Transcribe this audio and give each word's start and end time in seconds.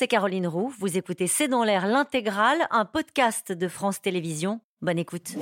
c'est 0.00 0.08
Caroline 0.08 0.46
Roux. 0.46 0.72
Vous 0.78 0.96
écoutez 0.96 1.26
C'est 1.26 1.46
dans 1.46 1.62
l'air 1.62 1.86
l'intégrale, 1.86 2.66
un 2.70 2.86
podcast 2.86 3.52
de 3.52 3.68
France 3.68 4.00
Télévisions. 4.00 4.62
Bonne 4.80 4.98
écoute. 4.98 5.34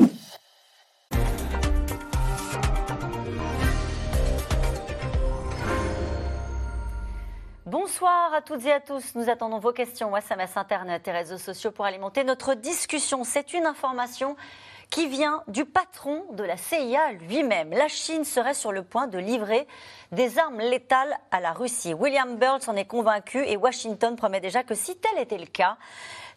Bonsoir 7.66 8.34
à 8.34 8.42
toutes 8.42 8.66
et 8.66 8.72
à 8.72 8.80
tous. 8.80 9.14
Nous 9.14 9.30
attendons 9.30 9.60
vos 9.60 9.72
questions, 9.72 10.16
SMS, 10.16 10.56
Internet 10.56 11.06
et 11.06 11.12
réseaux 11.12 11.38
sociaux 11.38 11.70
pour 11.70 11.84
alimenter 11.84 12.24
notre 12.24 12.54
discussion. 12.54 13.22
C'est 13.22 13.54
une 13.54 13.64
information 13.64 14.34
qui 14.90 15.06
vient 15.06 15.42
du 15.48 15.64
patron 15.64 16.24
de 16.32 16.44
la 16.44 16.56
CIA 16.56 17.12
lui-même. 17.12 17.70
La 17.70 17.88
Chine 17.88 18.24
serait 18.24 18.54
sur 18.54 18.72
le 18.72 18.82
point 18.82 19.06
de 19.06 19.18
livrer 19.18 19.66
des 20.12 20.38
armes 20.38 20.60
létales 20.60 21.14
à 21.30 21.40
la 21.40 21.52
Russie. 21.52 21.92
William 21.92 22.36
Burns 22.36 22.68
en 22.68 22.76
est 22.76 22.86
convaincu 22.86 23.44
et 23.46 23.56
Washington 23.56 24.16
promet 24.16 24.40
déjà 24.40 24.62
que 24.62 24.74
si 24.74 24.96
tel 24.96 25.18
était 25.18 25.38
le 25.38 25.46
cas, 25.46 25.76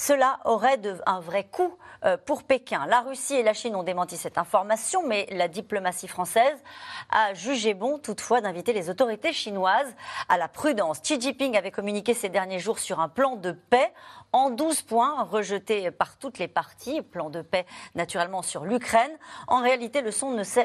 cela 0.01 0.39
aurait 0.45 0.79
un 1.05 1.19
vrai 1.19 1.43
coût 1.43 1.77
euh, 2.05 2.17
pour 2.17 2.41
Pékin. 2.41 2.87
La 2.87 3.01
Russie 3.01 3.35
et 3.35 3.43
la 3.43 3.53
Chine 3.53 3.75
ont 3.75 3.83
démenti 3.83 4.17
cette 4.17 4.39
information, 4.39 5.05
mais 5.05 5.27
la 5.29 5.47
diplomatie 5.47 6.07
française 6.07 6.57
a 7.11 7.35
jugé 7.35 7.75
bon 7.75 7.99
toutefois 7.99 8.41
d'inviter 8.41 8.73
les 8.73 8.89
autorités 8.89 9.31
chinoises 9.31 9.93
à 10.27 10.39
la 10.39 10.47
prudence. 10.47 11.01
Xi 11.01 11.21
Jinping 11.21 11.55
avait 11.55 11.69
communiqué 11.69 12.15
ces 12.15 12.29
derniers 12.29 12.57
jours 12.57 12.79
sur 12.79 12.99
un 12.99 13.09
plan 13.09 13.35
de 13.35 13.51
paix 13.51 13.93
en 14.33 14.49
12 14.49 14.81
points 14.83 15.21
rejetés 15.23 15.91
par 15.91 16.17
toutes 16.17 16.39
les 16.39 16.47
parties, 16.47 17.03
plan 17.03 17.29
de 17.29 17.43
paix 17.43 17.67
naturellement 17.93 18.41
sur 18.41 18.65
l'Ukraine. 18.65 19.11
En 19.47 19.61
réalité, 19.61 20.01
le, 20.01 20.09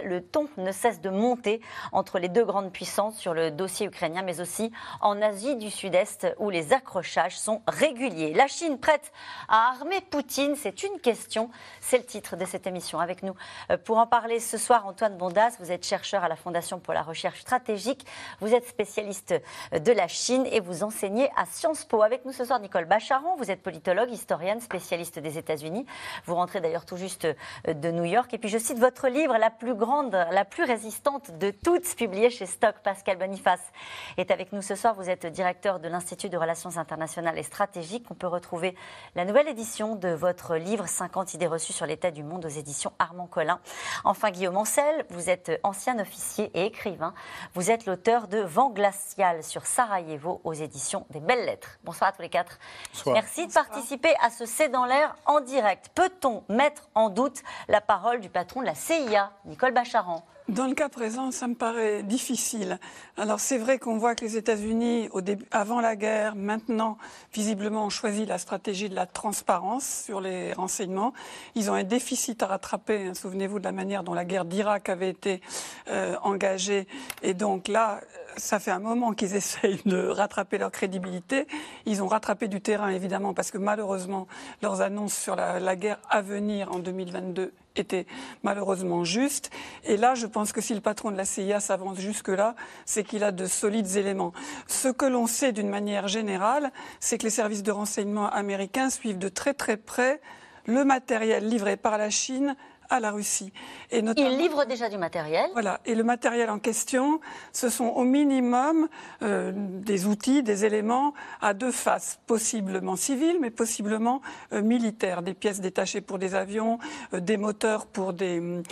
le 0.08 0.20
ton 0.22 0.48
ne 0.56 0.72
cesse 0.72 1.02
de 1.02 1.10
monter 1.10 1.60
entre 1.92 2.18
les 2.18 2.30
deux 2.30 2.44
grandes 2.44 2.72
puissances 2.72 3.18
sur 3.18 3.34
le 3.34 3.50
dossier 3.50 3.86
ukrainien, 3.86 4.22
mais 4.22 4.40
aussi 4.40 4.72
en 5.02 5.20
Asie 5.20 5.56
du 5.56 5.70
Sud-Est 5.70 6.34
où 6.38 6.48
les 6.48 6.72
accrochages 6.72 7.36
sont 7.36 7.60
réguliers. 7.66 8.32
La 8.32 8.46
Chine 8.46 8.78
prête 8.78 9.12
à 9.48 9.70
armer 9.70 10.00
Poutine, 10.00 10.56
c'est 10.56 10.82
une 10.82 11.00
question, 11.00 11.50
c'est 11.80 11.98
le 11.98 12.04
titre 12.04 12.36
de 12.36 12.44
cette 12.44 12.66
émission. 12.66 13.00
Avec 13.00 13.22
nous 13.22 13.34
euh, 13.70 13.76
pour 13.76 13.98
en 13.98 14.06
parler 14.06 14.40
ce 14.40 14.58
soir, 14.58 14.86
Antoine 14.86 15.16
Bondas, 15.16 15.56
vous 15.60 15.72
êtes 15.72 15.84
chercheur 15.84 16.24
à 16.24 16.28
la 16.28 16.36
Fondation 16.36 16.78
pour 16.78 16.94
la 16.94 17.02
recherche 17.02 17.40
stratégique, 17.40 18.06
vous 18.40 18.54
êtes 18.54 18.66
spécialiste 18.68 19.34
de 19.72 19.92
la 19.92 20.08
Chine 20.08 20.46
et 20.50 20.60
vous 20.60 20.82
enseignez 20.82 21.30
à 21.36 21.46
Sciences 21.46 21.84
Po. 21.84 22.02
Avec 22.02 22.24
nous 22.24 22.32
ce 22.32 22.44
soir, 22.44 22.60
Nicole 22.60 22.84
Bacharon, 22.84 23.36
vous 23.36 23.50
êtes 23.50 23.62
politologue, 23.62 24.10
historienne, 24.10 24.60
spécialiste 24.60 25.18
des 25.18 25.38
États-Unis. 25.38 25.86
Vous 26.24 26.34
rentrez 26.34 26.60
d'ailleurs 26.60 26.84
tout 26.84 26.96
juste 26.96 27.24
euh, 27.24 27.74
de 27.74 27.90
New 27.90 28.04
York. 28.04 28.32
Et 28.34 28.38
puis 28.38 28.48
je 28.48 28.58
cite 28.58 28.78
votre 28.78 29.08
livre, 29.08 29.36
la 29.38 29.50
plus 29.50 29.74
grande, 29.74 30.12
la 30.12 30.44
plus 30.44 30.64
résistante 30.64 31.36
de 31.38 31.50
toutes, 31.50 31.94
publié 31.96 32.30
chez 32.30 32.46
Stock. 32.46 32.76
Pascal 32.82 33.18
Boniface 33.18 33.72
est 34.16 34.30
avec 34.30 34.52
nous 34.52 34.62
ce 34.62 34.74
soir. 34.74 34.94
Vous 34.94 35.10
êtes 35.10 35.26
directeur 35.26 35.80
de 35.80 35.88
l'Institut 35.88 36.28
de 36.28 36.36
Relations 36.36 36.76
internationales 36.76 37.38
et 37.38 37.42
stratégiques. 37.42 38.06
On 38.10 38.14
peut 38.14 38.26
retrouver 38.26 38.74
la 39.16 39.24
nouvelle 39.24 39.48
édition 39.48 39.96
de 39.96 40.10
votre 40.10 40.56
livre 40.56 40.86
50 40.86 41.32
idées 41.32 41.46
reçues 41.46 41.72
sur 41.72 41.86
l'état 41.86 42.10
du 42.10 42.22
monde 42.22 42.44
aux 42.44 42.50
éditions 42.50 42.92
Armand 42.98 43.26
Collin. 43.26 43.60
Enfin, 44.04 44.30
Guillaume 44.30 44.58
Ancel, 44.58 45.06
vous 45.08 45.30
êtes 45.30 45.58
ancien 45.62 45.98
officier 45.98 46.50
et 46.52 46.66
écrivain. 46.66 47.14
Vous 47.54 47.70
êtes 47.70 47.86
l'auteur 47.86 48.28
de 48.28 48.40
Vent 48.40 48.68
glacial 48.68 49.42
sur 49.42 49.64
Sarajevo 49.64 50.42
aux 50.44 50.52
éditions 50.52 51.06
des 51.08 51.20
Belles 51.20 51.46
Lettres. 51.46 51.78
Bonsoir 51.82 52.10
à 52.10 52.12
tous 52.12 52.20
les 52.20 52.28
quatre. 52.28 52.58
Merci 53.06 53.46
de 53.46 53.52
participer 53.54 54.14
à 54.20 54.28
ce 54.28 54.44
C'est 54.44 54.68
dans 54.68 54.84
l'air 54.84 55.16
en 55.24 55.40
direct. 55.40 55.90
Peut-on 55.94 56.44
mettre 56.50 56.90
en 56.94 57.08
doute 57.08 57.42
la 57.68 57.80
parole 57.80 58.20
du 58.20 58.28
patron 58.28 58.60
de 58.60 58.66
la 58.66 58.74
CIA, 58.74 59.32
Nicole 59.46 59.72
Bacharan? 59.72 60.26
Dans 60.48 60.66
le 60.66 60.74
cas 60.74 60.88
présent, 60.88 61.32
ça 61.32 61.48
me 61.48 61.54
paraît 61.54 62.04
difficile. 62.04 62.78
Alors 63.16 63.40
c'est 63.40 63.58
vrai 63.58 63.78
qu'on 63.78 63.98
voit 63.98 64.14
que 64.14 64.24
les 64.24 64.36
États-Unis, 64.36 65.08
avant 65.50 65.80
la 65.80 65.96
guerre, 65.96 66.36
maintenant, 66.36 66.98
visiblement, 67.32 67.86
ont 67.86 67.90
choisi 67.90 68.26
la 68.26 68.38
stratégie 68.38 68.88
de 68.88 68.94
la 68.94 69.06
transparence 69.06 70.04
sur 70.04 70.20
les 70.20 70.52
renseignements. 70.52 71.12
Ils 71.56 71.68
ont 71.70 71.74
un 71.74 71.82
déficit 71.82 72.42
à 72.44 72.46
rattraper. 72.46 73.08
Hein. 73.08 73.14
Souvenez-vous 73.14 73.58
de 73.58 73.64
la 73.64 73.72
manière 73.72 74.04
dont 74.04 74.14
la 74.14 74.24
guerre 74.24 74.44
d'Irak 74.44 74.88
avait 74.88 75.10
été 75.10 75.40
euh, 75.88 76.14
engagée. 76.22 76.86
Et 77.22 77.34
donc 77.34 77.66
là, 77.66 78.00
ça 78.36 78.60
fait 78.60 78.70
un 78.70 78.78
moment 78.78 79.12
qu'ils 79.12 79.34
essayent 79.34 79.80
de 79.84 80.08
rattraper 80.08 80.58
leur 80.58 80.70
crédibilité. 80.70 81.46
Ils 81.86 82.02
ont 82.02 82.08
rattrapé 82.08 82.48
du 82.48 82.60
terrain, 82.60 82.88
évidemment, 82.88 83.34
parce 83.34 83.50
que 83.50 83.58
malheureusement, 83.58 84.26
leurs 84.62 84.80
annonces 84.80 85.14
sur 85.14 85.36
la, 85.36 85.76
guerre 85.76 85.98
à 86.10 86.22
venir 86.22 86.72
en 86.72 86.78
2022 86.78 87.52
étaient 87.76 88.06
malheureusement 88.42 89.04
justes. 89.04 89.50
Et 89.84 89.96
là, 89.96 90.14
je 90.14 90.26
pense 90.26 90.52
que 90.52 90.60
si 90.60 90.74
le 90.74 90.80
patron 90.80 91.10
de 91.10 91.16
la 91.16 91.24
CIA 91.24 91.60
s'avance 91.60 91.98
jusque-là, 91.98 92.54
c'est 92.84 93.04
qu'il 93.04 93.24
a 93.24 93.32
de 93.32 93.46
solides 93.46 93.96
éléments. 93.96 94.32
Ce 94.66 94.88
que 94.88 95.06
l'on 95.06 95.26
sait 95.26 95.52
d'une 95.52 95.68
manière 95.68 96.08
générale, 96.08 96.72
c'est 97.00 97.18
que 97.18 97.24
les 97.24 97.30
services 97.30 97.62
de 97.62 97.72
renseignement 97.72 98.30
américains 98.30 98.90
suivent 98.90 99.18
de 99.18 99.28
très 99.28 99.54
très 99.54 99.76
près 99.76 100.20
le 100.66 100.84
matériel 100.84 101.48
livré 101.48 101.76
par 101.76 101.96
la 101.98 102.10
Chine 102.10 102.56
à 102.90 103.00
la 103.00 103.10
Russie. 103.10 103.52
Et 103.90 104.02
notamment, 104.02 104.28
Ils 104.30 104.38
livrent 104.38 104.64
déjà 104.66 104.88
du 104.88 104.98
matériel. 104.98 105.48
Voilà. 105.52 105.80
Et 105.86 105.94
le 105.94 106.04
matériel 106.04 106.50
en 106.50 106.58
question, 106.58 107.20
ce 107.52 107.68
sont 107.68 107.86
au 107.86 108.04
minimum 108.04 108.88
euh, 109.22 109.52
des 109.54 110.06
outils, 110.06 110.42
des 110.42 110.64
éléments 110.64 111.14
à 111.40 111.54
deux 111.54 111.72
faces, 111.72 112.18
possiblement 112.26 112.96
civiles, 112.96 113.38
mais 113.40 113.50
possiblement 113.50 114.20
euh, 114.52 114.62
militaires. 114.62 115.22
Des 115.22 115.34
pièces 115.34 115.60
détachées 115.60 116.00
pour 116.00 116.18
des 116.18 116.34
avions, 116.34 116.78
euh, 117.14 117.20
des 117.20 117.36
moteurs 117.36 117.86
pour 117.86 118.12
des 118.12 118.62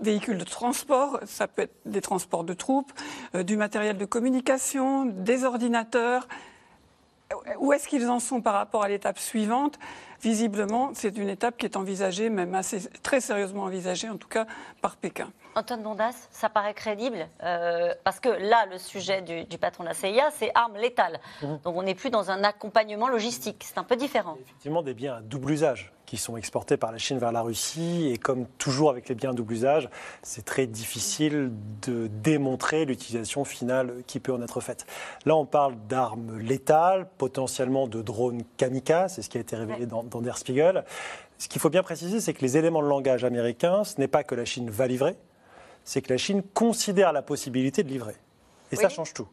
véhicules 0.00 0.38
de 0.38 0.44
transport, 0.44 1.20
ça 1.26 1.48
peut 1.48 1.62
être 1.62 1.74
des 1.84 2.00
transports 2.00 2.44
de 2.44 2.54
troupes, 2.54 2.92
du 3.34 3.56
matériel 3.56 3.96
de 3.96 4.04
communication, 4.04 5.04
des 5.04 5.44
ordinateurs. 5.44 6.28
Où 7.58 7.72
est-ce 7.72 7.88
qu'ils 7.88 8.08
en 8.08 8.20
sont 8.20 8.40
par 8.40 8.54
rapport 8.54 8.84
à 8.84 8.88
l'étape 8.88 9.18
suivante? 9.18 9.78
Visiblement, 10.22 10.90
c'est 10.94 11.16
une 11.16 11.28
étape 11.28 11.56
qui 11.56 11.66
est 11.66 11.76
envisagée, 11.76 12.30
même 12.30 12.54
assez, 12.54 12.88
très 13.02 13.20
sérieusement 13.20 13.64
envisagée, 13.64 14.08
en 14.08 14.16
tout 14.16 14.28
cas 14.28 14.46
par 14.80 14.96
Pékin. 14.96 15.30
Antoine 15.54 15.82
Bondas, 15.82 16.28
ça 16.30 16.50
paraît 16.50 16.74
crédible 16.74 17.28
euh, 17.42 17.94
Parce 18.04 18.20
que 18.20 18.28
là, 18.28 18.66
le 18.70 18.78
sujet 18.78 19.22
du, 19.22 19.58
patron 19.58 19.84
de 19.84 19.88
la 19.88 19.94
CIA, 19.94 20.30
c'est 20.32 20.50
armes 20.54 20.76
létales. 20.76 21.18
Mhm. 21.42 21.60
Donc 21.64 21.76
on 21.76 21.82
n'est 21.82 21.94
plus 21.94 22.10
dans 22.10 22.30
un 22.30 22.44
accompagnement 22.44 23.08
logistique. 23.08 23.64
C'est 23.66 23.78
un 23.78 23.84
peu 23.84 23.96
différent. 23.96 24.36
Effectivement, 24.42 24.82
des 24.82 24.92
biens 24.92 25.14
à 25.16 25.20
double 25.22 25.52
usage 25.52 25.92
qui 26.06 26.16
sont 26.16 26.36
exportés 26.36 26.76
par 26.76 26.92
la 26.92 26.98
Chine 26.98 27.18
vers 27.18 27.32
la 27.32 27.42
Russie. 27.42 28.10
Et 28.12 28.16
comme 28.16 28.46
toujours 28.58 28.90
avec 28.90 29.08
les 29.08 29.14
biens 29.14 29.30
à 29.30 29.34
double 29.34 29.52
usage, 29.52 29.90
c'est 30.22 30.44
très 30.44 30.66
difficile 30.66 31.50
de 31.82 32.06
démontrer 32.06 32.84
l'utilisation 32.84 33.44
finale 33.44 33.92
qui 34.06 34.20
peut 34.20 34.32
en 34.32 34.40
être 34.40 34.60
faite. 34.60 34.86
Là, 35.26 35.36
on 35.36 35.44
parle 35.44 35.74
d'armes 35.88 36.38
létales, 36.38 37.08
potentiellement 37.18 37.88
de 37.88 38.00
drones 38.00 38.42
kamikazes, 38.56 39.14
c'est 39.14 39.22
ce 39.22 39.28
qui 39.28 39.38
a 39.38 39.40
été 39.40 39.56
révélé 39.56 39.86
dans, 39.86 40.04
dans 40.04 40.20
Der 40.20 40.38
Spiegel. 40.38 40.84
Ce 41.38 41.48
qu'il 41.48 41.60
faut 41.60 41.70
bien 41.70 41.82
préciser, 41.82 42.20
c'est 42.20 42.32
que 42.32 42.40
les 42.40 42.56
éléments 42.56 42.82
de 42.82 42.88
langage 42.88 43.24
américains, 43.24 43.84
ce 43.84 44.00
n'est 44.00 44.08
pas 44.08 44.24
que 44.24 44.34
la 44.34 44.44
Chine 44.44 44.70
va 44.70 44.86
livrer, 44.86 45.16
c'est 45.84 46.00
que 46.00 46.12
la 46.12 46.18
Chine 46.18 46.42
considère 46.54 47.12
la 47.12 47.22
possibilité 47.22 47.82
de 47.82 47.88
livrer. 47.88 48.14
Et 48.72 48.76
ça 48.76 48.88
change 48.88 49.12
tout. 49.12 49.28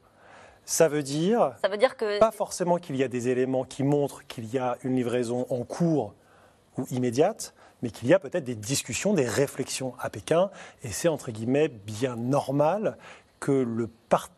Ça 0.66 0.88
veut 0.88 1.04
dire, 1.04 1.54
ça 1.62 1.68
veut 1.68 1.78
dire 1.78 1.98
que... 1.98 2.20
pas 2.20 2.32
forcément 2.32 2.78
qu'il 2.78 2.96
y 2.96 3.04
a 3.04 3.10
des 3.10 3.28
éléments 3.28 3.66
qui 3.66 3.84
montrent 3.84 4.26
qu'il 4.28 4.46
y 4.54 4.58
a 4.58 4.78
une 4.84 4.96
livraison 4.96 5.46
en 5.50 5.64
cours 5.64 6.14
ou 6.78 6.86
immédiate, 6.92 7.54
mais 7.82 7.90
qu'il 7.90 8.08
y 8.08 8.14
a 8.14 8.20
peut-être 8.20 8.44
des 8.44 8.56
discussions, 8.56 9.14
des 9.14 9.28
réflexions 9.28 9.94
à 10.00 10.10
Pékin. 10.10 10.50
Et 10.84 10.90
c'est 10.90 11.08
entre 11.08 11.32
guillemets 11.32 11.68
bien 11.68 12.16
normal 12.16 12.98
que 13.40 13.52
le 13.52 13.90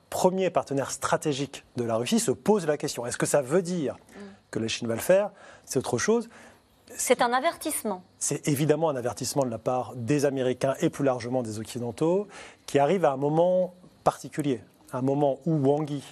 premier 0.09 0.49
partenaire 0.49 0.89
stratégique 0.89 1.63
de 1.75 1.83
la 1.83 1.95
Russie 1.95 2.19
se 2.19 2.31
pose 2.31 2.65
la 2.65 2.77
question. 2.77 3.05
Est-ce 3.05 3.17
que 3.17 3.27
ça 3.27 3.41
veut 3.41 3.61
dire 3.61 3.95
mm. 3.95 4.19
que 4.49 4.59
la 4.59 4.67
Chine 4.67 4.87
va 4.87 4.95
le 4.95 5.01
faire? 5.01 5.29
C'est 5.65 5.77
autre 5.77 5.97
chose. 5.97 6.27
C'est 6.97 7.21
un 7.21 7.33
avertissement. 7.33 8.03
C'est 8.19 8.47
évidemment 8.47 8.89
un 8.89 8.95
avertissement 8.95 9.43
de 9.43 9.49
la 9.49 9.57
part 9.57 9.93
des 9.95 10.25
Américains 10.25 10.75
et 10.79 10.89
plus 10.89 11.03
largement 11.03 11.43
des 11.43 11.59
Occidentaux, 11.59 12.27
qui 12.65 12.79
arrive 12.79 13.05
à 13.05 13.11
un 13.11 13.17
moment 13.17 13.73
particulier, 14.03 14.61
un 14.93 15.01
moment 15.01 15.39
où 15.45 15.55
Wang 15.55 15.89
Yi, 15.89 16.03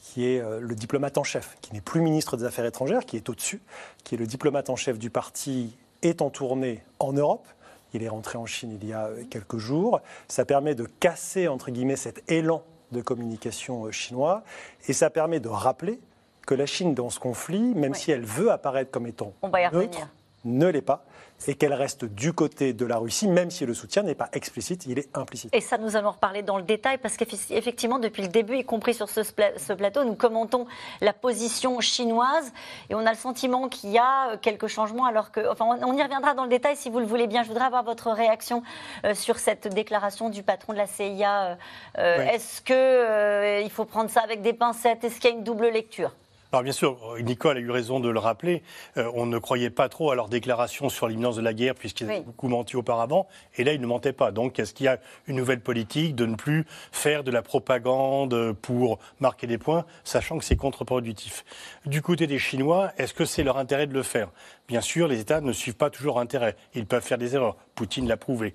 qui 0.00 0.26
est 0.26 0.40
euh, 0.40 0.60
le 0.60 0.74
diplomate 0.74 1.18
en 1.18 1.24
chef, 1.24 1.56
qui 1.60 1.72
n'est 1.72 1.80
plus 1.80 2.00
ministre 2.00 2.36
des 2.36 2.44
Affaires 2.44 2.64
étrangères, 2.64 3.04
qui 3.04 3.16
est 3.16 3.28
au-dessus, 3.28 3.60
qui 4.04 4.14
est 4.14 4.18
le 4.18 4.26
diplomate 4.26 4.70
en 4.70 4.76
chef 4.76 4.98
du 4.98 5.10
parti, 5.10 5.76
est 6.02 6.22
en 6.22 6.30
tournée 6.30 6.82
en 6.98 7.12
Europe. 7.12 7.46
Il 7.92 8.02
est 8.02 8.08
rentré 8.08 8.38
en 8.38 8.46
Chine 8.46 8.78
il 8.80 8.88
y 8.88 8.92
a 8.92 9.06
euh, 9.06 9.24
quelques 9.30 9.58
jours. 9.58 10.00
Ça 10.28 10.44
permet 10.44 10.74
de 10.74 10.84
casser, 10.84 11.48
entre 11.48 11.70
guillemets, 11.70 11.96
cet 11.96 12.30
élan 12.30 12.62
de 12.92 13.02
communication 13.02 13.84
euh, 13.84 13.92
chinois. 13.92 14.42
Et 14.88 14.92
ça 14.92 15.10
permet 15.10 15.40
de 15.40 15.48
rappeler 15.48 16.00
que 16.46 16.54
la 16.54 16.66
Chine, 16.66 16.94
dans 16.94 17.10
ce 17.10 17.20
conflit, 17.20 17.74
même 17.74 17.94
si 17.94 18.10
elle 18.10 18.24
veut 18.24 18.50
apparaître 18.50 18.90
comme 18.90 19.06
étant 19.06 19.32
On 19.42 19.48
va 19.48 19.60
y 19.60 19.70
neutre, 19.70 20.08
ne 20.44 20.66
l'est 20.66 20.80
pas 20.80 21.04
et 21.46 21.54
qu'elle 21.54 21.74
reste 21.74 22.04
du 22.04 22.32
côté 22.32 22.72
de 22.72 22.84
la 22.84 22.98
Russie, 22.98 23.28
même 23.28 23.50
si 23.50 23.66
le 23.66 23.74
soutien 23.74 24.02
n'est 24.02 24.14
pas 24.14 24.28
explicite, 24.32 24.86
il 24.86 24.98
est 24.98 25.16
implicite. 25.16 25.54
Et 25.54 25.60
ça, 25.60 25.78
nous 25.78 25.96
allons 25.96 26.10
reparler 26.10 26.42
dans 26.42 26.56
le 26.56 26.62
détail, 26.62 26.98
parce 26.98 27.16
qu'effectivement, 27.16 27.98
depuis 27.98 28.22
le 28.22 28.28
début, 28.28 28.56
y 28.56 28.64
compris 28.64 28.94
sur 28.94 29.08
ce, 29.08 29.72
plateau, 29.74 30.04
nous 30.04 30.14
commentons 30.14 30.66
la 31.00 31.12
position 31.12 31.80
chinoise, 31.80 32.52
et 32.88 32.94
on 32.94 33.06
a 33.06 33.10
le 33.10 33.16
sentiment 33.16 33.68
qu'il 33.68 33.90
y 33.90 33.98
a 33.98 34.30
euh, 34.30 34.36
quelques 34.40 34.66
changements, 34.66 35.04
alors 35.04 35.30
que, 35.30 35.48
enfin, 35.50 35.66
on 35.82 35.96
y 35.96 36.02
reviendra 36.02 36.34
dans 36.34 36.44
le 36.44 36.50
détail 36.50 36.76
si 36.76 36.90
vous 36.90 37.00
le 37.00 37.06
voulez 37.06 37.26
bien. 37.26 37.42
Je 37.42 37.48
voudrais 37.48 37.64
avoir 37.64 37.84
votre 37.84 38.10
réaction 38.10 38.62
euh, 39.04 39.14
sur 39.14 39.38
cette 39.38 39.68
déclaration 39.68 40.30
du 40.30 40.42
patron 40.42 40.72
de 40.72 40.78
la 40.78 40.86
CIA. 40.86 41.58
Euh, 41.98 42.26
est-ce 42.26 42.60
qu'il 42.62 43.64
il 43.64 43.70
faut 43.70 43.84
prendre 43.84 44.10
ça 44.10 44.20
avec 44.20 44.42
des 44.42 44.52
pincettes? 44.52 45.04
Est-ce 45.04 45.20
qu'il 45.20 45.30
y 45.30 45.32
a 45.32 45.36
une 45.36 45.44
double 45.44 45.68
lecture? 45.68 46.12
Alors 46.52 46.64
bien 46.64 46.72
sûr, 46.72 46.98
Nicole 47.20 47.58
a 47.58 47.60
eu 47.60 47.70
raison 47.70 48.00
de 48.00 48.08
le 48.08 48.18
rappeler, 48.18 48.64
euh, 48.96 49.08
on 49.14 49.24
ne 49.24 49.38
croyait 49.38 49.70
pas 49.70 49.88
trop 49.88 50.10
à 50.10 50.16
leurs 50.16 50.28
déclarations 50.28 50.88
sur 50.88 51.06
l'imminence 51.06 51.36
de 51.36 51.42
la 51.42 51.54
guerre 51.54 51.76
puisqu'ils 51.76 52.10
avaient 52.10 52.22
beaucoup 52.22 52.48
menti 52.48 52.74
auparavant, 52.74 53.28
et 53.56 53.62
là 53.62 53.72
ils 53.72 53.80
ne 53.80 53.86
mentaient 53.86 54.12
pas. 54.12 54.32
Donc 54.32 54.58
est-ce 54.58 54.74
qu'il 54.74 54.86
y 54.86 54.88
a 54.88 54.98
une 55.28 55.36
nouvelle 55.36 55.60
politique 55.60 56.16
de 56.16 56.26
ne 56.26 56.34
plus 56.34 56.66
faire 56.90 57.22
de 57.22 57.30
la 57.30 57.42
propagande 57.42 58.52
pour 58.62 58.98
marquer 59.20 59.46
des 59.46 59.58
points, 59.58 59.84
sachant 60.02 60.38
que 60.38 60.44
c'est 60.44 60.56
contre-productif? 60.56 61.44
Du 61.86 62.02
côté 62.02 62.26
des 62.26 62.40
Chinois, 62.40 62.90
est-ce 62.98 63.14
que 63.14 63.24
c'est 63.24 63.44
leur 63.44 63.56
intérêt 63.56 63.86
de 63.86 63.94
le 63.94 64.02
faire? 64.02 64.28
Bien 64.66 64.80
sûr, 64.80 65.06
les 65.06 65.20
États 65.20 65.40
ne 65.40 65.52
suivent 65.52 65.76
pas 65.76 65.90
toujours 65.90 66.18
intérêt, 66.18 66.56
ils 66.74 66.86
peuvent 66.86 67.04
faire 67.04 67.18
des 67.18 67.36
erreurs, 67.36 67.56
Poutine 67.76 68.08
l'a 68.08 68.16
prouvé. 68.16 68.54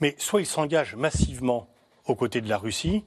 Mais 0.00 0.16
soit 0.18 0.40
ils 0.40 0.46
s'engagent 0.46 0.96
massivement 0.96 1.68
aux 2.06 2.16
côtés 2.16 2.40
de 2.40 2.48
la 2.48 2.58
Russie, 2.58 3.04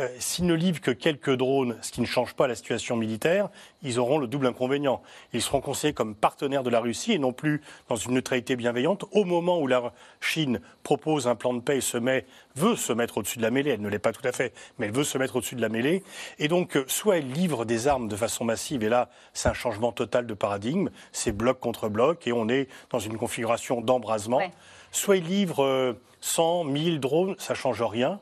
euh, 0.00 0.08
s'ils 0.18 0.46
ne 0.46 0.54
livrent 0.54 0.80
que 0.80 0.90
quelques 0.90 1.36
drones, 1.36 1.76
ce 1.82 1.92
qui 1.92 2.00
ne 2.00 2.06
change 2.06 2.34
pas 2.34 2.46
la 2.46 2.54
situation 2.54 2.96
militaire, 2.96 3.50
ils 3.82 3.98
auront 3.98 4.18
le 4.18 4.26
double 4.26 4.46
inconvénient. 4.46 5.02
Ils 5.34 5.42
seront 5.42 5.60
considérés 5.60 5.92
comme 5.92 6.14
partenaires 6.14 6.62
de 6.62 6.70
la 6.70 6.80
Russie 6.80 7.12
et 7.12 7.18
non 7.18 7.32
plus 7.32 7.60
dans 7.88 7.96
une 7.96 8.14
neutralité 8.14 8.56
bienveillante. 8.56 9.04
Au 9.12 9.24
moment 9.24 9.60
où 9.60 9.66
la 9.66 9.92
Chine 10.20 10.60
propose 10.82 11.28
un 11.28 11.34
plan 11.34 11.52
de 11.52 11.60
paix 11.60 11.76
et 11.76 11.80
se 11.82 11.98
met, 11.98 12.24
veut 12.56 12.76
se 12.76 12.94
mettre 12.94 13.18
au-dessus 13.18 13.36
de 13.38 13.42
la 13.42 13.50
mêlée, 13.50 13.70
elle 13.70 13.82
ne 13.82 13.88
l'est 13.88 13.98
pas 13.98 14.12
tout 14.12 14.26
à 14.26 14.32
fait, 14.32 14.54
mais 14.78 14.86
elle 14.86 14.92
veut 14.92 15.04
se 15.04 15.18
mettre 15.18 15.36
au-dessus 15.36 15.54
de 15.54 15.60
la 15.60 15.68
mêlée. 15.68 16.02
Et 16.38 16.48
donc, 16.48 16.76
euh, 16.76 16.84
soit 16.86 17.18
elle 17.18 17.30
livre 17.30 17.66
des 17.66 17.86
armes 17.86 18.08
de 18.08 18.16
façon 18.16 18.44
massive, 18.44 18.82
et 18.82 18.88
là, 18.88 19.10
c'est 19.34 19.50
un 19.50 19.54
changement 19.54 19.92
total 19.92 20.26
de 20.26 20.34
paradigme, 20.34 20.88
c'est 21.12 21.32
bloc 21.32 21.60
contre 21.60 21.90
bloc, 21.90 22.26
et 22.26 22.32
on 22.32 22.48
est 22.48 22.68
dans 22.90 22.98
une 22.98 23.18
configuration 23.18 23.82
d'embrasement. 23.82 24.40
Soit 24.92 25.18
ils 25.18 25.26
livrent 25.26 25.96
100, 26.22 26.64
euh, 26.64 26.70
1000 26.70 27.00
drones, 27.00 27.34
ça 27.38 27.54
change 27.54 27.82
rien. 27.82 28.18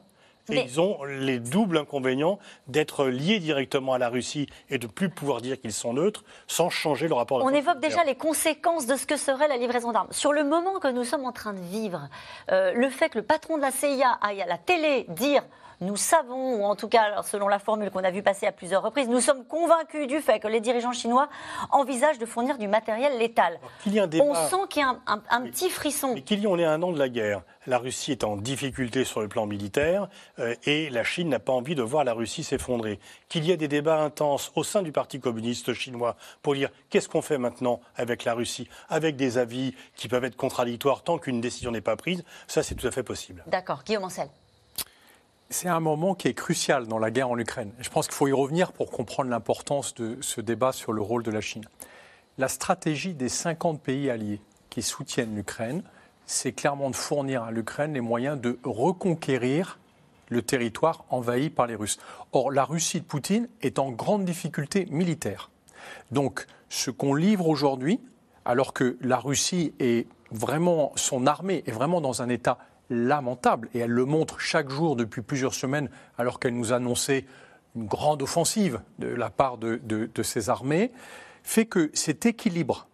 Et 0.51 0.61
ils 0.61 0.81
ont 0.81 1.05
les 1.05 1.39
doubles 1.39 1.79
inconvénients 1.79 2.39
d'être 2.67 3.07
liés 3.07 3.39
directement 3.39 3.95
à 3.95 3.99
la 3.99 4.09
Russie 4.09 4.47
et 4.71 4.79
de 4.79 4.87
plus 4.87 5.09
pouvoir 5.09 5.41
dire 5.41 5.61
qu'ils 5.61 5.73
sont 5.73 5.93
neutres 5.93 6.25
sans 6.47 6.71
changer 6.71 7.09
le 7.09 7.15
rapport. 7.15 7.43
On 7.43 7.51
évoque 7.51 7.81
déjà 7.81 8.05
les 8.05 8.15
conséquences 8.15 8.87
de 8.87 8.97
ce 8.97 9.07
que 9.07 9.17
serait 9.17 9.49
la 9.49 9.57
livraison 9.57 9.93
d'armes. 9.93 10.09
Sur 10.11 10.33
le 10.33 10.45
moment 10.45 10.79
que 10.79 10.89
nous 10.89 11.05
sommes 11.05 11.25
en 11.25 11.33
train 11.33 11.53
de 11.53 11.61
vivre, 11.61 12.09
euh, 12.51 12.73
le 12.73 12.89
fait 12.91 13.11
que 13.11 13.19
le 13.19 13.25
patron 13.25 13.57
de 13.57 13.63
la 13.63 13.71
CIA 13.71 14.19
aille 14.23 14.43
à 14.43 14.47
la 14.47 14.59
télé 14.59 15.07
dire 15.09 15.43
nous 15.81 15.97
savons, 15.97 16.57
ou 16.57 16.65
en 16.65 16.77
tout 16.77 16.89
cas 16.89 17.23
selon 17.23 17.49
la 17.49 17.59
formule 17.59 17.91
qu'on 17.91 18.05
a 18.05 18.11
vu 18.11 18.23
passer 18.23 18.47
à 18.47 18.53
plusieurs 18.53 18.83
reprises, 18.83 19.09
nous 19.09 19.21
sommes 19.21 19.45
convaincus 19.45 20.07
du 20.07 20.21
fait 20.21 20.41
que 20.41 20.49
les 20.49 20.61
dirigeants 20.61 20.93
chinois 20.93 21.29
envisagent 21.71 22.19
de 22.19 22.27
fournir 22.27 22.59
du 22.59 22.69
matériel 22.69 23.19
létal. 23.19 23.59
On 23.87 24.35
sent 24.35 24.57
qu'il 24.69 24.83
y 24.83 24.85
a 24.85 24.97
un, 25.07 25.43
petit 25.43 25.71
frisson. 25.71 26.15
Mais 26.15 26.23
qu'il 26.23 26.41
y 26.41 26.47
on 26.47 26.59
est 26.59 26.65
un 26.65 26.83
an 26.83 26.93
de 26.93 26.99
la 26.99 27.09
guerre. 27.09 27.43
La 27.67 27.79
Russie 27.79 28.13
est 28.13 28.25
en 28.25 28.37
difficulté 28.37 29.05
sur 29.05 29.21
le 29.21 29.29
plan 29.29 29.47
militaire 29.47 30.09
euh, 30.39 30.55
et 30.65 30.89
la 30.91 31.05
Chine 31.05 31.29
n'a 31.29 31.39
pas 31.39 31.53
envie 31.53 31.75
de 31.75 31.83
voir 31.83 32.03
la 32.03 32.15
Russie 32.15 32.43
s'effondrer. 32.43 32.99
Qu'il 33.29 33.45
y 33.45 33.53
ait 33.53 33.57
des 33.57 33.69
débats 33.69 34.01
intenses 34.01 34.53
au 34.57 34.65
sein 34.65 34.83
du 34.83 34.91
Parti 34.91 35.21
communiste 35.21 35.75
chinois 35.75 36.17
pour 36.43 36.55
dire 36.55 36.71
qu'est-ce 36.89 37.09
qu'on 37.09 37.23
fait 37.23 37.39
maintenant 37.39 37.81
avec 37.97 38.25
la 38.25 38.35
Russie, 38.35 38.69
avec 38.89 39.17
des 39.17 39.39
avis 39.39 39.75
qui 39.97 40.09
peuvent 40.09 40.25
être 40.25 40.37
contradictoires 40.37 41.03
tant 41.03 41.19
qu'une 41.19 41.41
décision 41.41 41.71
n'est 41.71 41.81
pas 41.81 41.97
prise, 41.97 42.25
ça 42.47 42.63
c'est 42.63 42.75
tout 42.75 42.87
à 42.87 42.91
fait 42.91 43.03
possible. 43.03 43.45
D'accord. 43.47 43.83
Guillaume 43.85 44.05
Ancel 44.05 44.29
c'est 45.51 45.69
un 45.69 45.81
moment 45.81 46.15
qui 46.15 46.29
est 46.29 46.35
crucial 46.35 46.87
dans 46.87 46.99
la 46.99 47.11
guerre 47.11 47.31
en 47.31 47.39
Ukraine. 47.39 47.73
Je 47.79 47.89
pense 47.89 48.07
qu'il 48.07 48.15
faut 48.15 48.29
y 48.29 48.33
revenir 48.33 48.73
pour 48.73 48.91
comprendre 48.91 49.31
l'importance 49.31 49.95
de 49.95 50.19
ce 50.21 50.41
débat 50.41 50.73
sur 50.73 50.93
le 50.93 51.01
rôle 51.01 51.23
de 51.23 51.31
la 51.31 51.41
Chine. 51.41 51.65
La 52.37 52.49
stratégie 52.49 53.15
des 53.15 53.29
50 53.29 53.81
pays 53.81 54.11
alliés 54.11 54.41
qui 54.71 54.83
soutiennent 54.83 55.35
l'Ukraine, 55.35 55.83
c'est 56.27 56.53
clairement 56.53 56.91
de 56.91 56.97
fournir 56.97 57.43
à 57.43 57.51
l'Ukraine 57.51 57.95
les 57.95 58.03
moyens 58.03 58.39
de 58.39 58.59
reconquérir 58.63 59.79
le 60.29 60.43
territoire 60.43 61.05
envahi 61.09 61.49
par 61.49 61.67
les 61.67 61.75
Russes. 61.75 61.99
Or, 62.33 62.51
la 62.51 62.65
Russie 62.65 63.01
de 63.01 63.07
Poutine 63.07 63.49
est 63.63 63.79
en 63.79 63.91
grande 63.91 64.27
difficulté 64.27 64.87
militaire. 64.91 65.51
Donc, 66.11 66.47
ce 66.69 66.91
qu'on 66.91 67.15
livre 67.15 67.49
aujourd'hui, 67.49 67.99
alors 68.45 68.75
que 68.75 68.99
la 69.01 69.17
Russie 69.17 69.73
est 69.81 70.07
vraiment, 70.31 70.93
son 70.97 71.27
armée 71.27 71.65
est 71.67 71.73
vraiment 71.73 72.03
dans 72.03 72.21
un 72.21 72.29
état 72.29 72.59
lamentable, 72.91 73.69
et 73.75 73.81
elle 73.81 73.91
le 73.91 74.05
montre 74.05 74.41
chaque 74.41 74.71
jour 74.71 74.97
depuis 74.97 75.23
plusieurs 75.23 75.55
semaines, 75.55 75.91
alors 76.17 76.41
qu'elle 76.41 76.55
nous 76.55 76.73
annonçait 76.73 77.27
une 77.77 77.87
grande 77.87 78.23
offensive 78.23 78.81
de 78.99 79.09
la 79.09 79.31
part 79.31 79.59
de, 79.59 80.11
ses 80.23 80.51
armées, 80.51 80.91
fait 81.43 81.67
que 81.67 81.91
cet 81.95 82.27
équilibre 82.27 82.89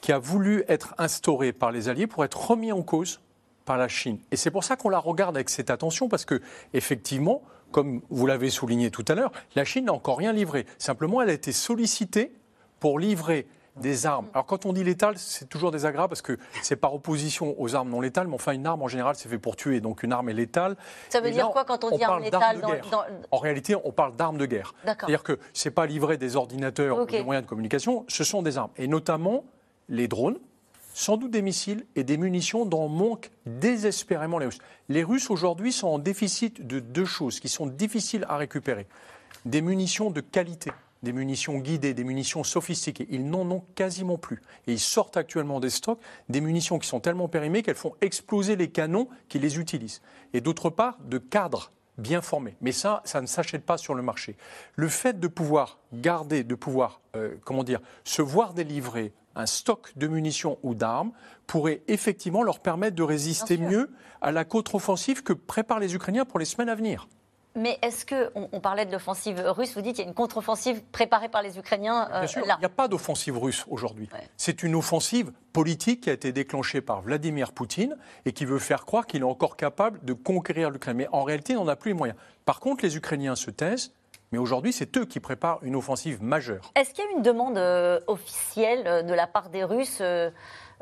qui 0.00 0.12
a 0.12 0.18
voulu 0.18 0.64
être 0.68 0.94
instauré 0.96 1.52
par 1.52 1.72
les 1.72 1.88
Alliés 1.88 2.06
pour 2.06 2.24
être 2.24 2.50
remis 2.50 2.72
en 2.72 2.82
cause 2.82 3.20
par 3.64 3.76
la 3.76 3.88
Chine. 3.88 4.18
Et 4.30 4.36
c'est 4.36 4.50
pour 4.50 4.64
ça 4.64 4.76
qu'on 4.76 4.88
la 4.88 4.98
regarde 4.98 5.36
avec 5.36 5.50
cette 5.50 5.70
attention, 5.70 6.08
parce 6.08 6.24
que, 6.24 6.40
effectivement, 6.72 7.42
comme 7.70 8.00
vous 8.10 8.26
l'avez 8.26 8.50
souligné 8.50 8.90
tout 8.90 9.04
à 9.08 9.14
l'heure, 9.14 9.32
la 9.54 9.64
Chine 9.64 9.86
n'a 9.86 9.92
encore 9.92 10.18
rien 10.18 10.32
livré. 10.32 10.66
Simplement, 10.78 11.20
elle 11.20 11.30
a 11.30 11.34
été 11.34 11.52
sollicitée 11.52 12.32
pour 12.80 12.98
livrer 12.98 13.46
des 13.76 14.06
armes. 14.06 14.26
Alors 14.34 14.46
quand 14.46 14.66
on 14.66 14.72
dit 14.72 14.84
létal, 14.84 15.16
c'est 15.16 15.48
toujours 15.48 15.70
désagréable 15.70 16.08
parce 16.08 16.22
que 16.22 16.38
c'est 16.62 16.76
par 16.76 16.94
opposition 16.94 17.54
aux 17.60 17.74
armes 17.74 17.90
non 17.90 18.00
létales, 18.00 18.28
mais 18.28 18.34
enfin 18.34 18.52
une 18.52 18.66
arme 18.66 18.82
en 18.82 18.88
général 18.88 19.14
c'est 19.16 19.28
fait 19.28 19.38
pour 19.38 19.56
tuer, 19.56 19.80
donc 19.80 20.02
une 20.02 20.12
arme 20.12 20.28
est 20.28 20.34
létale. 20.34 20.76
Ça 21.08 21.20
veut 21.20 21.30
dire 21.30 21.50
quoi 21.50 21.64
quand 21.64 21.84
on, 21.84 21.96
dit 21.96 22.02
arme 22.02 22.22
létale 22.22 22.60
En 23.30 23.38
réalité, 23.38 23.74
on 23.84 23.92
parle 23.92 24.16
d'armes 24.16 24.38
de 24.38 24.46
guerre. 24.46 24.74
C'est-à-dire 24.84 25.22
que 25.22 25.38
c'est 25.52 25.70
pas 25.70 25.86
livrer 25.86 26.18
des 26.18 26.36
ordinateurs 26.36 26.98
ou 26.98 27.06
des 27.06 27.22
moyens 27.22 27.44
de 27.44 27.48
communication, 27.48 28.04
ce 28.08 28.24
sont 28.24 28.42
des 28.42 28.58
armes. 28.58 28.70
Et 28.76 28.88
notamment 28.88 29.44
les 29.88 30.08
drones, 30.08 30.38
sans 30.92 31.16
doute 31.16 31.30
des 31.30 31.42
missiles 31.42 31.86
et 31.96 32.04
des 32.04 32.16
munitions 32.16 32.66
dont 32.66 32.88
manquent 32.88 33.30
désespérément 33.46 34.38
les 34.38 34.46
Russes. 34.46 34.58
Les 34.88 35.04
Russes 35.04 35.30
aujourd'hui 35.30 35.72
sont 35.72 35.88
en 35.88 35.98
déficit 35.98 36.66
de 36.66 36.80
deux 36.80 37.04
choses 37.04 37.40
qui 37.40 37.48
sont 37.48 37.66
difficiles 37.66 38.26
à 38.28 38.36
récupérer. 38.36 38.86
Des 39.44 39.62
munitions 39.62 40.10
de 40.10 40.20
qualité 40.20 40.70
des 41.02 41.12
munitions 41.12 41.58
guidées, 41.58 41.94
des 41.94 42.04
munitions 42.04 42.44
sophistiquées. 42.44 43.06
Ils 43.10 43.28
n'en 43.28 43.50
ont 43.50 43.64
quasiment 43.74 44.18
plus. 44.18 44.40
Et 44.66 44.72
ils 44.72 44.80
sortent 44.80 45.16
actuellement 45.16 45.60
des 45.60 45.70
stocks 45.70 46.00
des 46.28 46.40
munitions 46.40 46.78
qui 46.78 46.88
sont 46.88 47.00
tellement 47.00 47.28
périmées 47.28 47.62
qu'elles 47.62 47.74
font 47.74 47.94
exploser 48.00 48.56
les 48.56 48.70
canons 48.70 49.08
qui 49.28 49.38
les 49.38 49.58
utilisent. 49.58 50.02
Et 50.32 50.40
d'autre 50.40 50.70
part, 50.70 50.98
de 51.04 51.18
cadres 51.18 51.72
bien 51.98 52.20
formés. 52.20 52.56
Mais 52.60 52.72
ça, 52.72 53.02
ça 53.04 53.20
ne 53.20 53.26
s'achète 53.26 53.64
pas 53.64 53.78
sur 53.78 53.94
le 53.94 54.02
marché. 54.02 54.36
Le 54.74 54.88
fait 54.88 55.20
de 55.20 55.28
pouvoir 55.28 55.78
garder, 55.92 56.44
de 56.44 56.54
pouvoir, 56.54 57.00
euh, 57.16 57.36
comment 57.44 57.64
dire, 57.64 57.80
se 58.04 58.22
voir 58.22 58.54
délivrer 58.54 59.12
un 59.36 59.46
stock 59.46 59.92
de 59.96 60.08
munitions 60.08 60.58
ou 60.62 60.74
d'armes 60.74 61.12
pourrait 61.46 61.82
effectivement 61.88 62.42
leur 62.42 62.60
permettre 62.60 62.96
de 62.96 63.02
résister 63.02 63.58
mieux 63.58 63.90
à 64.20 64.32
la 64.32 64.44
contre-offensive 64.44 65.22
que 65.22 65.32
préparent 65.32 65.78
les 65.78 65.94
Ukrainiens 65.94 66.24
pour 66.24 66.38
les 66.38 66.44
semaines 66.44 66.68
à 66.68 66.74
venir. 66.74 67.08
Mais 67.56 67.78
est-ce 67.82 68.04
que, 68.04 68.30
on, 68.34 68.60
parlait 68.60 68.86
de 68.86 68.92
l'offensive 68.92 69.42
russe, 69.44 69.74
vous 69.74 69.82
dites 69.82 69.96
qu'il 69.96 70.04
y 70.04 70.06
a 70.06 70.08
une 70.08 70.14
contre-offensive 70.14 70.82
préparée 70.92 71.28
par 71.28 71.42
les 71.42 71.58
Ukrainiens 71.58 72.08
euh, 72.12 72.20
Bien 72.20 72.26
sûr, 72.28 72.42
il 72.44 72.58
n'y 72.58 72.64
a 72.64 72.68
pas 72.68 72.86
d'offensive 72.86 73.36
russe 73.36 73.64
aujourd'hui. 73.68 74.08
C'est 74.36 74.62
une 74.62 74.76
offensive 74.76 75.32
politique 75.52 76.02
qui 76.02 76.10
a 76.10 76.12
été 76.12 76.32
déclenchée 76.32 76.80
par 76.80 77.00
Vladimir 77.00 77.52
Poutine 77.52 77.96
et 78.24 78.32
qui 78.32 78.44
veut 78.44 78.60
faire 78.60 78.84
croire 78.84 79.06
qu'il 79.06 79.22
est 79.22 79.24
encore 79.24 79.56
capable 79.56 80.04
de 80.04 80.12
conquérir 80.12 80.70
l'Ukraine. 80.70 80.96
Mais 80.96 81.08
en 81.10 81.24
réalité, 81.24 81.56
on 81.56 81.64
n'a 81.64 81.76
plus 81.76 81.90
les 81.90 81.96
moyens. 81.96 82.18
Par 82.44 82.60
contre, 82.60 82.84
les 82.84 82.96
Ukrainiens 82.96 83.34
se 83.34 83.50
taisent. 83.50 83.92
Mais 84.32 84.38
aujourd'hui, 84.38 84.72
c'est 84.72 84.96
eux 84.96 85.06
qui 85.06 85.18
préparent 85.18 85.58
une 85.62 85.74
offensive 85.74 86.22
majeure. 86.22 86.70
Est-ce 86.76 86.94
qu'il 86.94 87.04
y 87.04 87.08
a 87.08 87.10
une 87.16 87.22
demande 87.22 87.58
euh, 87.58 87.98
officielle 88.06 88.84
euh, 88.86 89.02
de 89.02 89.12
la 89.12 89.26
part 89.26 89.50
des 89.50 89.64
Russes 89.64 89.98
euh, 90.00 90.30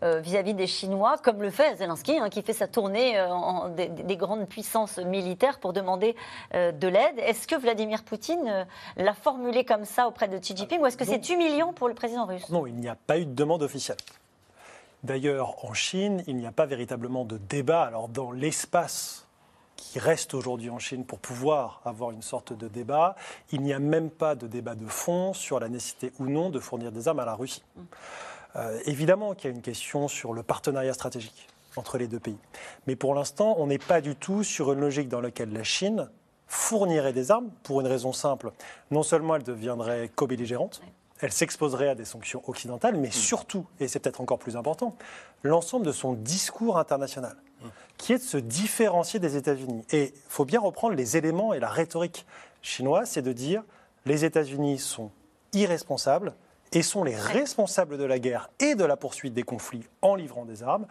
vis-à-vis 0.02 0.54
des 0.54 0.66
Chinois, 0.66 1.16
comme 1.22 1.42
le 1.42 1.50
fait 1.50 1.76
Zelensky, 1.76 2.18
hein, 2.18 2.28
qui 2.28 2.42
fait 2.42 2.52
sa 2.52 2.68
tournée 2.68 3.18
euh, 3.18 3.28
en, 3.28 3.68
des, 3.68 4.16
grandes 4.16 4.48
puissances 4.48 4.98
militaires 4.98 5.58
pour 5.58 5.72
demander 5.72 6.14
euh, 6.54 6.72
de 6.72 6.88
l'aide. 6.88 7.18
Est-ce 7.18 7.46
que 7.46 7.56
Vladimir 7.56 8.04
Poutine 8.04 8.66
l'a 8.96 9.14
formulé 9.14 9.64
comme 9.64 9.84
ça 9.84 10.08
auprès 10.08 10.28
de 10.28 10.38
Xi 10.38 10.56
Jinping 10.56 10.80
ou 10.80 10.86
est-ce 10.86 10.96
que 10.96 11.04
c'est 11.04 11.28
humiliant 11.30 11.72
pour 11.72 11.88
le 11.88 11.94
président 11.94 12.26
russe? 12.26 12.48
Non, 12.50 12.66
il 12.66 12.74
n'y 12.74 12.88
a 12.88 12.94
pas 12.94 13.18
eu 13.18 13.26
de 13.26 13.34
demande 13.34 13.62
officielle. 13.62 13.96
D'ailleurs, 15.04 15.64
en 15.64 15.74
Chine, 15.74 16.24
il 16.26 16.36
n'y 16.36 16.46
a 16.46 16.52
pas 16.52 16.66
véritablement 16.66 17.24
de 17.24 17.38
débat. 17.38 17.82
Alors, 17.82 18.08
dans 18.08 18.32
l'espace 18.32 19.26
qui 19.76 20.00
reste 20.00 20.34
aujourd'hui 20.34 20.70
en 20.70 20.80
Chine 20.80 21.04
pour 21.04 21.20
pouvoir 21.20 21.80
avoir 21.84 22.10
une 22.10 22.22
sorte 22.22 22.52
de 22.52 22.66
débat, 22.66 23.14
il 23.52 23.62
n'y 23.62 23.72
a 23.72 23.78
même 23.78 24.10
pas 24.10 24.34
de 24.34 24.48
débat 24.48 24.74
de 24.74 24.86
fond 24.86 25.32
sur 25.32 25.60
la 25.60 25.68
nécessité 25.68 26.12
ou 26.18 26.26
non 26.26 26.50
de 26.50 26.58
fournir 26.58 26.90
des 26.90 27.06
armes 27.06 27.20
à 27.20 27.24
la 27.24 27.34
Russie. 27.34 27.62
Euh, 28.56 28.78
évidemment 28.86 29.34
qu'il 29.34 29.50
y 29.50 29.52
a 29.52 29.56
une 29.56 29.62
question 29.62 30.08
sur 30.08 30.32
le 30.32 30.42
partenariat 30.42 30.94
stratégique 30.94 31.48
entre 31.76 31.98
les 31.98 32.08
deux 32.08 32.18
pays. 32.18 32.38
Mais 32.86 32.96
pour 32.96 33.14
l'instant, 33.14 33.56
on 33.58 33.66
n'est 33.66 33.78
pas 33.78 34.00
du 34.00 34.16
tout 34.16 34.42
sur 34.42 34.72
une 34.72 34.80
logique 34.80 35.08
dans 35.08 35.20
laquelle 35.20 35.52
la 35.52 35.64
Chine 35.64 36.08
fournirait 36.46 37.12
des 37.12 37.30
armes 37.30 37.50
pour 37.62 37.80
une 37.80 37.86
raison 37.86 38.12
simple. 38.12 38.52
Non 38.90 39.02
seulement 39.02 39.36
elle 39.36 39.42
deviendrait 39.42 40.10
co-belligérante, 40.14 40.80
elle 41.20 41.32
s'exposerait 41.32 41.90
à 41.90 41.94
des 41.94 42.04
sanctions 42.04 42.42
occidentales, 42.46 42.96
mais 42.96 43.08
mm. 43.08 43.12
surtout, 43.12 43.66
et 43.80 43.88
c'est 43.88 43.98
peut-être 43.98 44.20
encore 44.20 44.38
plus 44.38 44.56
important, 44.56 44.96
l'ensemble 45.42 45.86
de 45.86 45.92
son 45.92 46.14
discours 46.14 46.78
international, 46.78 47.36
mm. 47.62 47.66
qui 47.98 48.12
est 48.12 48.18
de 48.18 48.22
se 48.22 48.38
différencier 48.38 49.20
des 49.20 49.36
États-Unis. 49.36 49.84
Et 49.90 50.12
il 50.14 50.22
faut 50.28 50.44
bien 50.44 50.60
reprendre 50.60 50.94
les 50.94 51.16
éléments 51.16 51.52
et 51.52 51.60
la 51.60 51.68
rhétorique 51.68 52.26
chinoise, 52.62 53.10
c'est 53.10 53.22
de 53.22 53.32
dire 53.32 53.62
les 54.06 54.24
États-Unis 54.24 54.78
sont 54.78 55.10
irresponsables, 55.52 56.34
et 56.72 56.82
sont 56.82 57.04
les 57.04 57.16
responsables 57.16 57.98
de 57.98 58.04
la 58.04 58.18
guerre 58.18 58.50
et 58.60 58.74
de 58.74 58.84
la 58.84 58.96
poursuite 58.96 59.34
des 59.34 59.42
conflits 59.42 59.86
en 60.02 60.14
livrant 60.14 60.44
des 60.44 60.62
armes. 60.62 60.86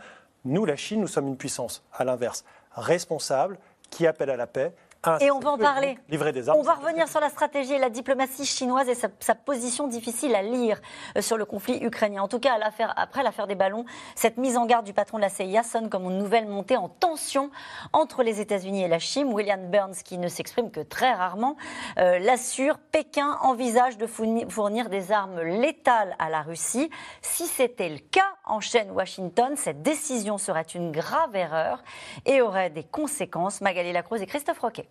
Nous, 0.46 0.66
la 0.66 0.76
Chine, 0.76 1.02
nous 1.02 1.08
sommes 1.08 1.28
une 1.28 1.38
puissance, 1.38 1.84
à 1.94 2.04
l'inverse, 2.04 2.46
responsable, 2.72 3.58
qui 3.90 4.08
appelle 4.08 4.30
à 4.30 4.36
la 4.36 4.48
paix, 4.48 4.74
et 5.22 5.32
on 5.32 5.40
va 5.40 5.52
en 5.52 5.58
parler. 5.58 5.98
Livrer 6.10 6.32
des 6.32 6.50
armes. 6.50 6.60
On 6.60 6.64
va 6.64 6.74
revenir 6.74 7.08
sur 7.08 7.20
la 7.20 7.30
stratégie 7.30 7.74
et 7.74 7.80
la 7.80 7.90
diplomatie 7.90 8.46
chinoise 8.46 8.90
et 8.90 8.96
sa, 8.96 9.36
position 9.36 9.88
difficile 9.88 10.36
à 10.36 10.42
lire 10.42 10.80
euh, 11.16 11.22
sur 11.22 11.38
le 11.38 11.46
conflit 11.46 11.78
ukrainien. 11.82 12.22
En 12.22 12.28
tout 12.28 12.40
cas, 12.40 12.58
après 12.96 13.24
l'affaire 13.24 13.48
des 13.48 13.56
ballons, 13.56 13.86
cette 14.16 14.38
mise 14.38 14.58
en 14.58 14.66
garde 14.66 14.86
du 14.86 14.94
patron 14.94 15.18
de 15.18 15.22
la 15.22 15.30
CIA 15.30 15.64
sonne 15.64 15.90
comme 15.90 16.04
une 16.06 16.18
nouvelle 16.18 16.48
montée 16.48 16.76
en 16.76 16.90
tension 16.90 17.50
entre 17.94 18.24
les 18.24 18.42
États-Unis 18.42 18.84
et 18.84 18.88
la 18.88 19.00
Chine. 19.00 19.34
William 19.34 19.70
Burns, 19.70 19.96
qui 20.04 20.18
ne 20.18 20.28
s'exprime 20.28 20.72
que 20.72 20.82
très 20.82 21.14
rarement, 21.14 21.56
euh, 21.98 22.20
l'assure 22.20 22.78
Pékin 22.78 23.38
envisage 23.42 23.98
de 23.98 24.08
fournir 24.08 24.90
des 24.90 25.12
armes 25.12 25.42
létales 25.42 26.16
à 26.20 26.30
la 26.30 26.42
Russie. 26.42 26.90
Si 27.22 27.46
c'était 27.46 27.90
le 27.90 28.00
cas, 28.00 28.34
enchaîne 28.46 28.92
Washington, 28.92 29.56
cette 29.56 29.82
décision 29.82 30.38
serait 30.38 30.62
une 30.62 30.92
grave 30.92 31.36
erreur 31.36 31.84
et 32.26 32.42
aurait 32.42 32.70
des 32.70 32.84
conséquences. 32.84 33.62
Magali 33.62 33.92
Lacroze 33.92 34.22
et 34.22 34.28
Christophe 34.28 34.60
Roquet. 34.60 34.88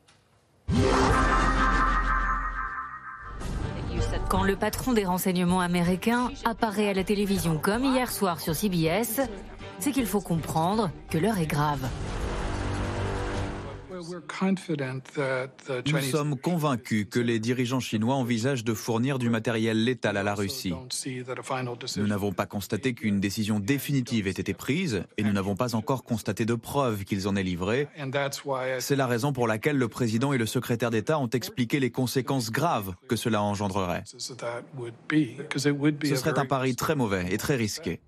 Quand 4.29 4.43
le 4.43 4.57
patron 4.57 4.93
des 4.93 5.05
renseignements 5.05 5.61
américains 5.61 6.31
apparaît 6.45 6.89
à 6.89 6.95
la 6.95 7.05
télévision 7.05 7.59
comme 7.59 7.85
hier 7.85 8.11
soir 8.11 8.41
sur 8.41 8.57
CBS, 8.57 9.21
c'est 9.79 9.93
qu'il 9.93 10.07
faut 10.07 10.21
comprendre 10.21 10.91
que 11.11 11.19
l'heure 11.19 11.39
est 11.39 11.47
grave. 11.47 11.87
Nous 15.87 16.01
sommes 16.01 16.37
convaincus 16.39 17.07
que 17.11 17.21
les 17.21 17.39
dirigeants 17.39 17.81
chinois 17.81 18.15
envisagent 18.15 18.65
de 18.65 18.75
fournir 18.75 19.19
du 19.19 19.31
matériel 19.31 19.85
létal 19.85 20.17
à 20.17 20.23
la 20.23 20.35
Russie. 20.35 20.75
Nous 21.97 22.07
n'avons 22.07 22.33
pas 22.33 22.47
constaté 22.47 22.95
qu'une 22.95 23.21
décision 23.21 23.61
définitive 23.61 24.27
ait 24.27 24.31
été 24.31 24.55
prise 24.55 25.05
et 25.17 25.23
nous 25.23 25.33
n'avons 25.33 25.57
pas 25.57 25.75
encore 25.75 26.05
constaté 26.05 26.45
de 26.45 26.55
preuves 26.55 27.05
qu'ils 27.05 27.29
en 27.29 27.37
aient 27.37 27.43
livré. 27.43 27.89
C'est 28.79 28.97
la 28.97 29.07
raison 29.07 29.33
pour 29.33 29.47
laquelle 29.47 29.79
le 29.79 29.89
président 29.89 30.33
et 30.33 30.39
le 30.39 30.47
secrétaire 30.47 30.91
d'État 30.91 31.19
ont 31.19 31.31
expliqué 31.31 31.81
les 31.81 31.91
conséquences 31.91 32.51
graves 32.51 32.95
que 33.09 33.17
cela 33.17 33.43
engendrerait. 33.43 34.05
Ce 34.05 34.35
serait 36.17 36.39
un 36.39 36.47
pari 36.47 36.77
très 36.77 36.95
mauvais 36.95 37.27
et 37.31 37.39
très 37.39 37.57
risqué. 37.57 38.01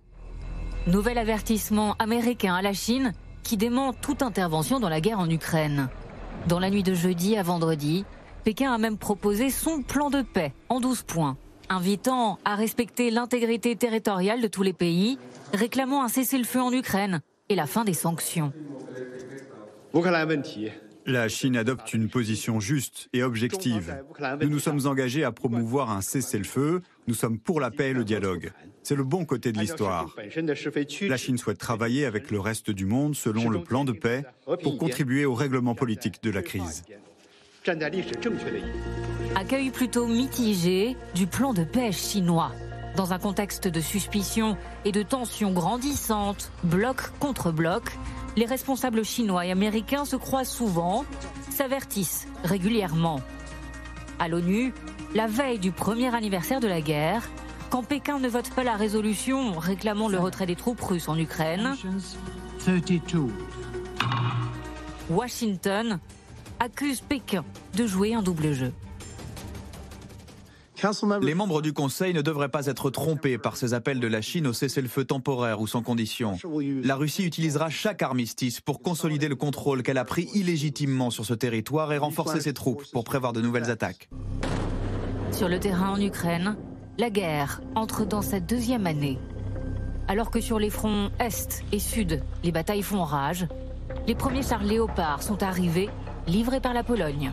Nouvel 0.87 1.18
avertissement 1.18 1.95
américain 1.99 2.54
à 2.54 2.62
la 2.62 2.73
Chine 2.73 3.12
qui 3.42 3.57
dément 3.57 3.92
toute 3.92 4.23
intervention 4.23 4.80
dans 4.80 4.88
la 4.88 5.00
guerre 5.00 5.21
en 5.21 5.28
Ukraine. 5.28 5.88
Dans 6.47 6.59
la 6.59 6.71
nuit 6.71 6.83
de 6.83 6.95
jeudi 6.95 7.37
à 7.37 7.42
vendredi, 7.42 8.04
Pékin 8.45 8.73
a 8.73 8.78
même 8.78 8.99
proposé 8.99 9.50
son 9.50 9.83
plan 9.83 10.11
de 10.11 10.23
paix 10.23 10.52
en 10.68 10.80
12 10.80 11.02
points, 11.02 11.37
invitant 11.68 12.38
à 12.45 12.54
respecter 12.54 13.11
l'intégrité 13.11 13.76
territoriale 13.76 14.40
de 14.40 14.49
tous 14.49 14.62
les 14.62 14.73
pays, 14.73 15.18
réclamant 15.52 16.02
un 16.02 16.09
cessez-le-feu 16.09 16.61
en 16.61 16.73
Ukraine 16.73 17.21
et 17.49 17.54
la 17.54 17.66
fin 17.66 17.85
des 17.85 17.95
sanctions. 17.95 18.52
La 21.07 21.28
Chine 21.28 21.57
adopte 21.57 21.95
une 21.95 22.11
position 22.11 22.61
juste 22.61 23.09
et 23.14 23.23
objective. 23.23 24.02
Nous 24.42 24.50
nous 24.50 24.59
sommes 24.59 24.87
engagés 24.87 25.25
à 25.25 25.33
promouvoir 25.33 25.90
un 25.90 26.02
cessez-le-feu. 26.02 26.83
Nous 27.07 27.14
sommes 27.14 27.38
pour 27.38 27.61
la 27.61 27.71
paix 27.71 27.90
et 27.90 27.95
le 27.95 28.04
dialogue. 28.04 28.52
C'est 28.88 28.97
le 28.97 29.04
bon 29.04 29.26
côté 29.26 29.52
de 29.52 29.59
l'histoire. 29.59 30.16
La 31.02 31.18
Chine 31.18 31.37
souhaite 31.37 31.59
travailler 31.59 32.07
avec 32.07 32.30
le 32.30 32.40
reste 32.40 32.71
du 32.71 32.87
monde 32.87 33.14
selon 33.14 33.50
le 33.50 33.62
plan 33.62 33.85
de 33.85 33.92
paix 33.92 34.25
pour 34.62 34.78
contribuer 34.78 35.26
au 35.26 35.35
règlement 35.35 35.75
politique 35.75 36.23
de 36.23 36.30
la 36.30 36.40
crise. 36.40 36.85
Accueil 39.35 39.71
plutôt 39.73 40.07
mitigé 40.07 40.97
du 41.14 41.26
plan 41.26 41.52
de 41.52 41.64
paix 41.64 41.92
chinois. 41.92 42.52
Dans 42.97 43.12
un 43.12 43.18
contexte 43.18 43.68
de 43.68 43.80
suspicion 43.83 44.57
et 44.87 44.92
de 44.92 45.02
tensions 45.02 45.52
grandissantes, 45.52 46.50
bloc 46.64 47.11
contre 47.18 47.52
bloc, 47.52 47.83
les 48.38 48.47
responsables 48.47 49.04
chinois 49.04 49.45
et 49.45 49.50
américains 49.50 50.07
se 50.07 50.16
croisent 50.16 50.50
souvent, 50.50 51.04
s'avertissent 51.50 52.26
régulièrement. 52.42 53.21
À 54.18 54.28
l'ONU, 54.28 54.73
la 55.14 55.26
veille 55.26 55.59
du 55.59 55.73
premier 55.73 56.14
anniversaire 56.14 56.61
de 56.61 56.68
la 56.68 56.80
guerre, 56.80 57.28
quand 57.71 57.83
Pékin 57.83 58.19
ne 58.19 58.29
vote 58.29 58.51
pas 58.51 58.65
la 58.65 58.77
résolution 58.77 59.59
réclamant 59.59 60.09
le 60.09 60.19
retrait 60.19 60.47
des 60.47 60.57
troupes 60.57 60.81
russes 60.81 61.09
en 61.09 61.19
Ukraine, 61.19 61.75
Washington 65.11 65.99
accuse 66.61 67.01
Pékin 67.01 67.45
de 67.75 67.87
jouer 67.87 68.15
un 68.15 68.23
double 68.23 68.53
jeu. 68.53 68.73
Les 71.23 71.35
membres 71.35 71.61
du 71.61 71.73
Conseil 71.73 72.15
ne 72.15 72.23
devraient 72.23 72.51
pas 72.51 72.67
être 72.67 72.91
trompés 72.91 73.37
par 73.37 73.57
ces 73.57 73.75
appels 73.75 73.99
de 73.99 74.07
la 74.07 74.21
Chine 74.23 74.47
au 74.47 74.53
cessez-le-feu 74.53 75.05
temporaire 75.05 75.61
ou 75.61 75.67
sans 75.67 75.83
condition. 75.83 76.39
La 76.85 76.95
Russie 76.95 77.25
utilisera 77.25 77.69
chaque 77.69 78.01
armistice 78.01 78.61
pour 78.61 78.81
consolider 78.81 79.27
le 79.27 79.35
contrôle 79.35 79.83
qu'elle 79.83 79.99
a 79.99 80.05
pris 80.05 80.29
illégitimement 80.35 81.11
sur 81.11 81.25
ce 81.25 81.35
territoire 81.35 81.93
et 81.93 81.99
renforcer 81.99 82.41
ses 82.41 82.53
troupes 82.53 82.85
pour 82.93 83.03
prévoir 83.03 83.33
de 83.33 83.41
nouvelles 83.41 83.71
attaques. 83.71 84.09
Sur 85.33 85.49
le 85.49 85.59
terrain 85.59 85.91
en 85.91 86.01
Ukraine, 86.01 86.57
la 86.99 87.11
guerre 87.11 87.61
entre 87.76 88.05
dans 88.05 88.23
sa 88.23 88.40
deuxième 88.40 88.87
année. 88.87 89.19
Alors 90.09 90.33
que 90.33 90.40
sur 90.40 90.59
les 90.59 90.69
fronts 90.69 91.11
Est 91.21 91.62
et 91.71 91.78
Sud, 91.78 92.25
les 92.43 92.50
batailles 92.50 92.83
font 92.83 93.05
rage, 93.05 93.47
les 94.09 94.17
premiers 94.17 94.43
chars 94.43 94.64
léopards 94.64 95.23
sont 95.23 95.45
arrivés, 95.45 95.88
livrés 96.26 96.61
par 96.61 96.75
la 96.75 96.83
Pologne. 96.83 97.33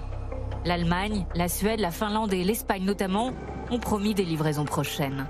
L'Allemagne, 0.66 1.26
la 1.34 1.48
Suède, 1.48 1.80
la 1.80 1.90
Finlande 1.90 2.32
et 2.34 2.44
l'Espagne 2.44 2.84
notamment 2.84 3.34
ont 3.72 3.80
promis 3.80 4.14
des 4.14 4.24
livraisons 4.24 4.66
prochaines. 4.66 5.26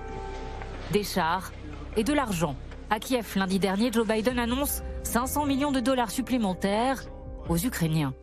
Des 0.92 1.04
chars 1.04 1.54
et 1.96 2.04
de 2.04 2.14
l'argent. 2.14 2.56
À 2.90 3.00
Kiev, 3.00 3.34
lundi 3.38 3.58
dernier, 3.58 3.92
Joe 3.92 4.06
Biden 4.06 4.38
annonce 4.38 4.84
500 5.04 5.46
millions 5.46 5.72
de 5.72 5.80
dollars 5.80 6.12
supplémentaires 6.12 7.04
aux 7.48 7.58
Ukrainiens. 7.58 8.14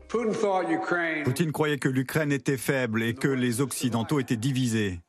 Poutine 1.24 1.52
croyait 1.52 1.78
que 1.78 1.88
l'Ukraine 1.88 2.32
était 2.32 2.58
faible 2.58 3.02
et 3.02 3.14
que 3.14 3.28
les 3.28 3.62
Occidentaux 3.62 4.20
étaient 4.20 4.36
divisés. 4.36 5.00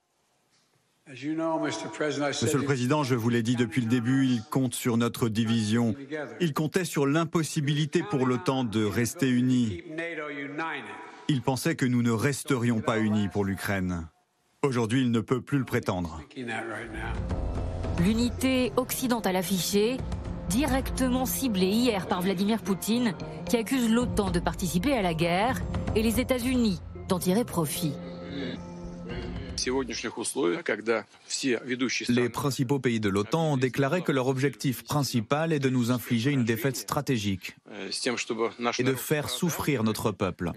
Monsieur 1.10 2.60
le 2.60 2.64
Président, 2.64 3.04
je 3.04 3.16
vous 3.16 3.28
l'ai 3.28 3.44
dit 3.44 3.58
depuis 3.58 3.82
le 3.82 3.88
début, 3.88 4.26
il 4.26 4.42
compte 4.42 4.74
sur 4.74 4.96
notre 4.96 5.28
division. 5.28 5.96
Il 6.40 6.54
comptait 6.54 6.86
sur 6.86 7.06
l'impossibilité 7.06 8.04
pour 8.04 8.26
l'OTAN 8.26 8.64
de 8.64 8.86
rester 8.86 9.30
unis. 9.30 9.84
Il 11.28 11.42
pensait 11.42 11.76
que 11.76 11.86
nous 11.86 12.02
ne 12.04 12.12
resterions 12.12 12.80
pas 12.80 13.00
unis 13.00 13.28
pour 13.28 13.44
l'Ukraine. 13.44 14.08
Aujourd'hui, 14.62 15.02
il 15.02 15.12
ne 15.12 15.20
peut 15.20 15.42
plus 15.42 15.58
le 15.58 15.66
prétendre. 15.66 16.22
L'unité 18.00 18.72
occidentale 18.78 19.36
affichée, 19.36 19.98
directement 20.48 21.26
ciblée 21.26 21.68
hier 21.68 22.08
par 22.08 22.22
Vladimir 22.22 22.62
Poutine, 22.62 23.14
qui 23.50 23.58
accuse 23.58 23.92
l'OTAN 23.92 24.32
de 24.32 24.40
participer 24.40 24.94
à 24.94 25.02
la 25.02 25.14
guerre 25.14 25.62
et 25.98 26.02
les 26.02 26.22
États-Unis 26.22 26.80
d'en 27.10 27.20
tirer 27.20 27.44
profit. 27.44 27.94
Les 32.10 32.30
principaux 32.30 32.80
pays 32.80 33.00
de 33.00 33.10
l'OTAN 33.10 33.54
ont 33.54 33.58
déclaré 33.58 34.02
que 34.02 34.12
leur 34.12 34.28
objectif 34.28 34.84
principal 34.84 35.54
est 35.54 35.60
de 35.60 35.70
nous 35.70 35.92
infliger 35.92 36.32
une 36.32 36.44
défaite 36.44 36.76
stratégique 36.76 37.56
э, 37.72 37.90
et 38.80 38.84
de 38.84 38.94
faire 38.94 39.30
souffrir 39.30 39.84
notre 39.84 40.12
peuple. 40.12 40.52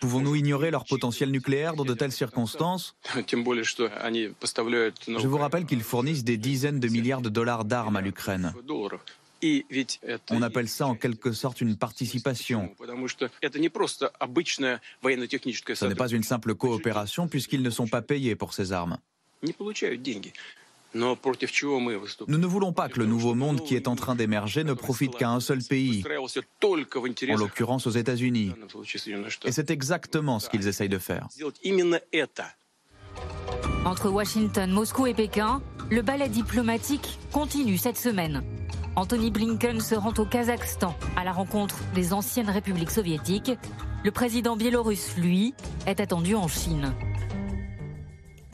Pouvons-nous 0.00 0.34
ignorer 0.34 0.70
leur 0.70 0.84
potentiel 0.84 1.30
nucléaire 1.30 1.74
dans 1.74 1.84
de 1.84 1.94
telles 1.94 2.12
circonstances 2.12 2.96
Je 3.14 5.26
vous 5.26 5.38
rappelle 5.38 5.66
qu'ils 5.66 5.82
fournissent 5.82 6.24
des 6.24 6.36
dizaines 6.36 6.80
de 6.80 6.88
milliards 6.88 7.22
de 7.22 7.28
dollars 7.28 7.64
d'armes 7.64 7.96
à 7.96 8.00
l'Ukraine. 8.00 8.54
On 10.30 10.42
appelle 10.42 10.68
ça 10.68 10.86
en 10.86 10.94
quelque 10.94 11.32
sorte 11.32 11.60
une 11.60 11.76
participation. 11.76 12.74
Ce 15.74 15.84
n'est 15.86 15.94
pas 15.94 16.08
une 16.08 16.22
simple 16.22 16.54
coopération 16.54 17.28
puisqu'ils 17.28 17.62
ne 17.62 17.70
sont 17.70 17.88
pas 17.88 18.02
payés 18.02 18.36
pour 18.36 18.54
ces 18.54 18.72
armes. 18.72 18.98
Nous 20.94 21.08
ne 22.28 22.46
voulons 22.46 22.72
pas 22.72 22.88
que 22.88 22.98
le 23.00 23.06
nouveau 23.06 23.34
monde 23.34 23.64
qui 23.64 23.74
est 23.74 23.88
en 23.88 23.96
train 23.96 24.14
d'émerger 24.14 24.62
ne 24.62 24.74
profite 24.74 25.16
qu'à 25.16 25.30
un 25.30 25.40
seul 25.40 25.62
pays, 25.62 26.04
en 27.28 27.36
l'occurrence 27.36 27.86
aux 27.86 27.90
États-Unis. 27.90 28.52
Et 29.44 29.52
c'est 29.52 29.70
exactement 29.70 30.38
ce 30.38 30.50
qu'ils 30.50 30.68
essayent 30.68 30.88
de 30.88 30.98
faire. 30.98 31.28
Entre 33.84 34.08
Washington, 34.10 34.70
Moscou 34.70 35.06
et 35.06 35.14
Pékin, 35.14 35.60
le 35.92 36.00
ballet 36.00 36.30
diplomatique 36.30 37.18
continue 37.32 37.76
cette 37.76 37.98
semaine. 37.98 38.42
Anthony 38.96 39.30
Blinken 39.30 39.78
se 39.78 39.94
rend 39.94 40.14
au 40.16 40.24
Kazakhstan 40.24 40.94
à 41.16 41.24
la 41.24 41.32
rencontre 41.32 41.76
des 41.94 42.14
anciennes 42.14 42.48
républiques 42.48 42.90
soviétiques. 42.90 43.52
Le 44.02 44.10
président 44.10 44.56
biélorusse, 44.56 45.18
lui, 45.18 45.52
est 45.86 46.00
attendu 46.00 46.34
en 46.34 46.48
Chine 46.48 46.94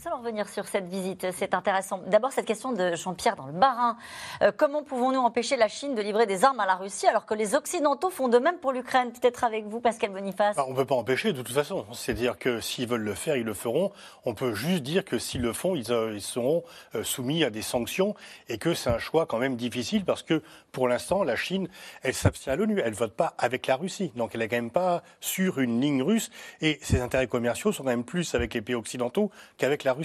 allons 0.08 0.18
revenir 0.18 0.48
sur 0.48 0.66
cette 0.66 0.88
visite, 0.88 1.26
c'est 1.32 1.54
intéressant. 1.54 2.00
D'abord, 2.06 2.32
cette 2.32 2.46
question 2.46 2.72
de 2.72 2.94
Jean-Pierre 2.94 3.36
dans 3.36 3.46
le 3.46 3.52
Barin. 3.52 3.96
Euh, 4.42 4.52
comment 4.56 4.82
pouvons-nous 4.82 5.20
empêcher 5.20 5.56
la 5.56 5.68
Chine 5.68 5.94
de 5.94 6.00
livrer 6.00 6.26
des 6.26 6.44
armes 6.44 6.60
à 6.60 6.66
la 6.66 6.76
Russie 6.76 7.06
alors 7.06 7.26
que 7.26 7.34
les 7.34 7.54
Occidentaux 7.54 8.08
font 8.08 8.28
de 8.28 8.38
même 8.38 8.56
pour 8.58 8.72
l'Ukraine? 8.72 9.12
Peut-être 9.12 9.44
avec 9.44 9.66
vous, 9.66 9.80
Pascal 9.80 10.10
Boniface 10.10 10.56
bah, 10.56 10.64
On 10.66 10.70
ne 10.70 10.76
peut 10.76 10.86
pas 10.86 10.94
empêcher 10.94 11.32
de 11.32 11.42
toute 11.42 11.54
façon. 11.54 11.84
C'est-à-dire 11.92 12.38
que 12.38 12.60
s'ils 12.60 12.88
veulent 12.88 13.02
le 13.02 13.14
faire, 13.14 13.36
ils 13.36 13.44
le 13.44 13.52
feront. 13.52 13.92
On 14.24 14.34
peut 14.34 14.54
juste 14.54 14.82
dire 14.82 15.04
que 15.04 15.18
s'ils 15.18 15.42
le 15.42 15.52
font, 15.52 15.74
ils, 15.74 15.92
euh, 15.92 16.18
seront 16.20 16.64
euh, 16.94 17.04
soumis 17.04 17.44
à 17.44 17.50
des 17.50 17.62
sanctions 17.62 18.14
et 18.48 18.56
que 18.56 18.72
c'est 18.72 18.90
un 18.90 18.98
choix 18.98 19.26
quand 19.26 19.38
même 19.38 19.56
difficile 19.56 20.06
parce 20.06 20.22
que 20.22 20.42
pour 20.72 20.88
l'instant, 20.88 21.22
la 21.22 21.36
Chine, 21.36 21.68
elle 22.02 22.14
s'abstient 22.14 22.50
à 22.50 22.56
l'ONU. 22.56 22.80
Elle 22.82 22.92
ne 22.92 22.96
vote 22.96 23.14
pas 23.14 23.34
avec 23.36 23.66
la 23.66 23.76
Russie. 23.76 24.10
Donc 24.16 24.30
elle 24.32 24.40
n'est 24.40 24.48
quand 24.48 24.56
même 24.56 24.70
pas 24.70 25.02
sur 25.20 25.58
une 25.58 25.82
ligne 25.82 26.02
russe 26.02 26.30
et 26.62 26.78
ses 26.80 27.02
intérêts 27.02 27.26
commerciaux 27.26 27.72
sont 27.72 27.82
quand 27.82 27.90
même 27.90 28.04
plus 28.04 28.34
avec 28.34 28.54
les 28.54 28.62
pays 28.62 28.74
occidentaux 28.74 29.30
qu'avec 29.58 29.84
la 29.84 29.92
Russie. 29.92 29.97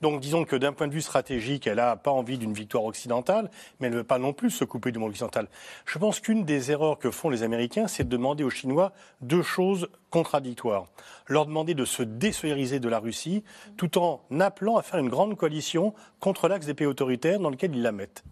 Donc 0.00 0.20
disons 0.20 0.44
que 0.44 0.56
d'un 0.56 0.72
point 0.72 0.88
de 0.88 0.92
vue 0.92 1.02
stratégique, 1.02 1.66
elle 1.66 1.76
n'a 1.76 1.96
pas 1.96 2.10
envie 2.10 2.38
d'une 2.38 2.52
victoire 2.52 2.84
occidentale, 2.84 3.50
mais 3.80 3.86
elle 3.86 3.92
ne 3.92 3.98
veut 3.98 4.04
pas 4.04 4.18
non 4.18 4.32
plus 4.32 4.50
se 4.50 4.64
couper 4.64 4.92
du 4.92 4.98
monde 4.98 5.10
occidental. 5.10 5.48
Je 5.86 5.98
pense 5.98 6.20
qu'une 6.20 6.44
des 6.44 6.70
erreurs 6.70 6.98
que 6.98 7.10
font 7.10 7.30
les 7.30 7.42
Américains, 7.42 7.88
c'est 7.88 8.04
de 8.04 8.08
demander 8.08 8.44
aux 8.44 8.50
Chinois 8.50 8.92
deux 9.20 9.42
choses 9.42 9.88
contradictoires. 10.10 10.86
Leur 11.26 11.46
demander 11.46 11.74
de 11.74 11.84
se 11.84 12.02
désolidariser 12.02 12.80
de 12.80 12.88
la 12.88 12.98
Russie, 12.98 13.44
tout 13.76 13.98
en 13.98 14.20
appelant 14.40 14.76
à 14.76 14.82
faire 14.82 15.00
une 15.00 15.08
grande 15.08 15.36
coalition 15.36 15.94
contre 16.20 16.48
l'axe 16.48 16.66
des 16.66 16.74
pays 16.74 16.86
autoritaires 16.86 17.40
dans 17.40 17.50
lequel 17.50 17.74
ils 17.74 17.82
la 17.82 17.92
mettent. 17.92 18.24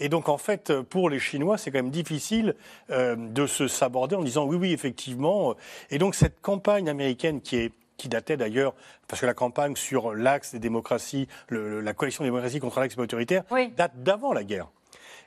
Et 0.00 0.08
donc, 0.08 0.28
en 0.28 0.38
fait, 0.38 0.80
pour 0.82 1.10
les 1.10 1.18
Chinois, 1.18 1.58
c'est 1.58 1.70
quand 1.70 1.78
même 1.78 1.90
difficile 1.90 2.56
euh, 2.90 3.14
de 3.16 3.46
se 3.46 3.68
saborder 3.68 4.16
en 4.16 4.22
disant 4.22 4.44
oui, 4.46 4.56
oui, 4.56 4.72
effectivement. 4.72 5.54
Et 5.90 5.98
donc, 5.98 6.14
cette 6.14 6.40
campagne 6.40 6.88
américaine 6.88 7.40
qui 7.40 7.56
est 7.56 7.72
qui 8.02 8.08
datait 8.08 8.36
d'ailleurs, 8.36 8.74
parce 9.06 9.20
que 9.20 9.26
la 9.26 9.34
campagne 9.34 9.76
sur 9.76 10.14
l'axe 10.14 10.52
des 10.52 10.58
démocraties, 10.58 11.28
la 11.50 11.94
coalition 11.94 12.24
des 12.24 12.30
démocraties 12.30 12.58
contre 12.58 12.80
l'axe 12.80 12.98
autoritaire, 12.98 13.44
date 13.76 13.92
d'avant 14.02 14.32
la 14.32 14.42
guerre. 14.42 14.68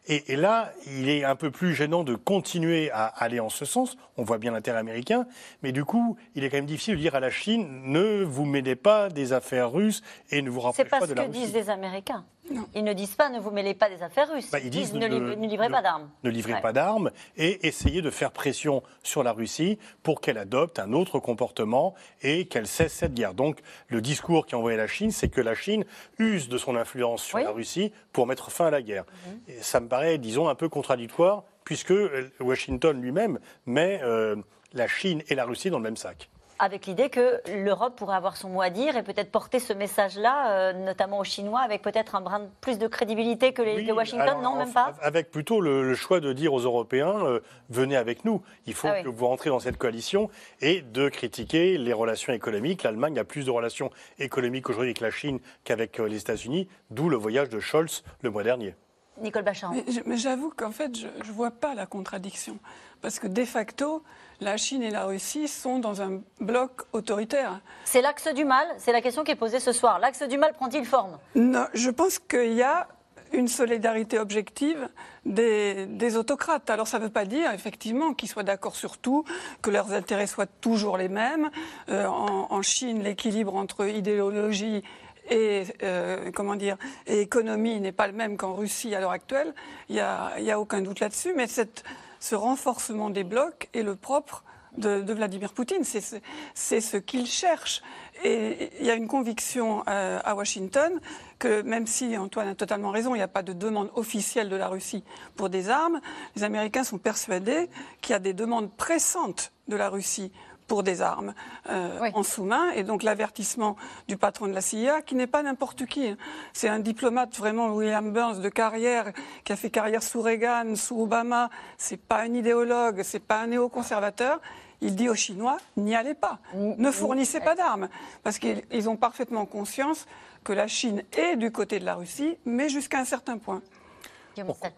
Et, 0.08 0.36
là, 0.36 0.72
il 0.86 1.10
est 1.10 1.24
un 1.24 1.36
peu 1.36 1.50
plus 1.50 1.74
gênant 1.74 2.04
de 2.04 2.14
continuer 2.14 2.92
à 2.92 3.06
aller 3.06 3.40
en 3.40 3.50
ce 3.50 3.66
sens. 3.66 3.98
On 4.18 4.24
voit 4.24 4.38
bien 4.38 4.52
l'intérêt 4.52 4.78
américain, 4.78 5.26
mais 5.64 5.72
du 5.72 5.84
coup, 5.84 6.16
il 6.36 6.44
est 6.44 6.52
quand 6.52 6.58
même 6.58 6.68
difficile 6.68 6.96
de 6.96 7.00
dire 7.00 7.16
à 7.16 7.20
la 7.20 7.32
Chine 7.32 7.82
ne 7.86 8.24
vous 8.24 8.46
mêlez 8.46 8.76
pas 8.76 9.10
des 9.10 9.34
affaires 9.34 9.72
russes 9.72 10.04
et 10.30 10.44
ne 10.44 10.50
vous 10.52 10.60
rapprochez 10.60 10.88
pas, 10.88 11.08
de 11.08 11.14
la 11.16 11.24
Russie. 11.24 11.32
C'est 11.34 11.34
pas 11.34 11.38
ce 11.38 11.40
que 11.40 11.46
disent 11.46 11.56
les 11.56 11.70
Américains. 11.72 12.24
Ils 12.74 12.84
ne 12.84 12.94
disent 12.94 13.16
pas 13.16 13.30
ne 13.30 13.40
vous 13.40 13.52
mêlez 13.52 13.74
pas 13.74 13.90
des 13.90 14.02
affaires 14.04 14.32
russes. 14.32 14.52
Bah, 14.52 14.60
ils, 14.60 14.70
disent, 14.70 14.94
ne, 14.94 15.08
livrez 15.48 15.70
pas 15.70 15.82
d'armes. 15.82 16.10
Ne 16.24 16.30
livrez 16.30 16.62
pas 16.62 16.74
d'armes 16.74 17.12
et 17.38 17.68
essayez 17.68 18.02
de 18.02 18.10
faire 18.10 18.32
pression 18.32 18.84
sur 19.04 19.24
la 19.24 19.32
Russie 19.32 19.80
pour 20.04 20.22
qu'elle 20.22 20.38
adopte 20.38 20.80
un 20.80 20.94
autre 20.94 21.20
comportement 21.20 21.96
et 22.22 22.46
qu'elle 22.46 22.68
cesse 22.68 22.94
cette 22.94 23.14
guerre. 23.14 23.34
Donc 23.34 23.60
le 23.88 24.02
discours 24.02 24.46
qui 24.46 24.56
envoyé 24.56 24.78
la 24.78 24.88
Chine, 24.88 25.12
c'est 25.12 25.30
que 25.30 25.42
la 25.42 25.56
Chine 25.56 25.86
use 26.20 26.50
de 26.50 26.58
son 26.58 26.76
influence 26.76 27.24
sur 27.24 27.40
la 27.40 27.52
Russie 27.52 27.92
pour 28.12 28.28
mettre 28.28 28.52
fin 28.52 28.68
à 28.68 28.72
la 28.72 28.82
guerre. 28.82 29.06
Et 29.48 29.62
ça 29.62 29.80
me 29.80 29.88
paraît, 29.88 30.18
disons, 30.18 30.48
un 30.48 30.56
peu 30.56 30.70
contradictoire 30.70 31.44
puisque 31.64 31.92
euh, 31.92 32.32
Washington 32.40 33.02
lui-même 33.02 33.40
met 33.66 34.00
euh, 34.04 34.36
la 34.74 34.88
Chine 34.88 35.24
et 35.30 35.36
la 35.36 35.46
Russie 35.46 35.72
dans 35.72 35.80
le 35.80 35.84
même 35.84 35.98
sac 35.98 36.30
avec 36.60 36.86
l'idée 36.86 37.10
que 37.10 37.42
l'Europe 37.64 37.96
pourrait 37.96 38.16
avoir 38.16 38.38
son 38.38 38.50
mot 38.50 38.62
à 38.62 38.70
dire 38.70 38.96
et 38.96 39.04
peut-être 39.04 39.32
porter 39.32 39.60
ce 39.60 39.74
message-là, 39.74 40.52
euh, 40.52 40.74
notamment 40.74 41.20
aux 41.20 41.24
Chinois, 41.24 41.60
avec 41.62 41.82
peut-être 41.82 42.16
un 42.16 42.22
brin 42.22 42.48
plus 42.62 42.78
de 42.78 42.88
crédibilité 42.88 43.54
que, 43.54 43.62
les, 43.62 43.92
Washington, 43.92 44.42
non, 44.42 44.56
même 44.56 44.72
pas 44.72 44.94
Avec 45.02 45.32
plutôt 45.32 45.62
le, 45.62 45.94
choix 45.96 46.20
de 46.20 46.34
dire 46.34 46.54
aux 46.54 46.60
Européens, 46.60 47.26
euh, 47.26 47.40
venez 47.70 47.96
avec 47.96 48.26
nous, 48.26 48.42
il 48.66 48.74
faut 48.74 48.88
ah 48.88 49.02
que 49.02 49.10
vous 49.10 49.28
rentrez 49.28 49.50
dans 49.50 49.60
cette 49.60 49.78
coalition, 49.78 50.30
et 50.62 50.82
de 50.82 51.10
critiquer 51.10 51.78
les 51.78 51.94
relations 51.94 52.34
économiques. 52.34 52.84
L'Allemagne 52.84 53.20
a 53.20 53.24
plus 53.24 53.46
de 53.46 53.52
relations 53.52 53.90
économiques 54.20 54.70
aujourd'hui 54.70 54.90
avec 54.90 55.02
la 55.02 55.12
Chine 55.12 55.40
qu'avec 55.64 56.00
euh, 56.00 56.08
les 56.08 56.20
États-Unis, 56.20 56.68
d'où 56.90 57.10
le 57.10 57.18
voyage 57.18 57.50
de 57.50 57.60
Scholz 57.60 58.04
le 58.22 58.30
mois 58.30 58.44
dernier. 58.44 58.76
Nicole 59.18 59.44
Bachin. 59.44 59.72
Mais 60.06 60.18
j'avoue 60.18 60.52
qu'en 60.56 60.72
fait, 60.72 60.98
je 60.98 61.08
ne 61.08 61.34
vois 61.34 61.52
pas 61.52 61.74
la 61.74 61.86
contradiction. 61.86 62.58
Parce 63.02 63.20
que 63.20 63.28
de 63.28 63.46
facto, 63.46 64.04
la 64.42 64.58
Chine 64.58 64.84
et 64.84 64.92
la 64.92 65.06
Russie 65.06 65.48
sont 65.48 65.80
dans 65.80 66.02
un 66.02 66.22
bloc 66.40 66.82
autoritaire. 66.94 67.62
C'est 67.86 68.02
l'axe 68.02 68.28
du 68.34 68.46
mal 68.46 68.68
C'est 68.78 68.92
la 68.92 69.02
question 69.02 69.24
qui 69.24 69.32
est 69.32 69.36
posée 69.36 69.60
ce 69.60 69.72
soir. 69.72 70.00
L'axe 70.00 70.24
du 70.24 70.38
mal 70.38 70.54
prend-il 70.54 70.86
forme? 70.86 71.18
Non, 71.36 71.66
je 71.74 71.90
pense 71.90 72.20
qu'il 72.20 72.54
y 72.54 72.64
a 72.64 72.88
une 73.34 73.48
solidarité 73.48 74.20
objective 74.20 74.90
des, 75.26 76.18
autocrates. 76.18 76.70
Alors 76.70 76.88
ça 76.88 77.00
ne 77.00 77.04
veut 77.04 77.10
pas 77.10 77.26
dire 77.26 77.52
effectivement 77.52 78.14
qu'ils 78.14 78.30
soient 78.30 78.44
d'accord 78.44 78.76
sur 78.76 78.98
tout, 78.98 79.26
que 79.62 79.70
leurs 79.70 79.94
intérêts 79.94 80.28
soient 80.28 80.46
toujours 80.46 80.98
les 80.98 81.10
mêmes. 81.10 81.50
Euh, 81.90 82.06
en, 82.06 82.62
Chine, 82.62 83.04
l'équilibre 83.04 83.56
entre 83.56 83.88
idéologie 83.88 84.84
et 85.30 85.64
euh, 85.82 86.32
comment 86.34 86.56
dire 86.56 86.78
et 87.08 87.20
économie 87.20 87.80
n'est 87.80 87.92
pas 87.92 88.08
le 88.08 88.14
même 88.14 88.38
qu'en 88.38 88.54
Russie 88.54 88.94
à 88.96 89.00
l'heure 89.00 89.12
actuelle. 89.12 89.54
Il 89.90 89.96
n'y 89.96 90.02
a, 90.02 90.34
a, 90.48 90.60
aucun 90.60 90.82
doute 90.82 91.00
là-dessus. 91.00 91.34
Mais 91.36 91.48
cette, 91.48 91.84
ce 92.26 92.34
renforcement 92.34 93.12
des 93.12 93.24
blocs 93.24 93.70
est 93.76 93.84
le 93.84 93.96
propre 93.96 94.44
de, 94.78 95.14
Vladimir 95.14 95.54
Poutine. 95.54 95.84
C'est 95.84 96.82
ce 96.82 96.98
qu'il 96.98 97.28
cherche. 97.28 97.84
Et 98.24 98.72
il 98.80 98.86
y 98.88 98.90
a 98.90 98.96
une 98.96 99.08
conviction 99.08 99.84
euh, 99.88 100.20
à 100.24 100.34
Washington 100.34 101.00
que 101.38 101.62
même 101.62 101.86
si 101.86 102.18
Antoine 102.18 102.48
a 102.48 102.56
totalement 102.56 102.90
raison, 102.90 103.14
il 103.14 103.20
n'y 103.20 103.24
a 103.24 103.28
pas 103.28 103.44
de 103.44 103.54
demande 103.54 103.92
officielle 103.94 104.50
de 104.50 104.56
la 104.56 104.70
Russie 104.70 105.04
pour 105.36 105.50
des 105.50 105.70
armes, 105.70 106.02
les 106.36 106.44
Américains 106.44 106.84
sont 106.84 106.98
persuadés 106.98 107.70
qu'il 108.02 108.14
y 108.14 108.16
a 108.16 108.20
des 108.20 108.34
demandes 108.34 108.72
pressantes 108.76 109.52
de 109.68 109.76
la 109.76 109.90
Russie 109.90 110.32
pour 110.68 110.84
des 110.84 111.02
armes 111.02 111.34
euh, 111.70 112.12
en 112.14 112.24
sous-main. 112.24 112.72
Et 112.72 112.84
donc 112.84 113.04
l'avertissement 113.04 113.76
du 114.08 114.18
patron 114.18 114.48
de 114.48 114.54
la 114.54 114.62
CIA, 114.62 115.02
qui 115.02 115.16
n'est 115.16 115.28
pas 115.28 115.44
n'importe 115.44 115.86
qui. 115.86 116.08
Hein. 116.08 116.18
C'est 116.54 116.70
un 116.70 116.80
diplomate 116.80 117.36
vraiment, 117.38 117.68
William 117.70 118.12
Burns, 118.12 118.42
de 118.42 118.50
carrière, 118.50 119.12
qui 119.44 119.54
a 119.54 119.56
fait 119.56 119.70
carrière 119.70 120.04
sous 120.04 120.22
Reagan, 120.22 120.76
sous 120.76 121.02
Obama. 121.02 121.50
C'est 121.78 122.02
pas 122.02 122.22
un 122.22 122.34
idéologue, 122.34 123.02
c'est 123.04 123.20
pas 123.20 123.42
un 123.42 123.48
néoconservateur. 123.48 124.40
Il 124.82 124.96
dit 124.96 125.10
aux 125.10 125.16
Chinois, 125.16 125.58
n'y 125.78 125.96
allez 125.96 126.14
pas, 126.14 126.40
ne 126.54 126.92
fournissez 126.92 127.40
pas 127.40 127.56
d'armes, 127.56 127.88
parce 128.24 128.40
qu'ils 128.40 128.90
ont 128.90 128.98
parfaitement 128.98 129.46
conscience 129.46 130.06
que 130.44 130.52
la 130.52 130.68
Chine 130.68 131.04
est 131.18 131.38
du 131.38 131.52
côté 131.52 131.80
de 131.80 131.86
la 131.86 131.96
Russie, 131.96 132.38
mais 132.46 132.68
jusqu'à 132.70 133.00
un 133.00 133.06
certain 133.06 133.38
point. 133.38 133.62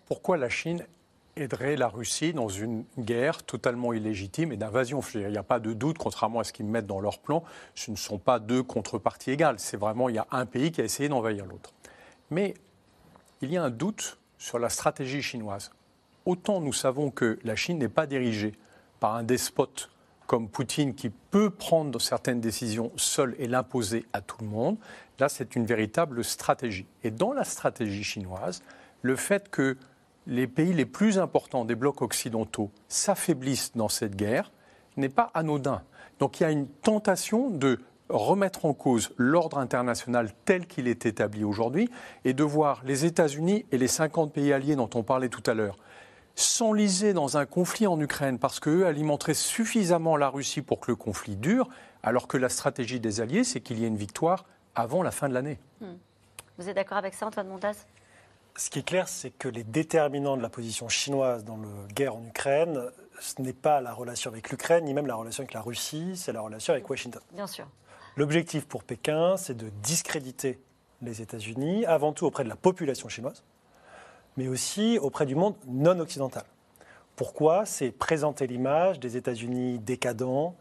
Pourquoi 0.07 0.37
la 0.37 0.49
Chine 0.49 0.85
aiderait 1.41 1.75
la 1.75 1.87
Russie 1.87 2.33
dans 2.33 2.49
une 2.49 2.85
guerre 2.97 3.43
totalement 3.43 3.93
illégitime 3.93 4.51
et 4.51 4.57
d'invasion. 4.57 5.01
Il 5.15 5.27
n'y 5.27 5.37
a 5.37 5.43
pas 5.43 5.59
de 5.59 5.73
doute, 5.73 5.97
contrairement 5.97 6.39
à 6.39 6.43
ce 6.43 6.53
qu'ils 6.53 6.65
mettent 6.65 6.87
dans 6.87 6.99
leur 6.99 7.19
plan, 7.19 7.43
ce 7.75 7.91
ne 7.91 7.95
sont 7.95 8.17
pas 8.17 8.39
deux 8.39 8.63
contreparties 8.63 9.31
égales. 9.31 9.59
C'est 9.59 9.77
vraiment, 9.77 10.09
il 10.09 10.15
y 10.15 10.19
a 10.19 10.27
un 10.31 10.45
pays 10.45 10.71
qui 10.71 10.81
a 10.81 10.83
essayé 10.83 11.09
d'envahir 11.09 11.45
l'autre. 11.45 11.73
Mais 12.29 12.53
il 13.41 13.51
y 13.51 13.57
a 13.57 13.63
un 13.63 13.69
doute 13.69 14.17
sur 14.37 14.59
la 14.59 14.69
stratégie 14.69 15.21
chinoise. 15.21 15.71
Autant 16.25 16.59
nous 16.59 16.73
savons 16.73 17.11
que 17.11 17.39
la 17.43 17.55
Chine 17.55 17.77
n'est 17.77 17.87
pas 17.87 18.05
dirigée 18.05 18.53
par 18.99 19.15
un 19.15 19.23
despote 19.23 19.89
comme 20.27 20.49
Poutine 20.49 20.93
qui 20.93 21.09
peut 21.09 21.49
prendre 21.49 21.99
certaines 22.01 22.41
décisions 22.41 22.91
seul 22.97 23.33
et 23.39 23.47
l'imposer 23.47 24.05
à 24.11 24.19
tout 24.21 24.37
le 24.41 24.47
monde, 24.47 24.77
là 25.19 25.29
c'est 25.29 25.55
une 25.55 25.65
véritable 25.65 26.23
stratégie. 26.23 26.85
Et 27.03 27.11
dans 27.11 27.31
la 27.31 27.45
stratégie 27.45 28.03
chinoise, 28.03 28.61
le 29.01 29.15
fait 29.15 29.49
que 29.49 29.77
les 30.27 30.47
pays 30.47 30.73
les 30.73 30.85
plus 30.85 31.17
importants 31.17 31.65
des 31.65 31.75
blocs 31.75 32.01
occidentaux 32.01 32.69
s'affaiblissent 32.87 33.71
dans 33.75 33.89
cette 33.89 34.15
guerre 34.15 34.51
n'est 34.97 35.09
pas 35.09 35.31
anodin. 35.33 35.81
Donc 36.19 36.39
il 36.39 36.43
y 36.43 36.45
a 36.45 36.51
une 36.51 36.67
tentation 36.67 37.49
de 37.49 37.79
remettre 38.09 38.65
en 38.65 38.73
cause 38.73 39.11
l'ordre 39.17 39.57
international 39.57 40.31
tel 40.45 40.65
qu'il 40.65 40.87
est 40.87 41.05
établi 41.05 41.43
aujourd'hui 41.43 41.89
et 42.25 42.33
de 42.33 42.43
voir 42.43 42.81
les 42.85 43.05
États-Unis 43.05 43.65
et 43.71 43.77
les 43.77 43.87
50 43.87 44.33
pays 44.33 44.53
alliés 44.53 44.75
dont 44.75 44.89
on 44.95 45.03
parlait 45.03 45.29
tout 45.29 45.43
à 45.45 45.53
l'heure 45.53 45.77
s'enliser 46.37 47.13
dans 47.13 47.37
un 47.37 47.47
conflit 47.47 47.87
en 47.87 47.99
Ukraine 47.99 48.37
parce 48.37 48.59
qu'eux 48.59 48.85
alimenteraient 48.85 49.33
suffisamment 49.33 50.15
la 50.17 50.29
Russie 50.29 50.61
pour 50.61 50.79
que 50.79 50.91
le 50.91 50.95
conflit 50.95 51.35
dure, 51.35 51.67
alors 52.03 52.27
que 52.27 52.37
la 52.37 52.47
stratégie 52.47 52.99
des 52.99 53.21
alliés, 53.21 53.43
c'est 53.43 53.59
qu'il 53.59 53.79
y 53.79 53.85
ait 53.85 53.87
une 53.87 53.97
victoire 53.97 54.45
avant 54.75 55.01
la 55.01 55.09
fin 55.09 55.27
de 55.27 55.33
l'année. 55.33 55.57
Hmm. 55.81 55.95
Vous 56.59 56.69
êtes 56.69 56.75
d'accord 56.75 56.99
avec 56.99 57.15
ça, 57.15 57.25
Antoine 57.25 57.47
Montas? 57.47 57.87
Ce 58.57 58.69
qui 58.71 58.79
est 58.79 58.83
clair, 58.83 59.07
c'est 59.07 59.29
que 59.29 59.47
les 59.47 59.63
déterminants 59.63 60.35
de 60.35 60.41
la 60.41 60.49
position 60.49 60.89
chinoise 60.89 61.45
dans 61.45 61.57
la 61.57 61.93
guerre 61.93 62.15
en 62.15 62.25
Ukraine, 62.25 62.81
ce 63.19 63.41
n'est 63.41 63.53
pas 63.53 63.81
la 63.81 63.93
relation 63.93 64.31
avec 64.31 64.49
l'Ukraine, 64.49 64.85
ni 64.85 64.93
même 64.93 65.07
la 65.07 65.15
relation 65.15 65.41
avec 65.41 65.53
la 65.53 65.61
Russie, 65.61 66.13
c'est 66.17 66.33
la 66.33 66.41
relation 66.41 66.73
avec 66.73 66.89
Washington. 66.89 67.21
Bien 67.33 67.47
sûr. 67.47 67.67
L'objectif 68.15 68.65
pour 68.65 68.83
Pékin, 68.83 69.37
c'est 69.37 69.55
de 69.55 69.69
discréditer 69.83 70.59
les 71.03 71.21
États-Unis, 71.21 71.85
avant 71.85 72.13
tout 72.13 72.25
auprès 72.25 72.43
de 72.43 72.49
la 72.49 72.55
population 72.55 73.07
chinoise, 73.09 73.43
mais 74.37 74.47
aussi 74.47 74.97
auprès 74.97 75.27
du 75.27 75.35
monde 75.35 75.55
non 75.67 75.99
occidental. 75.99 76.43
Pourquoi? 77.15 77.65
C'est 77.65 77.91
présenter 77.91 78.47
l'image 78.47 78.99
des 78.99 79.17
États-Unis 79.17 79.77
décadents, 79.79 80.55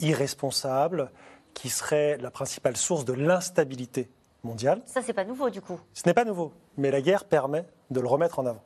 irresponsables, 0.00 1.10
qui 1.52 1.68
seraient 1.68 2.16
la 2.16 2.30
principale 2.30 2.76
source 2.76 3.04
de 3.04 3.12
l'instabilité 3.12 4.08
mondiale. 4.42 4.82
Ça, 4.86 5.02
c'est 5.02 5.12
pas 5.12 5.24
nouveau 5.24 5.50
du 5.50 5.60
coup. 5.60 5.78
Ce 5.92 6.02
n'est 6.06 6.14
pas 6.14 6.24
nouveau, 6.24 6.52
mais 6.76 6.90
la 6.90 7.00
guerre 7.00 7.24
permet 7.24 7.64
de 7.90 8.00
le 8.00 8.08
remettre 8.08 8.38
en 8.38 8.46
avant. 8.46 8.62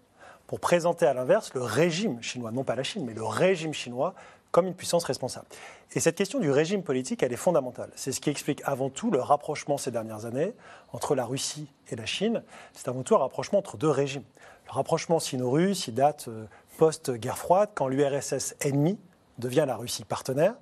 Pour 0.47 0.61
présenter 0.61 1.07
à 1.07 1.13
l'inverse 1.13 1.53
le 1.55 1.63
régime 1.63 2.23
chinois, 2.23 2.51
non 2.51 2.65
pas 2.65 2.75
la 2.75 2.83
Chine, 2.83 3.05
mais 3.05 3.15
le 3.15 3.25
régime 3.25 3.75
chinois 3.75 4.15
comme 4.51 4.67
une 4.67 4.75
puissance 4.75 5.05
responsable. 5.05 5.47
Et 5.95 6.01
cette 6.01 6.17
question 6.17 6.39
du 6.39 6.51
régime 6.51 6.83
politique, 6.83 7.23
elle 7.23 7.33
est 7.33 7.37
fondamentale. 7.37 7.91
C'est 7.97 8.13
ce 8.13 8.21
qui 8.21 8.31
explique 8.31 8.63
avant 8.65 8.89
tout 8.89 9.11
le 9.11 9.21
rapprochement 9.21 9.77
ces 9.77 9.91
dernières 9.91 10.25
années 10.25 10.55
entre 10.93 11.15
la 11.15 11.27
Russie 11.27 11.71
et 11.91 11.97
la 11.97 12.07
Chine. 12.07 12.43
C'est 12.73 12.89
avant 12.89 13.03
tout 13.03 13.15
un 13.15 13.19
rapprochement 13.19 13.59
entre 13.59 13.77
deux 13.77 13.91
régimes. 13.91 14.25
Le 14.67 14.73
rapprochement 14.73 15.19
sino-russe, 15.19 15.89
il 15.89 15.95
date 15.95 16.29
euh, 16.29 16.47
post-guerre 16.79 17.39
froide, 17.39 17.71
quand 17.75 17.89
l'URSS 17.89 18.55
ennemi 18.61 18.99
devient 19.39 19.65
la 19.67 19.77
Russie 19.77 20.05
partenaire. 20.05 20.55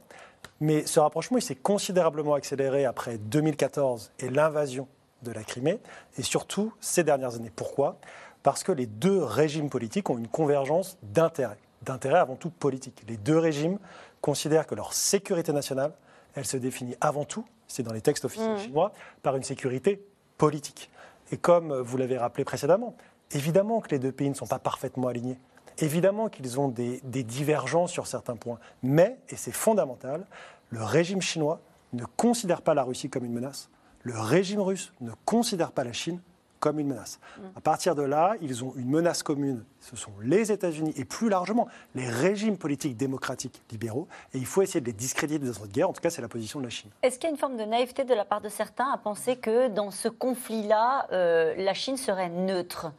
Mais 0.60 0.86
ce 0.86 1.00
rapprochement, 1.00 1.38
il 1.38 1.42
s'est 1.42 1.54
considérablement 1.54 2.34
accéléré 2.34 2.84
après 2.84 3.18
2014 3.18 4.12
et 4.18 4.30
l'invasion 4.30 4.88
de 5.26 5.32
la 5.32 5.44
Crimée, 5.44 5.78
et 6.18 6.22
surtout 6.22 6.72
ces 6.80 7.04
dernières 7.04 7.34
années. 7.34 7.52
Pourquoi? 7.54 7.98
Parce 8.42 8.62
que 8.62 8.72
les 8.72 8.86
deux 8.86 9.22
régimes 9.22 9.68
politiques 9.68 10.08
ont 10.10 10.18
une 10.18 10.28
convergence 10.28 10.98
d'intérêts, 11.02 11.58
d'intérêts 11.82 12.18
avant 12.18 12.36
tout 12.36 12.50
politiques. 12.50 13.02
Les 13.08 13.16
deux 13.16 13.38
régimes 13.38 13.78
considèrent 14.20 14.66
que 14.66 14.74
leur 14.74 14.92
sécurité 14.92 15.52
nationale, 15.52 15.92
elle 16.34 16.44
se 16.44 16.56
définit 16.56 16.96
avant 17.00 17.24
tout, 17.24 17.44
c'est 17.66 17.82
dans 17.82 17.92
les 17.92 18.00
textes 18.00 18.24
officiels 18.24 18.54
mmh. 18.54 18.58
chinois, 18.58 18.92
par 19.22 19.36
une 19.36 19.42
sécurité 19.42 20.04
politique. 20.38 20.90
Et 21.32 21.36
comme 21.36 21.74
vous 21.74 21.96
l'avez 21.96 22.18
rappelé 22.18 22.44
précédemment, 22.44 22.94
évidemment 23.32 23.80
que 23.80 23.90
les 23.90 23.98
deux 23.98 24.12
pays 24.12 24.28
ne 24.28 24.34
sont 24.34 24.46
pas 24.46 24.58
parfaitement 24.58 25.08
alignés. 25.08 25.38
Évidemment 25.78 26.28
qu'ils 26.28 26.58
ont 26.58 26.68
des, 26.68 27.00
des, 27.04 27.22
divergences 27.22 27.92
sur 27.92 28.06
certains 28.06 28.36
points, 28.36 28.58
mais, 28.82 29.18
et 29.28 29.36
c'est 29.36 29.52
fondamental, 29.52 30.24
le 30.70 30.82
régime 30.82 31.20
chinois 31.20 31.60
ne 31.92 32.04
considère 32.16 32.62
pas 32.62 32.74
la 32.74 32.82
Russie 32.82 33.10
comme 33.10 33.24
une 33.24 33.32
menace, 33.32 33.68
le 34.06 34.16
régime 34.20 34.60
russe 34.60 34.92
ne 35.00 35.10
considère 35.24 35.72
pas 35.72 35.82
la 35.82 35.92
Chine 35.92 36.20
comme 36.60 36.78
une 36.78 36.86
menace. 36.86 37.18
Mm. 37.18 37.42
À 37.56 37.60
partir 37.60 37.96
de 37.96 38.02
là, 38.02 38.34
ils 38.40 38.64
ont 38.64 38.72
une 38.76 38.88
menace 38.88 39.24
commune. 39.24 39.64
Ce 39.80 39.96
sont 39.96 40.12
les 40.22 40.52
États-Unis 40.52 40.94
et 40.96 41.04
plus 41.04 41.28
largement 41.28 41.66
les 41.96 42.08
régimes 42.08 42.56
politiques 42.56 42.96
démocratiques 42.96 43.60
libéraux. 43.70 44.06
Et 44.32 44.38
il 44.38 44.46
faut 44.46 44.62
essayer 44.62 44.80
de 44.80 44.86
les 44.86 44.92
discréditer 44.92 45.44
dans 45.44 45.52
cette 45.52 45.72
guerre. 45.72 45.90
En 45.90 45.92
tout 45.92 46.00
cas, 46.00 46.10
c'est 46.10 46.22
la 46.22 46.28
position 46.28 46.60
de 46.60 46.64
la 46.64 46.70
Chine. 46.70 46.90
Est-ce 47.02 47.18
qu'il 47.18 47.24
y 47.24 47.26
a 47.26 47.30
une 47.30 47.36
forme 47.36 47.56
de 47.56 47.64
naïveté 47.64 48.04
de 48.04 48.14
la 48.14 48.24
part 48.24 48.40
de 48.40 48.48
certains 48.48 48.90
à 48.92 48.96
penser 48.96 49.36
que 49.36 49.68
dans 49.68 49.90
ce 49.90 50.08
conflit-là, 50.08 51.08
euh, 51.10 51.54
la 51.56 51.74
Chine 51.74 51.96
serait 51.96 52.30
neutre? 52.30 52.92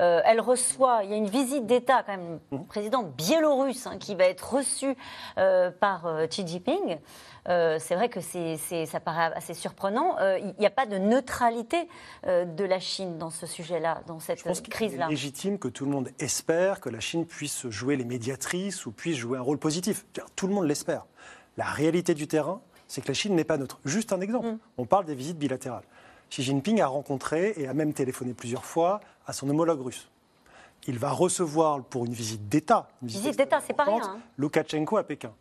Euh, 0.00 0.20
elle 0.24 0.40
reçoit, 0.40 1.04
il 1.04 1.10
y 1.10 1.14
a 1.14 1.16
une 1.16 1.28
visite 1.28 1.66
d'État 1.66 2.02
quand 2.04 2.16
même, 2.16 2.38
mmh. 2.50 2.64
président 2.64 3.02
biélorusse 3.02 3.86
hein, 3.86 3.98
qui 3.98 4.14
va 4.14 4.24
être 4.24 4.54
reçu 4.54 4.96
euh, 5.38 5.70
par 5.70 6.06
euh, 6.06 6.26
Xi 6.26 6.46
Jinping. 6.46 6.98
c'est 7.46 7.94
vrai 7.94 8.08
que 8.08 8.20
ça 8.20 9.00
paraît 9.00 9.32
assez 9.34 9.54
surprenant. 9.54 10.16
Il 10.38 10.54
n'y 10.58 10.66
a 10.66 10.70
pas 10.70 10.86
de 10.86 10.96
neutralité 10.96 11.88
de 12.24 12.64
la 12.64 12.78
Chine 12.78 13.18
dans 13.18 13.30
ce 13.30 13.46
sujet-là, 13.46 14.02
dans 14.06 14.20
cette 14.20 14.42
crise-là. 14.68 15.06
C'est 15.06 15.10
légitime 15.10 15.58
que 15.58 15.68
tout 15.68 15.84
le 15.84 15.90
monde 15.90 16.10
espère 16.18 16.80
que 16.80 16.88
la 16.88 17.00
Chine 17.00 17.26
puisse 17.26 17.68
jouer 17.68 17.96
les 17.96 18.04
médiatrices 18.04 18.86
ou 18.86 18.92
puisse 18.92 19.16
jouer 19.16 19.38
un 19.38 19.42
rôle 19.42 19.58
positif. 19.58 20.06
Tout 20.36 20.46
le 20.46 20.54
monde 20.54 20.66
l'espère. 20.66 21.06
La 21.56 21.64
réalité 21.64 22.14
du 22.14 22.28
terrain, 22.28 22.60
c'est 22.86 23.02
que 23.02 23.08
la 23.08 23.14
Chine 23.14 23.34
n'est 23.34 23.44
pas 23.44 23.58
neutre. 23.58 23.80
Juste 23.84 24.12
un 24.12 24.20
exemple. 24.20 24.46
Mmh. 24.46 24.58
On 24.78 24.86
parle 24.86 25.04
des 25.04 25.14
visites 25.14 25.38
bilatérales. 25.38 25.84
Xi 26.30 26.42
Jinping 26.42 26.80
a 26.80 26.86
rencontré 26.86 27.52
et 27.58 27.68
a 27.68 27.74
même 27.74 27.92
téléphoné 27.92 28.32
plusieurs 28.32 28.64
fois 28.64 29.00
à 29.26 29.32
son 29.32 29.48
homologue 29.48 29.80
russe. 29.80 30.08
Il 30.86 30.98
va 30.98 31.10
recevoir 31.10 31.82
pour 31.84 32.06
une 32.06 32.12
visite 32.12 32.48
d'État, 32.48 32.88
visite 33.02 33.36
d'État, 33.36 33.60
c'est 33.64 33.72
pas 33.72 33.84
rien, 33.84 34.02
hein. 34.02 34.20
Loukachenko 34.36 34.96
à 34.96 35.04
Pékin. 35.04 35.32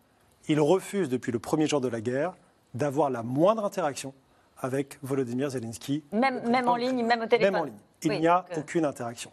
Il 0.48 0.60
refuse 0.60 1.10
depuis 1.10 1.32
le 1.32 1.40
premier 1.40 1.68
jour 1.68 1.82
de 1.82 1.88
la 1.88 2.02
guerre 2.02 2.34
d'avoir 2.74 3.10
la 3.10 3.24
moindre 3.24 3.66
interaction 3.66 4.14
avec 4.60 5.00
Volodymyr 5.02 5.50
Zelensky. 5.50 6.04
Même, 6.12 6.48
même 6.48 6.68
en 6.68 6.76
ligne, 6.76 7.04
même 7.06 7.22
au 7.22 7.26
téléphone. 7.26 7.54
Même 7.54 7.62
en 7.62 7.66
ligne. 7.66 7.76
Il 8.04 8.20
n'y 8.20 8.28
a 8.28 8.46
euh, 8.52 8.60
aucune 8.60 8.86
interaction. 8.86 9.32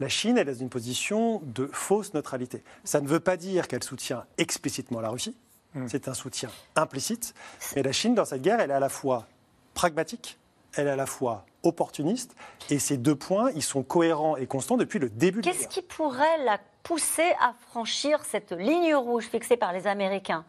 La 0.00 0.08
Chine, 0.08 0.38
elle 0.38 0.48
est 0.48 0.52
dans 0.52 0.60
une 0.60 0.68
position 0.68 1.40
de 1.44 1.68
fausse 1.72 2.14
neutralité. 2.14 2.62
Ça 2.84 3.00
ne 3.00 3.06
veut 3.06 3.20
pas 3.20 3.36
dire 3.36 3.68
qu'elle 3.68 3.84
soutient 3.84 4.24
explicitement 4.38 5.00
la 5.00 5.10
Russie. 5.10 5.36
Hmm. 5.74 5.86
C'est 5.88 6.08
un 6.08 6.14
soutien 6.14 6.50
implicite. 6.76 7.34
Mais 7.76 7.82
la 7.82 7.92
Chine, 7.92 8.14
dans 8.14 8.24
cette 8.24 8.42
guerre, 8.42 8.60
elle 8.60 8.70
est 8.70 8.74
à 8.74 8.80
la 8.80 8.88
fois 8.88 9.26
pragmatique 9.74 10.38
elle 10.74 10.86
est 10.86 10.90
à 10.90 10.96
la 10.96 11.06
fois 11.06 11.44
opportuniste, 11.62 12.34
et 12.70 12.78
ces 12.78 12.96
deux 12.96 13.14
points, 13.14 13.50
ils 13.54 13.62
sont 13.62 13.82
cohérents 13.82 14.36
et 14.36 14.46
constants 14.46 14.76
depuis 14.76 14.98
le 14.98 15.08
début 15.08 15.40
de 15.40 15.44
Qu'est-ce 15.44 15.68
qui 15.68 15.82
pourrait 15.82 16.44
la 16.44 16.58
pousser 16.82 17.32
à 17.40 17.54
franchir 17.68 18.24
cette 18.24 18.52
ligne 18.52 18.94
rouge 18.94 19.24
fixée 19.24 19.56
par 19.56 19.72
les 19.72 19.86
Américains? 19.86 20.44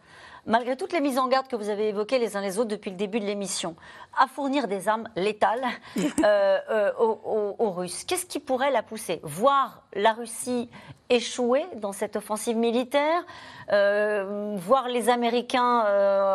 Malgré 0.46 0.76
toutes 0.76 0.92
les 0.92 1.00
mises 1.00 1.18
en 1.18 1.28
garde 1.28 1.48
que 1.48 1.56
vous 1.56 1.68
avez 1.68 1.88
évoquées 1.88 2.18
les 2.18 2.36
uns 2.36 2.40
les 2.40 2.58
autres 2.58 2.70
depuis 2.70 2.90
le 2.90 2.96
début 2.96 3.20
de 3.20 3.24
l'émission, 3.24 3.76
à 4.16 4.26
fournir 4.26 4.68
des 4.68 4.88
armes 4.88 5.08
létales 5.16 5.64
euh, 5.98 6.58
euh, 6.70 6.92
aux, 6.98 7.70
Russes. 7.70 8.04
Qu'est-ce 8.04 8.26
qui 8.26 8.40
pourrait 8.40 8.70
la 8.70 8.82
pousser? 8.82 9.20
Voir 9.22 9.82
la 9.94 10.12
Russie 10.12 10.68
échouer 11.10 11.64
dans 11.76 11.92
cette 11.92 12.16
offensive 12.16 12.56
militaire 12.56 13.24
euh, 13.72 14.56
Voir 14.58 14.88
les 14.88 15.10
Américains 15.10 15.84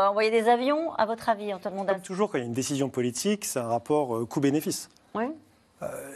envoyer 0.09 0.31
des 0.31 0.47
avions 0.47 0.93
À 0.93 1.05
votre 1.05 1.29
avis, 1.29 1.53
Antoine 1.53 1.75
Mondas 1.75 1.93
Comme 1.93 2.01
toujours, 2.01 2.31
quand 2.31 2.37
il 2.37 2.41
y 2.41 2.43
a 2.43 2.47
une 2.47 2.53
décision 2.53 2.89
politique, 2.89 3.45
c'est 3.45 3.59
un 3.59 3.67
rapport 3.67 4.27
coût-bénéfice. 4.27 4.89
Oui. 5.15 5.25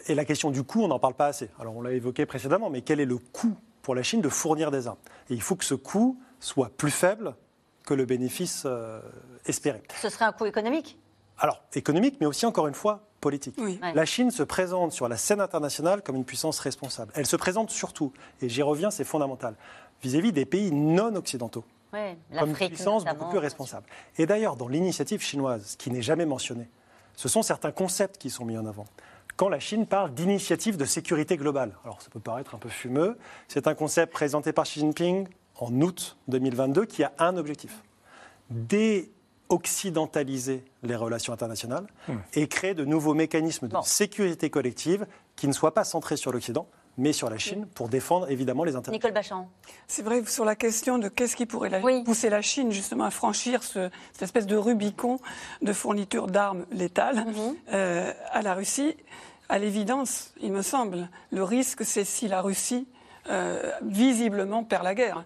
et 0.08 0.14
la 0.14 0.26
question 0.26 0.52
du 0.52 0.64
coût, 0.64 0.84
on 0.84 0.88
n'en 0.88 1.00
parle 1.00 1.16
pas 1.16 1.28
assez. 1.28 1.50
Alors, 1.60 1.76
on 1.76 1.82
l'a 1.82 1.94
évoqué 1.94 2.26
précédemment, 2.26 2.70
mais 2.70 2.82
quel 2.82 3.00
est 3.00 3.06
le 3.06 3.18
coût 3.18 3.56
pour 3.82 3.96
la 3.96 4.04
Chine 4.04 4.22
de 4.22 4.30
fournir 4.30 4.72
des 4.72 4.88
armes? 4.88 4.98
Et 5.30 5.34
il 5.34 5.42
faut 5.42 5.56
que 5.56 5.66
ce 5.66 5.76
coût 5.76 6.18
soit 6.40 6.70
plus 6.70 6.92
faible 6.92 7.36
que 7.86 7.93
le 7.93 8.06
bénéfice 8.06 8.63
euh, 8.65 9.02
espéré. 9.46 9.84
Ce 10.02 10.10
serait 10.10 10.26
un 10.26 10.32
coût 10.32 10.46
économique? 10.46 10.98
Alors, 11.38 11.63
économique, 11.74 12.17
mais 12.19 12.26
aussi, 12.26 12.46
encore 12.46 12.67
une 12.67 12.74
fois, 12.74 13.02
politique. 13.19 13.60
La 13.82 14.06
Chine 14.06 14.32
se 14.32 14.43
présente 14.43 14.91
sur 14.91 15.08
la 15.08 15.17
scène 15.17 15.39
internationale 15.39 16.02
comme 16.02 16.15
une 16.15 16.26
puissance 16.26 16.60
responsable. 16.60 17.12
Elle 17.15 17.26
se 17.26 17.36
présente 17.36 17.69
surtout, 17.69 18.12
et 18.41 18.50
j'y 18.50 18.62
reviens, 18.62 18.91
c'est 18.91 19.06
fondamental, 19.06 19.56
vis-à-vis 20.02 20.32
des 20.34 20.46
pays 20.46 20.72
non 20.72 21.15
occidentaux. 21.15 21.63
comme 21.91 22.50
une 22.50 22.56
puissance 22.56 23.06
beaucoup 23.06 23.30
plus 23.30 23.39
responsable. 23.39 23.86
Et 24.17 24.26
d'ailleurs, 24.26 24.56
dans 24.56 24.67
l'initiative 24.67 25.22
chinoise, 25.22 25.76
qui 25.78 25.89
n'est 25.89 26.02
jamais 26.02 26.26
mentionnée, 26.26 26.69
ce 27.15 27.30
sont 27.30 27.43
certains 27.43 27.72
concepts 27.72 28.17
qui 28.17 28.30
sont 28.30 28.46
mis 28.46 28.58
en 28.58 28.65
avant. 28.65 28.86
Quand 29.36 29.50
la 29.50 29.60
Chine 29.60 29.88
parle 29.88 30.13
d'initiative 30.13 30.78
de 30.78 30.86
sécurité 30.86 31.38
globale, 31.38 31.72
alors 31.84 32.02
ça 32.02 32.10
peut 32.10 32.19
paraître 32.19 32.54
un 32.54 32.60
peu 32.60 32.69
fumeux, 32.69 33.17
c'est 33.48 33.67
un 33.67 33.74
concept 33.74 34.13
présenté 34.13 34.54
par 34.54 34.65
Xi 34.65 34.82
Jinping 34.82 35.28
en 35.60 35.82
août 35.82 36.18
2022 36.28 36.86
qui 36.86 37.04
a 37.04 37.12
un 37.20 37.38
objectif 37.38 37.84
déoccidentaliser 38.50 40.63
les 40.84 40.96
relations 40.96 41.34
internationales 41.34 41.88
hmm. 42.08 42.13
et 42.34 42.48
créer 42.48 42.74
de 42.74 42.86
nouveaux 42.86 43.13
mécanismes 43.13 43.68
de 43.68 43.76
sécurité 43.84 44.50
collective 44.50 45.06
qui 45.36 45.48
ne 45.48 45.54
soient 45.54 45.74
pas 45.74 45.84
centrés 45.84 46.18
sur 46.18 46.32
l'Occident, 46.32 46.68
mais 46.98 47.13
sur 47.13 47.30
la 47.30 47.38
Chine 47.38 47.66
pour 47.74 47.89
défendre 47.89 48.30
évidemment 48.30 48.63
les 48.63 48.76
intérêts. 48.76 48.98
Nicole 48.98 49.13
Bachand. 49.13 49.50
C'est 49.88 50.04
vrai 50.04 50.24
sur 50.26 50.46
la 50.46 50.56
question 50.56 51.00
de 51.00 51.08
qu'est-ce 51.08 51.36
qui 51.36 51.46
pourrait 51.46 51.82
pousser 52.04 52.30
la 52.30 52.42
Chine 52.42 52.72
justement 52.72 53.06
à 53.06 53.12
franchir 53.12 53.63
cette 53.63 54.22
espèce 54.22 54.46
de 54.46 54.56
Rubicon 54.56 55.20
de 55.62 55.74
fourniture 55.74 56.28
d'armes 56.28 56.66
létales 56.72 57.26
mhm. 57.26 57.56
euh, 57.74 58.13
à 58.32 58.42
la 58.42 58.54
Russie. 58.54 58.96
À 59.50 59.60
l'évidence, 59.60 60.34
il 60.42 60.52
me 60.52 60.62
semble, 60.62 61.10
le 61.32 61.44
risque 61.44 61.84
c'est 61.84 62.06
si 62.06 62.28
la 62.28 62.42
Russie 62.42 62.88
visiblement 63.82 64.64
perd 64.64 64.84
la 64.84 64.96
guerre. 64.96 65.26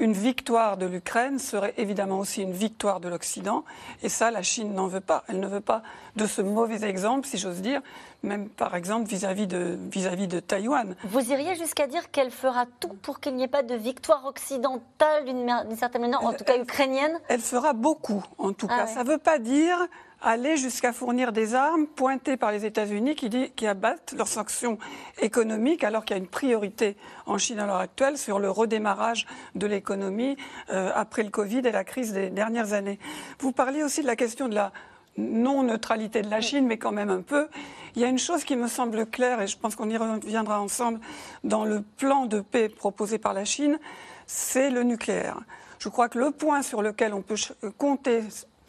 Une 0.00 0.14
victoire 0.14 0.78
de 0.78 0.86
l'Ukraine 0.86 1.38
serait 1.38 1.74
évidemment 1.76 2.18
aussi 2.18 2.42
une 2.42 2.52
victoire 2.52 2.98
de 2.98 3.08
l'Occident, 3.08 3.62
et 4.02 4.08
ça, 4.08 4.30
la 4.30 4.42
Chine 4.42 4.72
n'en 4.72 4.86
veut 4.86 5.02
pas. 5.02 5.22
Elle 5.28 5.38
ne 5.38 5.46
veut 5.46 5.60
pas 5.60 5.82
de 6.16 6.24
ce 6.24 6.40
mauvais 6.40 6.82
exemple, 6.88 7.28
si 7.28 7.36
j'ose 7.36 7.60
dire, 7.60 7.82
même 8.22 8.48
par 8.48 8.74
exemple 8.74 9.06
vis-à-vis 9.06 9.46
de, 9.46 9.78
vis-à-vis 9.90 10.28
de 10.28 10.40
Taïwan. 10.40 10.96
Vous 11.04 11.30
iriez 11.30 11.56
jusqu'à 11.56 11.86
dire 11.86 12.10
qu'elle 12.10 12.30
fera 12.30 12.64
tout 12.80 12.96
pour 13.02 13.20
qu'il 13.20 13.36
n'y 13.36 13.42
ait 13.42 13.48
pas 13.48 13.62
de 13.62 13.74
victoire 13.74 14.24
occidentale 14.24 15.26
d'une, 15.26 15.76
certaine 15.76 16.00
manière, 16.00 16.24
en 16.24 16.32
tout 16.32 16.44
cas 16.44 16.56
ukrainienne? 16.56 17.18
Elle 17.28 17.40
fera 17.40 17.74
beaucoup, 17.74 18.24
en 18.38 18.54
tout 18.54 18.68
ah 18.70 18.78
cas. 18.78 18.86
Ça 18.86 19.04
ne 19.04 19.10
veut 19.10 19.18
pas 19.18 19.38
dire 19.38 19.76
aller 20.22 20.56
jusqu'à 20.56 20.92
fournir 20.92 21.32
des 21.32 21.54
armes 21.54 21.86
pointées 21.86 22.36
par 22.36 22.52
les 22.52 22.64
États-Unis 22.64 23.14
qui, 23.14 23.50
qui, 23.50 23.66
abattent 23.66 24.14
leurs 24.16 24.28
sanctions 24.28 24.78
économiques 25.20 25.84
alors 25.84 26.04
qu'il 26.04 26.16
y 26.16 26.18
a 26.20 26.22
une 26.22 26.28
priorité 26.28 26.96
en 27.26 27.38
Chine 27.38 27.58
à 27.58 27.66
l'heure 27.66 27.76
actuelle 27.76 28.16
sur 28.16 28.38
le 28.38 28.50
redémarrage 28.50 29.26
de 29.54 29.66
l'économie 29.66 30.36
euh, 30.70 30.90
après 30.94 31.24
le 31.24 31.30
Covid 31.30 31.58
et 31.58 31.72
la 31.72 31.84
crise 31.84 32.12
des 32.12 32.30
dernières 32.30 32.72
années. 32.72 32.98
Vous 33.40 33.52
parliez 33.52 33.82
aussi 33.82 34.02
de 34.02 34.06
la 34.06 34.16
question 34.16 34.48
de 34.48 34.54
la 34.54 34.72
non-neutralité 35.18 36.22
de 36.22 36.30
la 36.30 36.40
Chine, 36.40 36.66
mais 36.66 36.78
quand 36.78 36.92
même 36.92 37.10
un 37.10 37.20
peu. 37.20 37.48
Il 37.94 38.00
y 38.00 38.04
a 38.04 38.08
une 38.08 38.18
chose 38.18 38.44
qui 38.44 38.56
me 38.56 38.68
semble 38.68 39.04
claire, 39.06 39.42
et 39.42 39.46
je 39.46 39.58
pense 39.58 39.76
qu'on 39.76 39.90
y 39.90 39.96
reviendra 39.96 40.60
ensemble, 40.60 41.00
dans 41.44 41.64
le 41.64 41.82
plan 41.82 42.24
de 42.26 42.40
paix 42.40 42.68
proposé 42.70 43.18
par 43.18 43.34
la 43.34 43.44
Chine, 43.44 43.78
c'est 44.26 44.70
le 44.70 44.82
nucléaire. 44.82 45.40
Je 45.78 45.88
crois 45.88 46.08
que 46.08 46.18
le 46.18 46.30
point 46.30 46.62
sur 46.62 46.80
lequel 46.80 47.12
on 47.12 47.22
peut 47.22 47.34
compter 47.76 48.22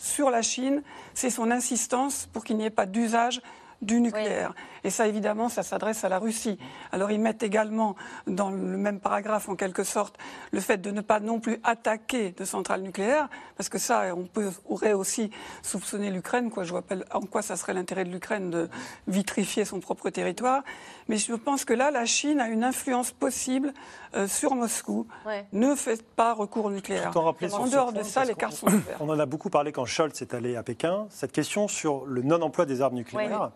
sur 0.03 0.29
la 0.29 0.41
Chine, 0.41 0.83
c'est 1.13 1.29
son 1.29 1.49
insistance 1.49 2.27
pour 2.33 2.43
qu'il 2.43 2.57
n'y 2.57 2.65
ait 2.65 2.69
pas 2.69 2.85
d'usage 2.85 3.41
du 3.83 4.01
nucléaire. 4.01 4.53
Et 4.83 4.89
ça, 4.89 5.07
évidemment, 5.07 5.49
ça 5.49 5.63
s'adresse 5.63 6.03
à 6.03 6.09
la 6.09 6.19
Russie. 6.19 6.57
Alors, 6.91 7.11
ils 7.11 7.19
mettent 7.19 7.43
également 7.43 7.95
dans 8.27 8.49
le 8.49 8.77
même 8.77 8.99
paragraphe, 8.99 9.47
en 9.47 9.55
quelque 9.55 9.83
sorte, 9.83 10.17
le 10.51 10.59
fait 10.59 10.77
de 10.77 10.91
ne 10.91 11.01
pas 11.01 11.19
non 11.19 11.39
plus 11.39 11.59
attaquer 11.63 12.31
de 12.31 12.43
centrales 12.45 12.81
nucléaires, 12.81 13.29
parce 13.55 13.69
que 13.69 13.77
ça, 13.77 14.13
on 14.15 14.25
peut, 14.25 14.51
aurait 14.67 14.93
aussi 14.93 15.31
soupçonné 15.61 16.09
l'Ukraine. 16.09 16.49
Quoi. 16.49 16.63
Je 16.63 16.71
vois 16.71 16.81
pas 16.81 16.95
en 17.13 17.21
quoi 17.21 17.41
ça 17.41 17.55
serait 17.55 17.73
l'intérêt 17.73 18.03
de 18.03 18.09
l'Ukraine 18.09 18.49
de 18.49 18.69
vitrifier 19.07 19.63
son 19.65 19.79
propre 19.79 20.09
territoire. 20.09 20.63
Mais 21.07 21.17
je 21.17 21.33
pense 21.33 21.65
que 21.65 21.73
là, 21.73 21.91
la 21.91 22.05
Chine 22.05 22.39
a 22.39 22.49
une 22.49 22.63
influence 22.63 23.11
possible 23.11 23.73
euh, 24.15 24.27
sur 24.27 24.55
Moscou. 24.55 25.07
Ne 25.51 25.75
faites 25.75 26.03
pas 26.03 26.33
recours 26.33 26.65
au 26.65 26.71
nucléaire. 26.71 27.11
En 27.15 27.67
dehors 27.67 27.93
de 27.93 28.03
ça, 28.03 28.25
les 28.25 28.35
cartes 28.35 28.53
sont 28.53 28.67
ouvertes. 28.67 28.99
On 28.99 29.09
en 29.09 29.19
a 29.19 29.25
beaucoup 29.25 29.49
parlé 29.49 29.71
quand 29.71 29.85
Scholz 29.85 30.21
est 30.21 30.33
allé 30.33 30.55
à 30.55 30.63
Pékin. 30.63 31.07
Cette 31.09 31.31
question 31.31 31.67
sur 31.67 32.05
le 32.05 32.21
non-emploi 32.21 32.65
des 32.65 32.81
armes 32.81 32.95
nucléaires, 32.95 33.51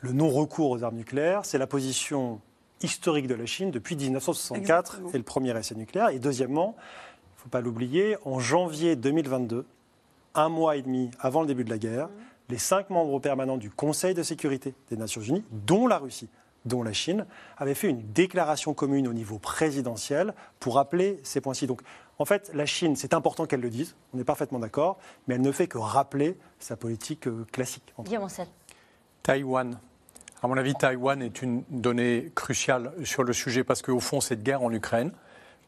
le 0.00 0.12
non-recours 0.12 0.70
aux 0.70 0.82
armes 0.82 0.96
nucléaires, 0.96 1.44
c'est 1.44 1.58
la 1.58 1.66
position 1.66 2.40
historique 2.82 3.26
de 3.26 3.34
la 3.34 3.46
Chine 3.46 3.70
depuis 3.70 3.96
1964 3.96 5.00
et 5.12 5.18
le 5.18 5.24
premier 5.24 5.56
essai 5.56 5.74
nucléaire. 5.74 6.08
Et 6.08 6.18
deuxièmement, 6.18 6.74
il 6.78 7.36
ne 7.36 7.42
faut 7.42 7.48
pas 7.48 7.60
l'oublier, 7.60 8.16
en 8.24 8.40
janvier 8.40 8.96
2022, 8.96 9.66
un 10.34 10.48
mois 10.48 10.76
et 10.76 10.82
demi 10.82 11.10
avant 11.20 11.42
le 11.42 11.46
début 11.46 11.64
de 11.64 11.70
la 11.70 11.78
guerre, 11.78 12.06
mmh. 12.06 12.10
les 12.50 12.58
cinq 12.58 12.90
membres 12.90 13.18
permanents 13.18 13.58
du 13.58 13.70
Conseil 13.70 14.14
de 14.14 14.22
sécurité 14.22 14.74
des 14.88 14.96
Nations 14.96 15.20
Unies, 15.20 15.44
dont 15.50 15.86
la 15.86 15.98
Russie, 15.98 16.28
dont 16.64 16.82
la 16.82 16.92
Chine, 16.92 17.26
avaient 17.58 17.74
fait 17.74 17.88
une 17.88 18.12
déclaration 18.12 18.72
commune 18.72 19.08
au 19.08 19.12
niveau 19.12 19.38
présidentiel 19.38 20.34
pour 20.58 20.76
rappeler 20.76 21.20
ces 21.22 21.40
points-ci. 21.40 21.66
Donc, 21.66 21.82
en 22.18 22.24
fait, 22.24 22.50
la 22.54 22.66
Chine, 22.66 22.96
c'est 22.96 23.14
important 23.14 23.46
qu'elle 23.46 23.60
le 23.60 23.70
dise, 23.70 23.96
on 24.14 24.18
est 24.18 24.24
parfaitement 24.24 24.58
d'accord, 24.58 24.98
mais 25.26 25.34
elle 25.34 25.42
ne 25.42 25.52
fait 25.52 25.66
que 25.66 25.78
rappeler 25.78 26.38
sa 26.58 26.76
politique 26.76 27.26
euh, 27.26 27.46
classique. 27.50 27.94
Guillaume 27.98 28.28
Taïwan. 29.22 29.78
À 30.42 30.48
mon 30.48 30.56
avis, 30.56 30.74
Taïwan 30.74 31.20
est 31.20 31.42
une 31.42 31.64
donnée 31.68 32.32
cruciale 32.34 32.92
sur 33.04 33.24
le 33.24 33.34
sujet 33.34 33.62
parce 33.62 33.82
qu'au 33.82 34.00
fond, 34.00 34.22
cette 34.22 34.42
guerre 34.42 34.62
en 34.62 34.72
Ukraine, 34.72 35.12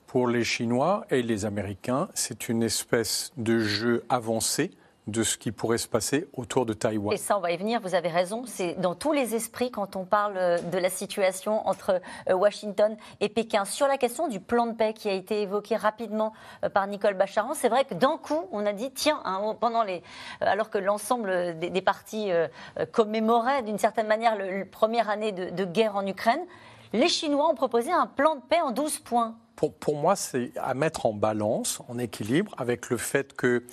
pour 0.07 0.27
les 0.29 0.45
Chinois 0.45 1.05
et 1.11 1.23
les 1.23 1.45
Américains, 1.45 2.09
c'est 2.15 2.49
une 2.49 2.63
espèce 2.63 3.33
de 3.37 3.59
jeu 3.59 4.03
avancé 4.09 4.71
de 5.09 5.25
ce 5.25 5.37
qui 5.37 5.51
pourrait 5.51 5.79
se 5.79 5.89
passer 5.89 6.29
autour 6.33 6.65
de 6.65 6.75
Taïwan. 6.75 7.13
Et 7.13 7.17
ça, 7.17 7.37
on 7.37 7.41
va 7.41 7.51
y 7.51 7.57
venir, 7.57 7.81
vous 7.81 7.97
avez 7.97 8.09
raison. 8.09 8.45
C'est 8.47 8.75
dans 8.75 8.95
tous 8.95 9.13
les 9.13 9.35
esprits 9.35 9.73
quand 9.73 9.97
on 9.97 10.05
parle 10.05 10.37
euh, 10.37 10.59
de 10.59 10.79
la 10.79 10.91
situation 10.91 11.67
entre 11.67 12.01
euh, 12.29 12.35
Washington 12.35 12.97
et 13.21 13.29
Pékin. 13.29 13.65
Sur 13.65 13.89
la 13.89 13.99
question 13.99 14.29
du 14.29 14.39
plan 14.39 14.67
de 14.67 14.75
paix 14.75 14.93
qui 14.93 15.09
a 15.09 15.13
été 15.13 15.43
évoqué 15.43 15.75
rapidement 15.75 16.33
euh, 16.63 16.69
par 16.69 16.87
Nicole 16.87 17.15
Bacharan, 17.15 17.55
c'est 17.55 17.69
vrai 17.69 17.85
que 17.85 17.95
d'un 17.95 18.17
coup, 18.17 18.47
on 18.53 18.65
a 18.65 18.73
dit, 18.73 18.93
tiens, 18.93 19.21
hein, 19.25 19.57
pendant 19.61 19.83
les, 19.83 20.05
alors 20.41 20.71
que 20.71 20.79
l'ensemble 20.79 21.59
des, 21.59 21.83
partis 21.83 22.31
commémoraient 22.93 23.63
d'une 23.63 23.79
certaine 23.79 24.07
manière 24.07 24.37
la 24.37 24.65
première 24.65 25.11
année 25.11 25.33
de, 25.33 25.65
guerre 25.65 25.97
en 25.97 26.07
Ukraine, 26.07 26.41
les 26.93 27.09
Chinois 27.09 27.49
ont 27.49 27.55
proposé 27.55 27.91
un 27.91 28.07
plan 28.07 28.37
de 28.37 28.41
paix 28.41 28.61
en 28.61 28.71
12 28.71 29.01
points. 29.01 29.35
Pour, 29.57 29.75
pour 29.75 29.97
moi, 29.97 30.15
c'est 30.15 30.53
à 30.57 30.75
mettre 30.75 31.07
en 31.07 31.13
balance, 31.13 31.81
en 31.89 31.99
équilibre, 31.99 32.55
avec 32.59 32.89
le 32.91 32.97
fait 32.97 33.33
que 33.33 33.65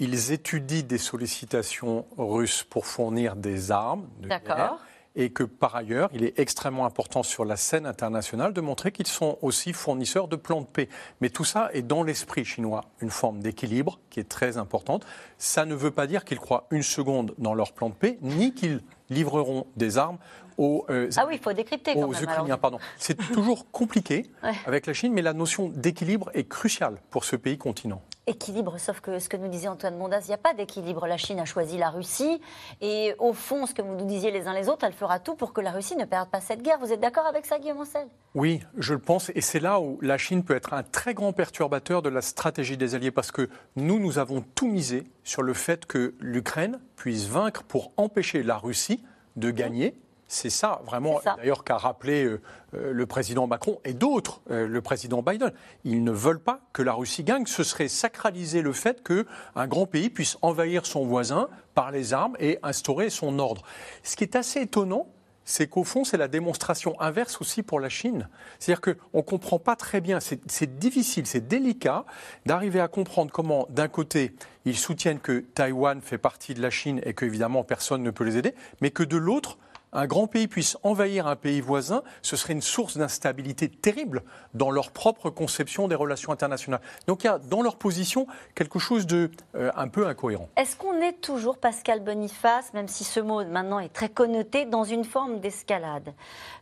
ils 0.00 0.32
étudient 0.32 0.82
des 0.82 0.98
sollicitations 0.98 2.06
russes 2.16 2.64
pour 2.68 2.86
fournir 2.86 3.36
des 3.36 3.70
armes 3.70 4.08
de 4.20 4.28
guerre 4.28 4.78
et 5.16 5.30
que 5.30 5.42
par 5.42 5.74
ailleurs, 5.74 6.08
il 6.14 6.24
est 6.24 6.38
extrêmement 6.38 6.86
important 6.86 7.22
sur 7.22 7.44
la 7.44 7.56
scène 7.56 7.84
internationale 7.84 8.52
de 8.52 8.60
montrer 8.60 8.92
qu'ils 8.92 9.08
sont 9.08 9.38
aussi 9.42 9.72
fournisseurs 9.72 10.28
de 10.28 10.36
plans 10.36 10.60
de 10.60 10.66
paix. 10.66 10.88
Mais 11.20 11.30
tout 11.30 11.44
ça 11.44 11.68
est 11.72 11.82
dans 11.82 12.02
l'esprit 12.02 12.44
chinois, 12.44 12.84
une 13.00 13.10
forme 13.10 13.40
d'équilibre 13.40 13.98
qui 14.08 14.20
est 14.20 14.28
très 14.28 14.56
importante. 14.56 15.04
Ça 15.36 15.66
ne 15.66 15.74
veut 15.74 15.90
pas 15.90 16.06
dire 16.06 16.24
qu'ils 16.24 16.38
croient 16.38 16.66
une 16.70 16.82
seconde 16.82 17.34
dans 17.38 17.54
leur 17.54 17.72
plan 17.72 17.88
de 17.88 17.94
paix, 17.94 18.18
ni 18.22 18.54
qu'ils 18.54 18.82
livreront 19.10 19.66
des 19.76 19.98
armes 19.98 20.18
aux, 20.58 20.84
euh, 20.90 21.08
ah 21.16 21.24
oui, 21.26 21.40
faut 21.42 21.52
décrypter 21.52 21.94
quand 21.94 22.08
même, 22.08 22.22
Ukrainiens. 22.22 22.58
Pardon. 22.58 22.78
C'est 22.98 23.16
toujours 23.32 23.70
compliqué 23.70 24.30
avec 24.66 24.86
la 24.86 24.92
Chine, 24.92 25.12
mais 25.12 25.22
la 25.22 25.32
notion 25.32 25.68
d'équilibre 25.68 26.30
est 26.34 26.44
cruciale 26.44 26.98
pour 27.10 27.24
ce 27.24 27.34
pays 27.34 27.56
continent. 27.58 28.02
Équilibre, 28.26 28.78
sauf 28.78 29.00
que 29.00 29.18
ce 29.18 29.28
que 29.28 29.36
nous 29.36 29.48
disait 29.48 29.68
Antoine 29.68 29.96
Mondas, 29.96 30.20
il 30.20 30.28
n'y 30.28 30.34
a 30.34 30.38
pas 30.38 30.54
d'équilibre. 30.54 31.06
La 31.06 31.16
Chine 31.16 31.40
a 31.40 31.44
choisi 31.44 31.78
la 31.78 31.90
Russie, 31.90 32.40
et 32.80 33.14
au 33.18 33.32
fond, 33.32 33.66
ce 33.66 33.74
que 33.74 33.82
vous 33.82 33.94
nous 33.94 34.04
disiez 34.04 34.30
les 34.30 34.46
uns 34.46 34.52
les 34.52 34.68
autres, 34.68 34.84
elle 34.84 34.92
fera 34.92 35.18
tout 35.18 35.34
pour 35.34 35.52
que 35.52 35.60
la 35.60 35.70
Russie 35.70 35.96
ne 35.96 36.04
perde 36.04 36.28
pas 36.28 36.40
cette 36.40 36.62
guerre. 36.62 36.78
Vous 36.78 36.92
êtes 36.92 37.00
d'accord 37.00 37.26
avec 37.26 37.46
ça, 37.46 37.58
Guillaume 37.58 37.80
Ancel 37.80 38.06
Oui, 38.34 38.60
je 38.76 38.92
le 38.92 39.00
pense, 39.00 39.30
et 39.34 39.40
c'est 39.40 39.58
là 39.58 39.80
où 39.80 39.98
la 40.02 40.18
Chine 40.18 40.44
peut 40.44 40.54
être 40.54 40.74
un 40.74 40.82
très 40.82 41.14
grand 41.14 41.32
perturbateur 41.32 42.02
de 42.02 42.08
la 42.08 42.20
stratégie 42.20 42.76
des 42.76 42.94
alliés, 42.94 43.10
parce 43.10 43.32
que 43.32 43.48
nous, 43.76 43.98
nous 43.98 44.18
avons 44.18 44.44
tout 44.54 44.68
misé 44.68 45.04
sur 45.24 45.42
le 45.42 45.54
fait 45.54 45.86
que 45.86 46.14
l'Ukraine 46.20 46.78
puisse 46.96 47.26
vaincre 47.26 47.64
pour 47.64 47.92
empêcher 47.96 48.42
la 48.42 48.58
Russie 48.58 49.02
de 49.36 49.50
gagner. 49.50 49.94
C'est 50.32 50.48
ça, 50.48 50.80
vraiment, 50.86 51.20
d'ailleurs, 51.38 51.64
qu'a 51.64 51.76
rappelé 51.76 52.22
euh, 52.22 52.40
euh, 52.74 52.92
le 52.92 53.04
président 53.04 53.48
Macron 53.48 53.80
et 53.84 53.94
d'autres, 53.94 54.42
euh, 54.52 54.68
le 54.68 54.80
président 54.80 55.22
Biden. 55.22 55.52
Ils 55.82 56.04
ne 56.04 56.12
veulent 56.12 56.38
pas 56.38 56.60
que 56.72 56.82
la 56.82 56.92
Russie 56.92 57.24
gagne. 57.24 57.46
Ce 57.46 57.64
serait 57.64 57.88
sacraliser 57.88 58.62
le 58.62 58.72
fait 58.72 59.02
qu'un 59.02 59.66
grand 59.66 59.86
pays 59.86 60.08
puisse 60.08 60.38
envahir 60.40 60.86
son 60.86 61.04
voisin 61.04 61.48
par 61.74 61.90
les 61.90 62.12
armes 62.14 62.36
et 62.38 62.60
instaurer 62.62 63.10
son 63.10 63.40
ordre. 63.40 63.62
Ce 64.04 64.14
qui 64.14 64.22
est 64.22 64.36
assez 64.36 64.60
étonnant, 64.60 65.08
c'est 65.44 65.66
qu'au 65.66 65.82
fond, 65.82 66.04
c'est 66.04 66.16
la 66.16 66.28
démonstration 66.28 66.94
inverse 67.00 67.40
aussi 67.40 67.64
pour 67.64 67.80
la 67.80 67.88
Chine. 67.88 68.28
C'est-à-dire 68.60 68.82
qu'on 68.82 69.18
ne 69.18 69.22
comprend 69.22 69.58
pas 69.58 69.74
très 69.74 70.00
bien, 70.00 70.20
c'est 70.20 70.78
difficile, 70.78 71.26
c'est 71.26 71.48
délicat 71.48 72.04
d'arriver 72.46 72.78
à 72.78 72.86
comprendre 72.86 73.32
comment, 73.32 73.66
d'un 73.68 73.88
côté, 73.88 74.36
ils 74.64 74.78
soutiennent 74.78 75.18
que 75.18 75.40
Taïwan 75.40 76.00
fait 76.00 76.18
partie 76.18 76.54
de 76.54 76.62
la 76.62 76.70
Chine 76.70 77.00
et 77.02 77.14
qu'évidemment 77.14 77.64
personne 77.64 78.04
ne 78.04 78.12
peut 78.12 78.22
les 78.22 78.36
aider, 78.36 78.54
mais 78.80 78.92
que 78.92 79.02
de 79.02 79.16
l'autre, 79.16 79.58
un 79.92 80.06
grand 80.06 80.26
pays 80.26 80.46
puisse 80.46 80.76
envahir 80.82 81.26
un 81.26 81.36
pays 81.36 81.60
voisin, 81.60 82.02
ce 82.22 82.36
serait 82.36 82.52
une 82.52 82.62
source 82.62 82.96
d'instabilité 82.96 83.68
terrible 83.68 84.22
dans 84.54 84.70
leur 84.70 84.90
propre 84.92 85.30
conception 85.30 85.88
des 85.88 85.94
relations 85.94 86.32
internationales. 86.32 86.80
Donc 87.06 87.24
il 87.24 87.26
y 87.26 87.30
a 87.30 87.38
dans 87.38 87.62
leur 87.62 87.76
position 87.76 88.26
quelque 88.54 88.78
chose 88.78 89.06
de 89.06 89.30
euh, 89.56 89.70
un 89.76 89.88
peu 89.88 90.06
incohérent. 90.06 90.48
Est-ce 90.56 90.76
qu'on 90.76 91.00
est 91.00 91.20
toujours, 91.20 91.58
Pascal 91.58 92.00
Boniface, 92.00 92.72
même 92.72 92.88
si 92.88 93.04
ce 93.04 93.20
mot 93.20 93.44
maintenant 93.44 93.80
est 93.80 93.92
très 93.92 94.08
connoté, 94.08 94.64
dans 94.64 94.84
une 94.84 95.04
forme 95.04 95.40
d'escalade? 95.40 96.12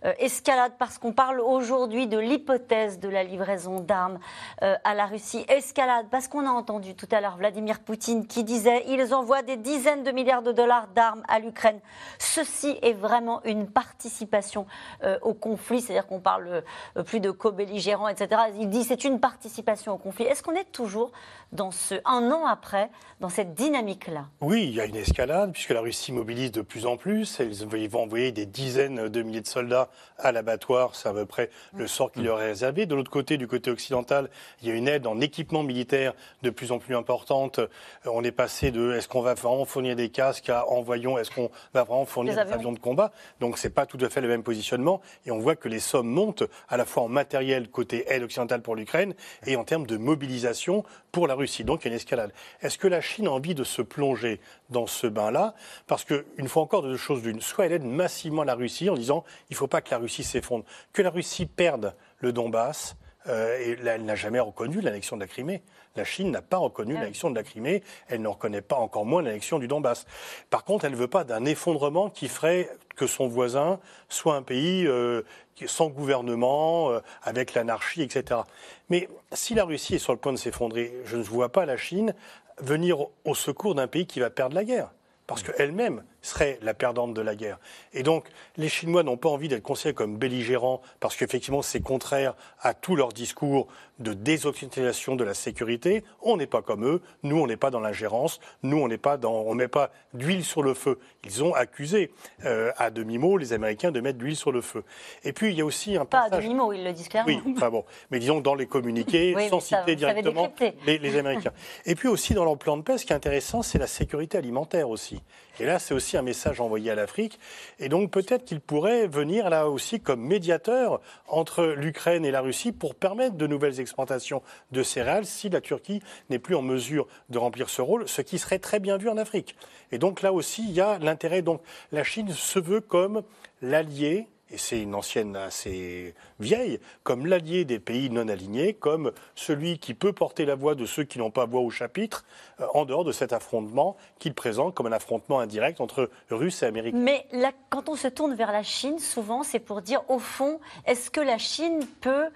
Euh, 0.05 0.13
Escalade 0.19 0.73
parce 0.79 0.99
qu'on 0.99 1.13
parle 1.13 1.41
aujourd'hui 1.41 2.07
de 2.07 2.19
l'hypothèse 2.19 2.99
de 2.99 3.09
la 3.09 3.25
livraison 3.25 3.81
d'armes 3.81 4.19
euh, 4.63 4.75
à 4.85 4.95
la 4.95 5.07
Russie. 5.07 5.45
Escalade 5.49 6.07
parce 6.11 6.29
qu'on 6.29 6.47
a 6.47 6.51
entendu 6.51 6.95
tout 6.95 7.09
à 7.11 7.21
l'heure 7.21 7.37
Vladimir 7.37 7.81
Poutine 7.81 8.27
qui 8.27 8.45
disait 8.45 8.85
ils 8.89 9.15
envoient 9.15 9.43
des 9.43 9.57
dizaines 9.57 10.03
de 10.03 10.11
milliards 10.11 10.43
de 10.43 10.53
dollars 10.53 10.89
d'armes 10.95 11.23
à 11.29 11.39
l'Ukraine. 11.39 11.81
Ceci 12.19 12.79
est 12.83 12.93
vrai 12.93 13.18
une 13.45 13.69
participation 13.69 14.67
euh, 15.05 15.19
au 15.23 15.35
conflit, 15.35 15.81
c'est-à-dire 15.81 16.07
qu'on 16.07 16.21
parle 16.21 16.63
euh, 16.97 17.03
plus 17.03 17.21
de 17.21 17.31
co-belligérants, 17.31 18.09
etc. 18.09 18.43
Il 18.59 18.69
dit 18.69 18.85
c'est 18.85 19.05
une 19.05 19.21
participation 19.21 19.95
au 19.95 19.99
conflit. 19.99 20.25
Est-ce 20.25 20.43
qu'on 20.43 20.55
est 20.55 20.71
toujours 20.73 21.13
dans 21.53 21.71
ce, 21.71 21.95
un 22.05 22.31
an 22.31 22.47
après, 22.47 22.91
dans 23.21 23.29
cette 23.29 23.55
dynamique-là? 23.55 24.27
Oui, 24.41 24.65
il 24.65 24.75
y 24.75 24.81
a 24.81 24.85
une 24.85 24.97
escalade, 24.97 25.53
puisque 25.53 25.71
la 25.71 25.81
Russie 25.81 26.13
mobilise 26.13 26.53
de 26.53 26.63
plus 26.63 26.87
en 26.87 26.97
plus. 26.97 27.41
Ils 27.41 27.89
vont 27.89 28.03
envoyer 28.03 28.33
des 28.33 28.47
dizaines 28.47 29.09
de 29.09 29.23
milliers 29.23 29.41
de 29.41 29.47
soldats 29.47 29.89
à 30.19 30.33
l'abattoir, 30.33 30.95
c'est 30.95 31.09
à 31.09 31.13
peu 31.13 31.27
près 31.27 31.51
le 31.75 31.87
sort 31.87 32.13
qui 32.13 32.21
leur 32.21 32.41
est 32.41 32.49
réservé. 32.49 32.87
De 32.87 32.95
l'autre 32.95 33.11
côté, 33.11 33.37
du 33.37 33.47
côté 33.47 33.71
occidental, 33.71 34.29
il 34.63 34.69
y 34.69 34.71
a 34.71 34.75
une 34.75 34.89
aide 34.89 35.07
en 35.07 35.21
équipement 35.21 35.63
militaire 35.63 36.15
de 36.43 36.51
plus 36.51 36.73
en 36.73 36.79
plus 36.79 36.97
importante. 36.97 37.59
Euh, 37.59 37.69
on 38.07 38.25
est 38.25 38.33
passé 38.33 38.71
de 38.71 38.93
est-ce 38.93 39.09
qu'on 39.09 39.23
va 39.23 39.35
vraiment 39.35 39.65
fournir 39.65 39.97
des 39.97 40.11
casques 40.11 40.51
à 40.51 40.69
envoyons, 40.69 41.19
est-ce 41.19 41.31
qu'on 41.31 41.51
va 41.75 41.85
vraiment 41.85 42.05
fournir 42.05 42.35
des 42.35 42.53
avions 42.53 42.73
de 42.73 42.79
combat 42.79 43.08
donc 43.41 43.59
c'est 43.59 43.71
pas 43.71 43.87
tout 43.87 43.99
à 44.01 44.09
fait 44.09 44.21
le 44.21 44.29
même 44.29 44.43
positionnement. 44.43 45.01
Et 45.27 45.31
on 45.31 45.39
voit 45.39 45.57
que 45.57 45.69
les 45.69 45.81
sommes 45.81 46.09
montent 46.09 46.45
à 46.69 46.77
la 46.77 46.85
fois 46.85 47.03
en 47.05 47.09
matériel 47.09 47.69
côté 47.69 48.05
aide 48.09 48.23
occidentale 48.23 48.63
pour 48.63 48.77
l'Ukraine 48.77 49.15
et 49.47 49.57
en 49.57 49.65
termes 49.65 49.87
de 49.87 49.97
mobilisation 49.97 50.85
pour 51.13 51.27
la 51.27 51.35
Russie. 51.35 51.65
Donc 51.65 51.85
il 51.85 51.85
y 51.85 51.89
a 51.89 51.91
une 51.91 51.97
escalade. 51.97 52.33
Est-ce 52.61 52.79
que 52.79 52.89
la 52.89 53.01
Chine 53.01 53.27
a 53.27 53.31
envie 53.31 53.55
de 53.55 53.65
se 53.65 53.83
plonger 53.83 54.41
dans 54.71 54.87
ce 54.87 55.07
bain-là? 55.07 55.55
Parce 55.87 56.05
qu'une 56.05 56.49
fois 56.49 56.63
encore, 56.63 56.83
deux 56.83 56.97
choses 56.97 57.23
d'une. 57.23 57.41
Soit 57.41 57.67
elle 57.67 57.73
aide 57.73 57.85
massivement 57.85 58.45
la 58.45 58.55
Russie 58.55 58.91
en 58.91 58.95
disant 58.95 59.25
il 59.51 59.55
ne 59.55 59.59
faut 59.59 59.67
pas 59.67 59.81
que 59.81 59.91
la 59.91 59.99
Russie 59.99 60.25
s'effondre, 60.25 60.65
que 60.93 61.03
la 61.03 61.11
Russie 61.11 61.47
perde 61.47 61.95
le 62.19 62.33
Donbass. 62.33 62.97
Euh, 63.27 63.59
et 63.59 63.77
elle 63.85 64.05
n'a 64.05 64.15
jamais 64.15 64.41
reconnu 64.41 64.81
l'annexion 64.81 65.17
de 65.17 65.21
la 65.21 65.27
Crimée. 65.27 65.63
La 65.99 66.05
Chine 66.05 66.31
n'a 66.31 66.43
pas 66.43 66.59
reconnu 66.59 66.95
ah 66.97 67.01
l'annexion 67.01 67.29
de 67.29 67.35
la 67.35 67.43
Crimée, 67.43 67.83
elle 68.07 68.23
ne 68.23 68.29
reconnaît 68.29 68.61
pas 68.63 68.77
encore 68.77 69.05
moins 69.05 69.21
l'annexion 69.21 69.59
du 69.59 69.67
Donbass. 69.67 70.07
Par 70.49 70.65
contre, 70.65 70.85
elle 70.85 70.93
ne 70.93 70.97
veut 70.97 71.09
pas 71.09 71.25
d'un 71.25 71.45
effondrement 71.45 72.09
qui 72.09 72.29
ferait 72.29 72.71
que 72.95 73.09
son 73.09 73.27
voisin 73.27 73.81
soit 74.09 74.37
un 74.37 74.43
pays 74.43 74.87
euh, 74.87 75.23
sans 75.67 75.89
gouvernement, 75.89 76.93
euh, 76.93 77.01
avec 77.25 77.55
l'anarchie, 77.55 78.03
etc. 78.03 78.43
Mais 78.91 79.09
si 79.33 79.55
la 79.55 79.65
Russie 79.65 79.97
est 79.97 79.99
sur 79.99 80.13
le 80.13 80.21
point 80.21 80.33
de 80.33 80.39
s'effondrer, 80.39 80.95
je 81.05 81.17
ne 81.17 81.23
vois 81.23 81.51
pas 81.51 81.67
la 81.67 81.77
Chine 81.77 82.15
venir 82.59 82.99
au 83.25 83.35
secours 83.35 83.75
d'un 83.75 83.89
pays 83.89 84.07
qui 84.07 84.21
va 84.21 84.31
perdre 84.31 84.55
la 84.55 84.63
guerre. 84.63 84.93
Parce 85.27 85.43
qu'elle-même 85.43 86.05
serait 86.23 86.59
la 86.63 86.75
perdante 86.75 87.15
de 87.15 87.21
la 87.21 87.35
guerre. 87.35 87.59
Et 87.93 88.03
donc, 88.03 88.27
les 88.57 88.69
Chinois 88.69 89.03
n'ont 89.03 89.17
pas 89.17 89.29
envie 89.29 89.49
d'être 89.49 89.63
considérés 89.63 89.95
comme 89.95 90.17
belligérants 90.17 90.81
parce 91.01 91.17
qu'effectivement, 91.17 91.63
c'est 91.63 91.81
contraire 91.81 92.35
à 92.61 92.75
tout 92.75 92.97
leur 92.97 93.13
discours 93.13 93.69
de 93.99 94.13
désoccidentalisation 94.13 95.17
de 95.17 95.25
la 95.25 95.35
sécurité. 95.35 96.05
On 96.23 96.37
n'est 96.37 96.47
pas 96.47 96.63
comme 96.63 96.85
eux. 96.85 97.03
Nous, 97.23 97.37
on 97.37 97.47
n'est 97.47 97.57
pas 97.57 97.71
dans 97.71 97.81
l'ingérence. 97.81 98.41
Nous, 98.63 98.77
on 98.77 98.89
n'est 98.89 98.99
pas 98.99 99.17
dans, 99.17 99.33
on 99.33 99.55
met 99.55 99.69
pas 99.69 99.91
d'huile 100.15 100.45
sur 100.45 100.63
le 100.63 100.75
feu. 100.75 100.99
Ils 101.25 101.43
ont 101.43 101.55
accusé 101.55 102.13
euh, 102.45 102.73
à 102.77 102.91
demi-mot 102.91 103.37
les 103.37 103.53
Américains 103.53 103.91
de 103.91 104.01
mettre 104.01 104.19
de 104.19 104.25
l'huile 104.25 104.37
sur 104.37 104.53
le 104.53 104.61
feu. 104.61 104.85
Et 105.25 105.33
puis, 105.33 105.51
il 105.51 105.59
y 105.59 105.61
a 105.61 105.65
aussi 105.65 105.97
un 105.97 106.05
pas 106.05 106.23
à 106.23 106.31
demi-mot, 106.31 106.73
ils 106.73 106.85
le 106.85 106.93
disent 106.93 107.09
clairement. 107.09 107.29
Oui, 107.45 107.55
enfin 107.57 107.71
bon, 107.71 107.85
mais 108.11 108.19
disons 108.19 108.41
dans 108.41 108.55
les 108.55 108.67
communiqués, 108.67 109.35
sans 109.49 109.61
citer 109.61 109.97
directement 109.97 110.53
les, 110.87 110.99
les 110.99 111.17
Américains. 111.17 111.53
Et 111.85 111.95
puis 111.95 112.09
aussi 112.09 112.35
dans 112.35 112.45
leur 112.45 112.57
plan 112.57 112.77
de 112.77 112.83
paix, 112.83 112.99
ce 112.99 113.05
qui 113.05 113.13
est 113.13 113.17
intéressant, 113.17 113.63
c'est 113.63 113.79
la 113.79 113.87
sécurité 113.87 114.39
alimentaire 114.39 114.89
aussi. 114.89 115.21
Et 115.61 115.67
là, 115.67 115.79
c'est 115.79 115.95
aussi 115.95 116.17
un 116.17 116.23
message 116.23 116.61
envoyé 116.61 116.91
à 116.91 116.95
l'Afrique. 116.95 117.39
Et 117.79 117.89
donc 117.89 118.11
peut-être 118.11 118.45
qu'il 118.45 118.61
pourrait 118.61 119.07
venir 119.07 119.51
là 119.51 119.69
aussi 119.69 120.01
comme 120.01 120.21
médiateur 120.21 121.01
entre 121.27 121.65
l'Ukraine 121.65 122.25
et 122.25 122.31
la 122.31 122.41
Russie 122.41 122.73
pour 122.73 122.95
permettre 122.95 123.37
de 123.37 123.47
nouvelles 123.47 123.81
exportations 123.81 124.43
de 124.73 124.83
céréales 124.83 125.27
si 125.27 125.49
la 125.49 125.61
Turquie 125.61 126.01
n'est 126.31 126.39
plus 126.39 126.55
en 126.55 126.63
mesure 126.63 127.07
de 127.29 127.39
remplir 127.39 127.71
ce 127.71 127.83
rôle, 127.83 128.09
ce 128.09 128.23
qui 128.23 128.39
serait 128.39 128.59
très 128.59 128.81
bien 128.81 128.97
vu 128.97 129.09
en 129.09 129.17
Afrique. 129.17 129.57
Et 129.93 129.99
donc 129.99 130.23
là 130.23 130.33
aussi, 130.33 130.65
il 130.69 130.73
y 130.73 130.81
a 130.81 130.99
l'intérêt. 130.99 131.43
Donc 131.43 131.61
la 131.93 132.05
Chine 132.05 132.31
se 132.33 132.59
veut 132.59 132.81
comme 132.81 133.23
l'allié 133.63 134.29
et 134.51 134.59
c'est 134.59 134.81
une 134.81 134.95
ancienne 134.95 135.37
assez 135.37 136.15
vieille, 136.41 136.81
comme 137.03 137.27
l'allié 137.27 137.65
des 137.65 137.79
pays 137.79 138.11
non 138.11 138.29
alignés, 138.29 138.75
comme 138.75 139.13
celui 139.35 139.79
qui 139.79 139.95
peut 139.95 140.13
porter 140.13 140.45
la 140.47 140.55
voix 140.55 140.75
de 140.75 140.87
ceux 140.87 141.05
qui 141.05 141.19
n'ont 141.19 141.31
pas 141.31 141.47
voix 141.47 141.61
au 141.61 141.71
chapitre, 141.71 142.25
euh, 142.61 142.67
en 142.75 142.85
dehors 142.85 143.05
de 143.05 143.13
cet 143.13 143.33
affrontement 143.33 143.97
qu'il 144.19 144.35
présente 144.35 144.75
comme 144.75 144.87
un 144.87 144.93
affrontement 144.93 145.41
indirect 145.41 145.81
entre 145.81 146.11
Russes 146.31 146.63
et 146.63 146.67
Américains. 146.67 146.99
Mais 146.99 147.27
quand 147.71 147.89
on 147.89 147.97
se 147.97 148.09
tourne 148.09 148.35
vers 148.35 148.53
la 148.53 148.63
Chine, 148.63 148.99
souvent 148.99 149.43
c'est 149.43 149.61
pour 149.61 149.83
dire, 149.83 150.03
au 150.09 150.19
fond, 150.19 150.61
est-ce 150.87 151.11
que 151.11 151.21
la 151.21 151.39
Chine 151.39 151.81
peut 152.01 152.29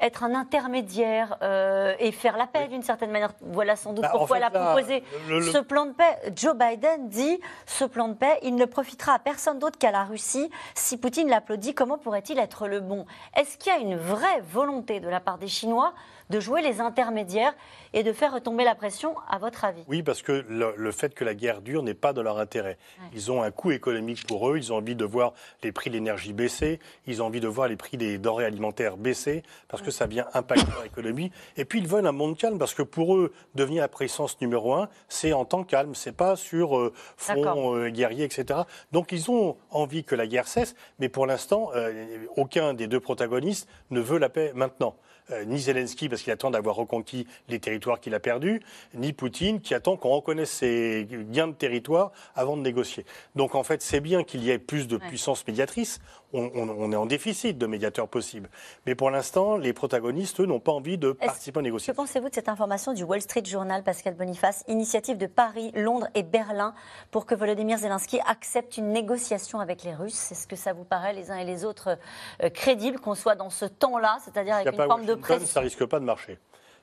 être 0.00 0.22
un 0.22 0.34
intermédiaire 0.34 1.36
euh, 1.42 1.94
et 1.98 2.12
faire 2.12 2.36
la 2.36 2.46
paix 2.46 2.68
d'une 2.68 2.82
certaine 2.82 3.10
manière? 3.10 3.32
Voilà 3.40 3.76
sans 3.76 3.92
doute 3.92 4.02
bah, 4.02 4.10
pourquoi 4.12 4.36
elle 4.36 4.44
a 4.44 4.50
proposé 4.50 5.02
ce 5.28 5.58
plan 5.58 5.86
de 5.86 5.92
paix. 5.92 6.32
Joe 6.36 6.54
Biden 6.54 7.08
dit 7.08 7.40
ce 7.66 7.84
plan 7.84 8.08
de 8.08 8.14
paix, 8.14 8.38
il 8.42 8.54
ne 8.54 8.64
profitera 8.64 9.14
à 9.14 9.18
personne 9.18 9.58
d'autre 9.58 9.78
qu'à 9.78 9.90
la 9.90 10.04
Russie. 10.04 10.50
Si 10.74 10.96
Poutine 10.96 11.28
l'applaudit, 11.48 11.74
comment 11.74 11.96
pourrait-il 11.96 12.38
être 12.38 12.68
le 12.68 12.80
bon? 12.80 13.06
Est-ce 13.34 13.56
qu'il 13.56 13.72
y 13.72 13.74
a 13.74 13.78
une 13.78 13.96
vraie 13.96 14.40
volonté 14.52 15.00
de 15.00 15.08
la 15.08 15.18
part 15.18 15.38
des 15.38 15.48
Chinois 15.48 15.94
de 16.30 16.40
jouer 16.40 16.62
les 16.62 16.80
intermédiaires 16.80 17.54
et 17.92 18.02
de 18.02 18.12
faire 18.12 18.34
retomber 18.34 18.64
la 18.64 18.74
pression, 18.74 19.14
à 19.28 19.38
votre 19.38 19.64
avis? 19.64 19.82
Oui, 19.88 20.02
parce 20.02 20.22
que 20.22 20.44
le, 20.48 20.92
fait 20.92 21.14
que 21.14 21.24
la 21.24 21.34
guerre 21.34 21.60
dure 21.60 21.82
n'est 21.82 21.94
pas 21.94 22.12
dans 22.12 22.22
leur 22.22 22.38
intérêt. 22.38 22.78
Ils 23.14 23.30
ont 23.32 23.42
un 23.42 23.50
coût 23.50 23.70
économique 23.70 24.26
pour 24.26 24.50
eux, 24.50 24.56
ils 24.56 24.72
ont 24.72 24.76
envie 24.76 24.94
de 24.94 25.04
voir 25.04 25.32
les 25.62 25.72
prix 25.72 25.90
de 25.90 25.94
l'énergie 25.94 26.32
baisser, 26.32 26.78
ils 27.06 27.22
ont 27.22 27.26
envie 27.26 27.40
de 27.40 27.48
voir 27.48 27.68
les 27.68 27.76
prix 27.76 27.96
des 27.96 28.18
denrées 28.18 28.44
alimentaires 28.44 28.96
baisser, 28.96 29.42
parce 29.68 29.82
que 29.82 29.90
ça 29.90 30.06
vient 30.06 30.26
impacter 30.34 30.70
leur 30.72 30.84
économie. 30.84 31.30
Et 31.56 31.64
puis 31.64 31.78
ils 31.78 31.88
veulent 31.88 32.06
un 32.06 32.12
monde 32.12 32.36
calme, 32.36 32.58
parce 32.58 32.74
que 32.74 32.82
pour 32.82 33.16
eux, 33.16 33.32
devenir 33.54 33.82
la 33.82 33.88
puissance 33.88 34.40
numéro 34.40 34.74
un, 34.74 34.88
c'est 35.08 35.32
en 35.32 35.44
temps 35.44 35.64
calme, 35.64 35.94
c'est 35.94 36.12
pas 36.12 36.36
sur 36.36 36.76
euh, 36.76 36.92
front 37.16 37.76
euh, 37.76 37.88
guerrier, 37.88 38.24
etc. 38.24 38.60
Donc 38.92 39.12
ils 39.12 39.30
ont 39.30 39.56
envie 39.70 40.04
que 40.04 40.14
la 40.14 40.26
guerre 40.26 40.48
cesse, 40.48 40.74
mais 40.98 41.08
pour 41.08 41.26
l'instant, 41.26 41.70
euh, 41.74 42.26
aucun 42.36 42.74
des 42.74 42.86
deux 42.86 43.00
protagonistes 43.00 43.68
ne 43.90 44.00
veut 44.00 44.18
la 44.18 44.28
paix 44.28 44.52
maintenant. 44.54 44.96
Euh, 45.30 45.44
ni 45.44 45.58
Zelensky 45.58 46.08
parce 46.08 46.22
qu'il 46.22 46.32
attend 46.32 46.50
d'avoir 46.50 46.76
reconquis 46.76 47.26
les 47.48 47.60
territoires 47.60 48.00
qu'il 48.00 48.14
a 48.14 48.20
perdus, 48.20 48.62
ni 48.94 49.12
Poutine 49.12 49.60
qui 49.60 49.74
attend 49.74 49.96
qu'on 49.96 50.08
reconnaisse 50.08 50.50
ses 50.50 51.06
gains 51.30 51.48
de 51.48 51.52
territoire 51.52 52.12
avant 52.34 52.56
de 52.56 52.62
négocier. 52.62 53.04
Donc 53.34 53.54
en 53.54 53.62
fait, 53.62 53.82
c'est 53.82 54.00
bien 54.00 54.24
qu'il 54.24 54.42
y 54.42 54.50
ait 54.50 54.58
plus 54.58 54.88
de 54.88 54.96
puissance 54.96 55.46
médiatrice. 55.46 56.00
On, 56.34 56.92
est 56.92 56.96
en 56.96 57.06
déficit 57.06 57.56
de 57.56 57.66
médiateurs 57.66 58.06
possibles. 58.06 58.50
Mais 58.86 58.94
pour 58.94 59.10
l'instant, 59.10 59.56
les 59.56 59.72
protagonistes, 59.72 60.40
eux, 60.40 60.46
n'ont 60.46 60.60
pas 60.60 60.72
envie 60.72 60.98
de 60.98 61.12
participer 61.12 61.58
aux 61.58 61.62
négociations. 61.62 61.94
Que 61.94 61.96
pensez-vous 61.96 62.28
de 62.28 62.34
cette 62.34 62.50
information 62.50 62.92
du 62.92 63.02
Wall 63.02 63.22
Street 63.22 63.44
Journal, 63.46 63.82
Pascal 63.82 64.14
Boniface? 64.14 64.62
Initiative 64.68 65.16
de 65.16 65.26
Paris, 65.26 65.72
Londres 65.74 66.08
et 66.14 66.22
Berlin 66.22 66.74
pour 67.10 67.24
que 67.24 67.34
Volodymyr 67.34 67.78
Zelensky 67.78 68.20
accepte 68.26 68.76
une 68.76 68.92
négociation 68.92 69.60
avec 69.60 69.84
les 69.84 69.94
Russes. 69.94 70.32
Est-ce 70.32 70.46
que 70.46 70.56
ça 70.56 70.74
vous 70.74 70.84
paraît, 70.84 71.14
les 71.14 71.30
uns 71.30 71.38
et 71.38 71.44
les 71.44 71.64
autres, 71.64 71.96
euh, 72.42 72.50
crédible 72.50 72.98
qu'on 72.98 73.14
soit 73.14 73.34
dans 73.34 73.50
ce 73.50 73.64
temps-là, 73.64 74.18
c'est-à-dire 74.22 74.56
avec 74.56 74.72
une 74.72 74.86
forme 74.86 75.06
de 75.06 75.18
ça 75.46 75.60
risque 75.60 75.84
pas 75.86 75.98
de 75.98 76.04
marcher. 76.04 76.38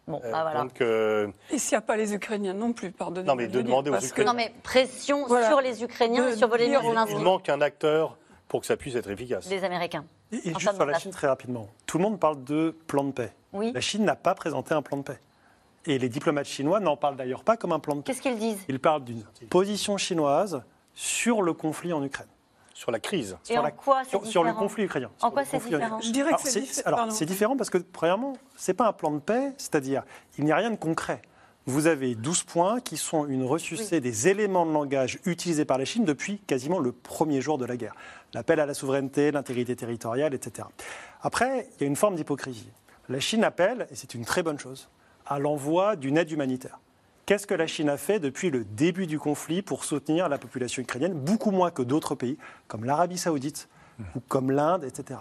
Bon, 0.07 0.21
euh, 0.23 0.31
bah 0.31 0.41
voilà. 0.43 0.67
Euh, 0.81 1.27
Et 1.51 1.57
s'il 1.57 1.75
n'y 1.75 1.79
a 1.79 1.81
pas 1.81 1.97
les 1.97 2.13
Ukrainiens 2.13 2.53
non 2.53 2.73
plus, 2.73 2.91
pardonnez-moi. 2.91 3.33
Non, 3.33 3.37
mais 3.37 3.47
de, 3.47 3.61
demander 3.61 3.89
aux 3.89 3.99
Ukrainiens. 3.99 4.31
Non, 4.31 4.37
mais 4.37 4.53
pression 4.61 5.27
sur 5.27 5.61
les 5.61 5.83
Ukrainiens 5.83 6.27
et 6.27 6.35
sur 6.35 6.47
Volodymyr 6.47 6.81
Zelensky. 6.81 7.15
Il 7.15 7.23
manque 7.23 7.49
un 7.49 7.61
acteur 7.61 8.17
pour 8.47 8.61
que 8.61 8.67
ça 8.67 8.77
puisse 8.77 8.95
être 8.95 9.09
efficace. 9.09 9.49
Les 9.49 9.63
Américains. 9.63 10.05
Et, 10.31 10.53
juste 10.57 10.75
sur 10.75 10.85
la 10.85 10.99
Chine, 10.99 11.11
très 11.11 11.27
rapidement. 11.27 11.67
Tout 11.85 11.97
le 11.97 12.03
monde 12.03 12.19
parle 12.19 12.43
de 12.43 12.75
plan 12.87 13.03
de 13.03 13.11
paix. 13.11 13.33
Oui. 13.53 13.71
La 13.73 13.81
Chine 13.81 14.03
n'a 14.03 14.15
pas 14.15 14.35
présenté 14.35 14.73
un 14.73 14.81
plan 14.81 14.97
de 14.97 15.03
paix. 15.03 15.19
Et 15.85 15.99
les 15.99 16.09
diplomates 16.09 16.47
chinois 16.47 16.79
n'en 16.79 16.97
parlent 16.97 17.15
d'ailleurs 17.15 17.43
pas 17.43 17.57
comme 17.57 17.71
un 17.71 17.79
plan 17.79 17.95
de 17.95 18.01
paix. 18.01 18.11
Qu'est-ce 18.11 18.21
qu'ils 18.21 18.37
disent? 18.37 18.63
Ils 18.67 18.79
parlent 18.79 19.03
d'une 19.03 19.23
position 19.49 19.97
chinoise 19.97 20.63
sur 20.93 21.41
le 21.41 21.53
conflit 21.53 21.93
en 21.93 22.03
Ukraine 22.03 22.27
sur 22.75 22.91
la 22.91 22.99
crise. 22.99 23.37
Et 23.49 23.53
sur, 23.53 23.63
en 23.63 23.71
quoi 23.71 24.03
sur, 24.03 24.25
sur, 24.27 24.43
le 24.43 24.53
conflit 24.53 24.83
ukrainien. 24.83 25.09
En 25.21 25.31
quoi 25.31 25.45
c'est 25.45 25.57
différent? 25.57 25.99
Je 26.01 26.11
dirais 26.11 26.33
que 26.33 26.41
c'est 26.41 26.59
différent. 26.59 26.97
Alors, 26.97 27.11
c'est 27.11 27.25
différent 27.25 27.57
parce 27.57 27.69
que, 27.69 27.77
premièrement, 27.77 28.33
ce 28.57 28.69
n'est 28.69 28.75
pas 28.75 28.87
un 28.87 28.93
plan 28.93 29.11
de 29.11 29.19
paix, 29.19 29.53
c'est-à-dire, 29.57 30.03
il 30.37 30.43
n'y 30.43 30.51
a 30.51 30.57
rien 30.57 30.69
de 30.71 30.75
concret. 30.75 31.21
Vous 31.67 31.87
avez 31.87 32.13
12 32.13 32.43
points 32.43 32.79
qui 32.79 32.95
sont 32.95 33.25
une 33.25 33.43
ressucée 33.43 33.99
des 33.99 34.27
éléments 34.27 34.67
de 34.67 34.71
langage 34.71 35.17
utilisés 35.25 35.65
par 35.65 35.79
la 35.79 35.85
Chine 35.85 36.05
depuis 36.05 36.37
quasiment 36.45 36.77
le 36.77 36.91
premier 36.91 37.41
jour 37.41 37.57
de 37.57 37.65
la 37.65 37.75
guerre. 37.75 37.95
L'appel 38.35 38.59
à 38.59 38.67
la 38.67 38.75
souveraineté, 38.75 39.31
l'intégrité 39.31 39.75
territoriale, 39.75 40.35
etc. 40.35 40.67
Après, 41.23 41.67
il 41.71 41.81
y 41.81 41.83
a 41.85 41.87
une 41.87 41.95
forme 41.95 42.17
d'hypocrisie. 42.17 42.69
La 43.09 43.19
Chine 43.19 43.43
appelle, 43.43 43.87
et 43.89 43.95
c'est 43.95 44.13
une 44.13 44.25
très 44.25 44.43
bonne 44.43 44.59
chose, 44.59 44.89
à 45.25 45.39
l'envoi 45.39 45.95
d'une 45.95 46.17
aide 46.17 46.29
humanitaire. 46.29 46.79
Qu'est-ce 47.25 47.47
que 47.47 47.55
la 47.55 47.65
Chine 47.65 47.89
a 47.89 47.97
fait 47.97 48.19
depuis 48.19 48.51
le 48.51 48.63
début 48.63 49.07
du 49.07 49.17
conflit 49.17 49.63
pour 49.63 49.85
soutenir 49.85 50.29
la 50.29 50.37
population 50.37 50.83
ukrainienne 50.83 51.13
Beaucoup 51.13 51.49
moins 51.49 51.71
que 51.71 51.81
d'autres 51.81 52.13
pays, 52.13 52.37
comme 52.67 52.85
l'Arabie 52.85 53.17
saoudite 53.17 53.69
ou 54.15 54.19
comme 54.27 54.51
l'Inde, 54.51 54.83
etc. 54.83 55.19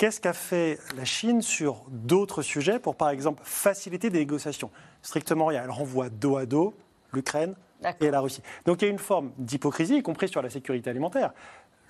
Qu'est-ce 0.00 0.18
qu'a 0.18 0.32
fait 0.32 0.78
la 0.96 1.04
Chine 1.04 1.42
sur 1.42 1.84
d'autres 1.90 2.40
sujets 2.40 2.78
pour, 2.78 2.96
par 2.96 3.10
exemple, 3.10 3.42
faciliter 3.44 4.08
des 4.08 4.20
négociations? 4.20 4.70
Strictement 5.02 5.44
rien. 5.44 5.62
Elle 5.62 5.70
renvoie 5.70 6.08
dos 6.08 6.38
à 6.38 6.46
dos 6.46 6.72
l'Ukraine 7.12 7.54
et 8.00 8.10
la 8.10 8.20
Russie. 8.20 8.40
Donc 8.64 8.80
il 8.80 8.86
y 8.86 8.88
a 8.88 8.90
une 8.90 8.98
forme 8.98 9.30
d'hypocrisie, 9.36 9.98
y 9.98 10.02
compris 10.02 10.28
sur 10.28 10.40
la 10.40 10.48
sécurité 10.48 10.88
alimentaire. 10.88 11.34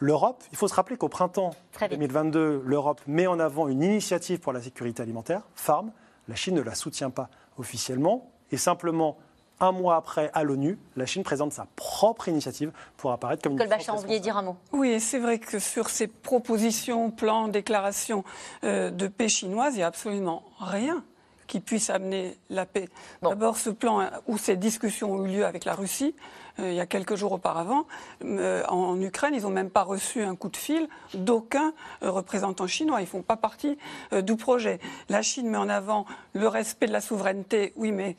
L'Europe, 0.01 0.42
il 0.51 0.59
faut 0.59 0.66
se 0.66 0.75
rappeler 0.75 0.96
qu'au 0.96 1.09
printemps 1.09 1.55
2022, 1.88 2.64
l'Europe 2.66 3.01
met 3.07 3.29
en 3.29 3.38
avant 3.38 3.68
une 3.68 3.81
initiative 3.81 4.40
pour 4.40 4.53
la 4.53 4.61
sécurité 4.61 5.05
alimentaire, 5.05 5.42
FARM. 5.55 5.92
La 6.27 6.35
Chine 6.35 6.57
ne 6.57 6.62
la 6.62 6.75
soutient 6.75 7.11
pas 7.11 7.31
officiellement 7.59 8.29
et 8.51 8.57
simplement 8.57 9.18
un 9.61 9.73
mois 9.73 9.96
après, 9.96 10.31
à 10.33 10.42
l'ONU, 10.42 10.79
la 10.96 11.07
Chine 11.07 11.23
présente 11.23 11.53
sa 11.53 11.66
propre 11.77 12.29
initiative 12.29 12.73
pour 12.96 13.12
apparaître 13.12 13.42
comme 13.42 13.53
une 13.53 13.59
Colbach 13.59 13.88
a 13.88 13.94
oublié 13.94 14.18
dire 14.18 14.37
un 14.37 14.42
mot. 14.42 14.57
Oui, 14.73 14.99
c'est 15.01 15.18
vrai 15.18 15.38
que 15.38 15.59
sur 15.59 15.90
ces 15.90 16.07
propositions, 16.07 17.11
plans, 17.11 17.49
déclarations 17.49 18.25
euh, 18.64 18.90
de 18.90 19.07
paix 19.07 19.29
chinoise, 19.29 19.75
il 19.75 19.79
n'y 19.79 19.83
a 19.83 19.88
absolument 19.88 20.42
rien 20.59 21.05
qui 21.46 21.59
puisse 21.59 21.90
amener 21.90 22.38
la 22.49 22.64
paix. 22.64 22.88
D'abord, 23.23 23.57
ce 23.57 23.70
plan 23.70 24.09
où 24.29 24.38
ces 24.38 24.57
discussions 24.57 25.14
ont 25.14 25.27
eu 25.27 25.31
lieu 25.31 25.44
avec 25.44 25.64
la 25.64 25.75
Russie, 25.75 26.14
euh, 26.61 26.70
il 26.70 26.77
y 26.77 26.81
a 26.81 26.87
quelques 26.87 27.16
jours 27.16 27.33
auparavant, 27.33 27.87
euh, 28.25 28.64
en, 28.68 29.01
Ukraine, 29.01 29.35
ils 29.35 29.42
n'ont 29.42 29.51
même 29.51 29.70
pas 29.70 29.83
reçu 29.83 30.23
un 30.23 30.37
coup 30.37 30.49
de 30.49 30.57
fil 30.57 30.88
d'aucun 31.12 31.73
représentant 32.03 32.68
chinois. 32.68 33.01
Ils 33.01 33.05
ne 33.05 33.09
font 33.09 33.23
pas 33.23 33.37
partie 33.37 33.77
du 34.23 34.37
projet. 34.37 34.79
La 35.09 35.23
Chine 35.23 35.49
met 35.49 35.59
en 35.59 35.68
avant 35.68 36.07
le 36.35 36.46
respect 36.46 36.87
de 36.87 36.92
la 36.92 37.01
souveraineté, 37.01 37.73
oui, 37.75 37.90
mais 37.90 38.14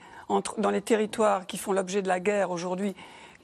dans 0.58 0.70
les 0.70 0.82
territoires 0.82 1.46
qui 1.46 1.58
font 1.58 1.74
l'objet 1.74 2.02
de 2.02 2.08
la 2.08 2.20
guerre 2.20 2.52
aujourd'hui, 2.52 2.96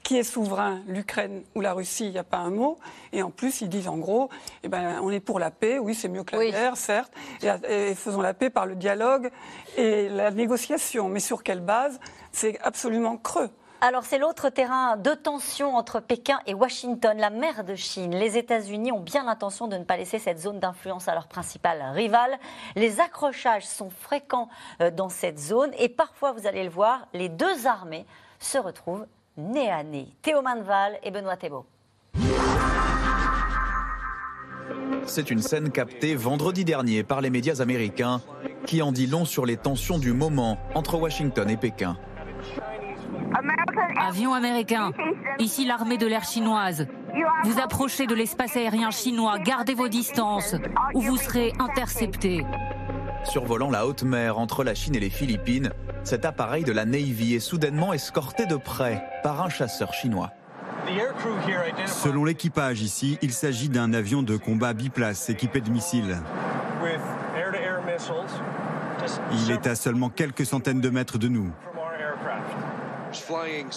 qui 0.02 0.16
est 0.16 0.22
souverain, 0.22 0.80
l'Ukraine 0.86 1.42
ou 1.54 1.60
la 1.60 1.72
Russie, 1.74 2.06
il 2.06 2.12
n'y 2.12 2.18
a 2.18 2.24
pas 2.24 2.38
un 2.38 2.50
mot. 2.50 2.78
Et 3.12 3.22
en 3.22 3.30
plus, 3.30 3.60
ils 3.60 3.68
disent 3.68 3.88
en 3.88 3.98
gros, 3.98 4.30
eh 4.62 4.68
ben, 4.68 5.00
on 5.02 5.10
est 5.10 5.20
pour 5.20 5.38
la 5.38 5.50
paix, 5.50 5.78
oui, 5.78 5.94
c'est 5.94 6.08
mieux 6.08 6.24
que 6.24 6.36
la 6.36 6.50
guerre, 6.50 6.76
certes, 6.76 7.12
et, 7.42 7.94
faisons 7.94 8.22
la 8.22 8.32
paix 8.32 8.48
par 8.48 8.64
le 8.64 8.74
dialogue 8.74 9.30
et 9.76 10.08
la 10.08 10.30
négociation. 10.30 11.08
Mais 11.08 11.20
sur 11.20 11.42
quelle 11.42 11.60
base? 11.60 12.00
C'est 12.32 12.58
absolument 12.62 13.16
creux. 13.16 13.50
Alors 13.80 14.02
c'est 14.02 14.18
l'autre 14.18 14.48
terrain 14.48 14.96
de 14.96 15.14
tension 15.14 15.76
entre 15.76 16.00
Pékin 16.00 16.40
et 16.46 16.54
Washington, 16.54 17.16
la 17.16 17.30
mer 17.30 17.62
de 17.62 17.76
Chine. 17.76 18.10
Les 18.10 18.36
États-Unis 18.36 18.90
ont 18.90 18.98
bien 18.98 19.24
l'intention 19.24 19.68
de 19.68 19.76
ne 19.76 19.84
pas 19.84 19.96
laisser 19.96 20.18
cette 20.18 20.40
zone 20.40 20.58
d'influence 20.58 21.06
à 21.06 21.14
leur 21.14 21.28
principal 21.28 21.80
rival. 21.94 22.36
Les 22.74 22.98
accrochages 22.98 23.64
sont 23.64 23.90
fréquents 23.90 24.48
euh, 24.80 24.90
dans 24.90 25.08
cette 25.08 25.38
zone 25.38 25.70
et 25.78 25.88
parfois, 25.88 26.32
vous 26.32 26.48
allez 26.48 26.64
le 26.64 26.70
voir, 26.70 27.06
les 27.14 27.28
deux 27.28 27.68
armées 27.68 28.04
se 28.40 28.58
retrouvent 28.58 29.06
nez 29.36 29.70
à 29.70 29.84
nez. 29.84 30.08
Théo 30.22 30.42
Manval 30.42 30.98
et 31.04 31.12
Benoît 31.12 31.36
Thébault. 31.36 31.66
C'est 35.06 35.30
une 35.30 35.40
scène 35.40 35.70
captée 35.70 36.16
vendredi 36.16 36.64
dernier 36.64 37.04
par 37.04 37.20
les 37.20 37.30
médias 37.30 37.62
américains 37.62 38.22
qui 38.66 38.82
en 38.82 38.90
dit 38.90 39.06
long 39.06 39.24
sur 39.24 39.46
les 39.46 39.56
tensions 39.56 40.00
du 40.00 40.12
moment 40.12 40.58
entre 40.74 40.98
Washington 40.98 41.48
et 41.48 41.56
Pékin. 41.56 41.96
Avion 44.00 44.34
américain. 44.34 44.92
Ici 45.38 45.64
l'armée 45.64 45.98
de 45.98 46.06
l'air 46.06 46.24
chinoise. 46.24 46.86
Vous 47.44 47.60
approchez 47.60 48.06
de 48.06 48.14
l'espace 48.14 48.56
aérien 48.56 48.90
chinois, 48.90 49.38
gardez 49.38 49.74
vos 49.74 49.88
distances 49.88 50.54
ou 50.94 51.00
vous 51.00 51.16
serez 51.16 51.52
intercepté. 51.58 52.44
Survolant 53.24 53.70
la 53.70 53.86
haute 53.86 54.04
mer 54.04 54.38
entre 54.38 54.62
la 54.64 54.74
Chine 54.74 54.94
et 54.94 55.00
les 55.00 55.10
Philippines, 55.10 55.70
cet 56.04 56.24
appareil 56.24 56.64
de 56.64 56.72
la 56.72 56.84
Navy 56.84 57.34
est 57.34 57.40
soudainement 57.40 57.92
escorté 57.92 58.46
de 58.46 58.56
près 58.56 59.04
par 59.22 59.42
un 59.42 59.48
chasseur 59.48 59.92
chinois. 59.92 60.30
Selon 61.86 62.24
l'équipage 62.24 62.80
ici, 62.80 63.18
il 63.20 63.32
s'agit 63.32 63.68
d'un 63.68 63.92
avion 63.92 64.22
de 64.22 64.36
combat 64.36 64.72
biplace 64.72 65.28
équipé 65.28 65.60
de 65.60 65.70
missiles. 65.70 66.16
Il 69.32 69.50
est 69.50 69.66
à 69.66 69.74
seulement 69.74 70.08
quelques 70.08 70.46
centaines 70.46 70.80
de 70.80 70.88
mètres 70.90 71.18
de 71.18 71.28
nous. 71.28 71.50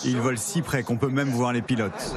Il 0.06 0.18
vole 0.18 0.38
si 0.38 0.62
près 0.62 0.84
qu'on 0.84 0.98
peut 0.98 1.10
même 1.10 1.30
voir 1.30 1.54
les 1.54 1.62
pilotes. 1.62 2.16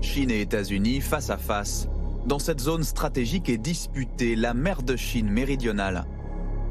Chine 0.00 0.30
et 0.30 0.40
États-Unis 0.40 1.00
face 1.00 1.30
à 1.30 1.36
face. 1.36 1.88
Dans 2.26 2.38
cette 2.38 2.60
zone 2.60 2.82
stratégique 2.82 3.48
et 3.48 3.58
disputée, 3.58 4.36
la 4.36 4.54
mer 4.54 4.82
de 4.82 4.96
Chine 4.96 5.30
méridionale. 5.30 6.04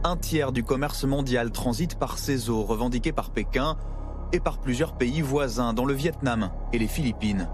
Un 0.03 0.15
tiers 0.15 0.51
du 0.51 0.63
commerce 0.63 1.03
mondial 1.03 1.51
transite 1.51 1.95
par 1.95 2.17
ces 2.17 2.49
eaux 2.49 2.63
revendiquées 2.63 3.11
par 3.11 3.32
Pékin 3.32 3.78
et 4.32 4.39
par 4.39 4.59
plusieurs 4.59 4.97
pays 4.97 5.22
voisins, 5.22 5.74
dont 5.74 5.86
le 5.86 5.93
Vietnam 5.93 6.51
et 6.72 6.80
les 6.80 6.88
Philippines. 6.88 7.49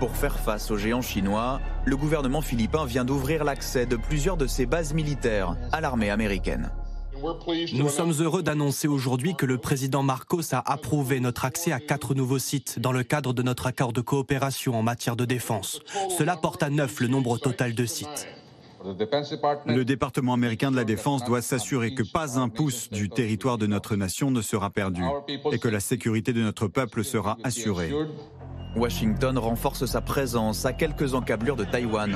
Pour 0.00 0.16
faire 0.16 0.38
face 0.38 0.70
aux 0.70 0.78
géants 0.78 1.02
chinois, 1.02 1.60
le 1.84 1.96
gouvernement 1.96 2.40
philippin 2.40 2.86
vient 2.86 3.04
d'ouvrir 3.04 3.44
l'accès 3.44 3.84
de 3.84 3.96
plusieurs 3.96 4.38
de 4.38 4.46
ses 4.46 4.64
bases 4.64 4.94
militaires 4.94 5.56
à 5.72 5.82
l'armée 5.82 6.08
américaine. 6.08 6.70
Nous 7.74 7.88
sommes 7.88 8.12
heureux 8.20 8.42
d'annoncer 8.42 8.88
aujourd'hui 8.88 9.34
que 9.34 9.46
le 9.46 9.58
président 9.58 10.02
Marcos 10.02 10.52
a 10.52 10.72
approuvé 10.72 11.20
notre 11.20 11.44
accès 11.44 11.72
à 11.72 11.80
quatre 11.80 12.14
nouveaux 12.14 12.38
sites 12.38 12.78
dans 12.78 12.92
le 12.92 13.02
cadre 13.02 13.32
de 13.32 13.42
notre 13.42 13.66
accord 13.66 13.92
de 13.92 14.00
coopération 14.00 14.74
en 14.78 14.82
matière 14.82 15.16
de 15.16 15.24
défense. 15.24 15.80
Cela 16.16 16.36
porte 16.36 16.62
à 16.62 16.70
neuf 16.70 17.00
le 17.00 17.08
nombre 17.08 17.38
total 17.38 17.74
de 17.74 17.86
sites. 17.86 18.28
Le 18.82 19.84
département 19.84 20.32
américain 20.32 20.70
de 20.70 20.76
la 20.76 20.84
Défense 20.84 21.22
doit 21.24 21.42
s'assurer 21.42 21.94
que 21.94 22.02
pas 22.02 22.38
un 22.38 22.48
pouce 22.48 22.88
du 22.88 23.10
territoire 23.10 23.58
de 23.58 23.66
notre 23.66 23.94
nation 23.94 24.30
ne 24.30 24.40
sera 24.40 24.70
perdu 24.70 25.02
et 25.52 25.58
que 25.58 25.68
la 25.68 25.80
sécurité 25.80 26.32
de 26.32 26.40
notre 26.40 26.66
peuple 26.66 27.04
sera 27.04 27.36
assurée. 27.44 27.92
Washington 28.76 29.36
renforce 29.36 29.84
sa 29.84 30.00
présence 30.00 30.64
à 30.64 30.72
quelques 30.72 31.14
encablures 31.14 31.56
de 31.56 31.64
Taïwan 31.64 32.14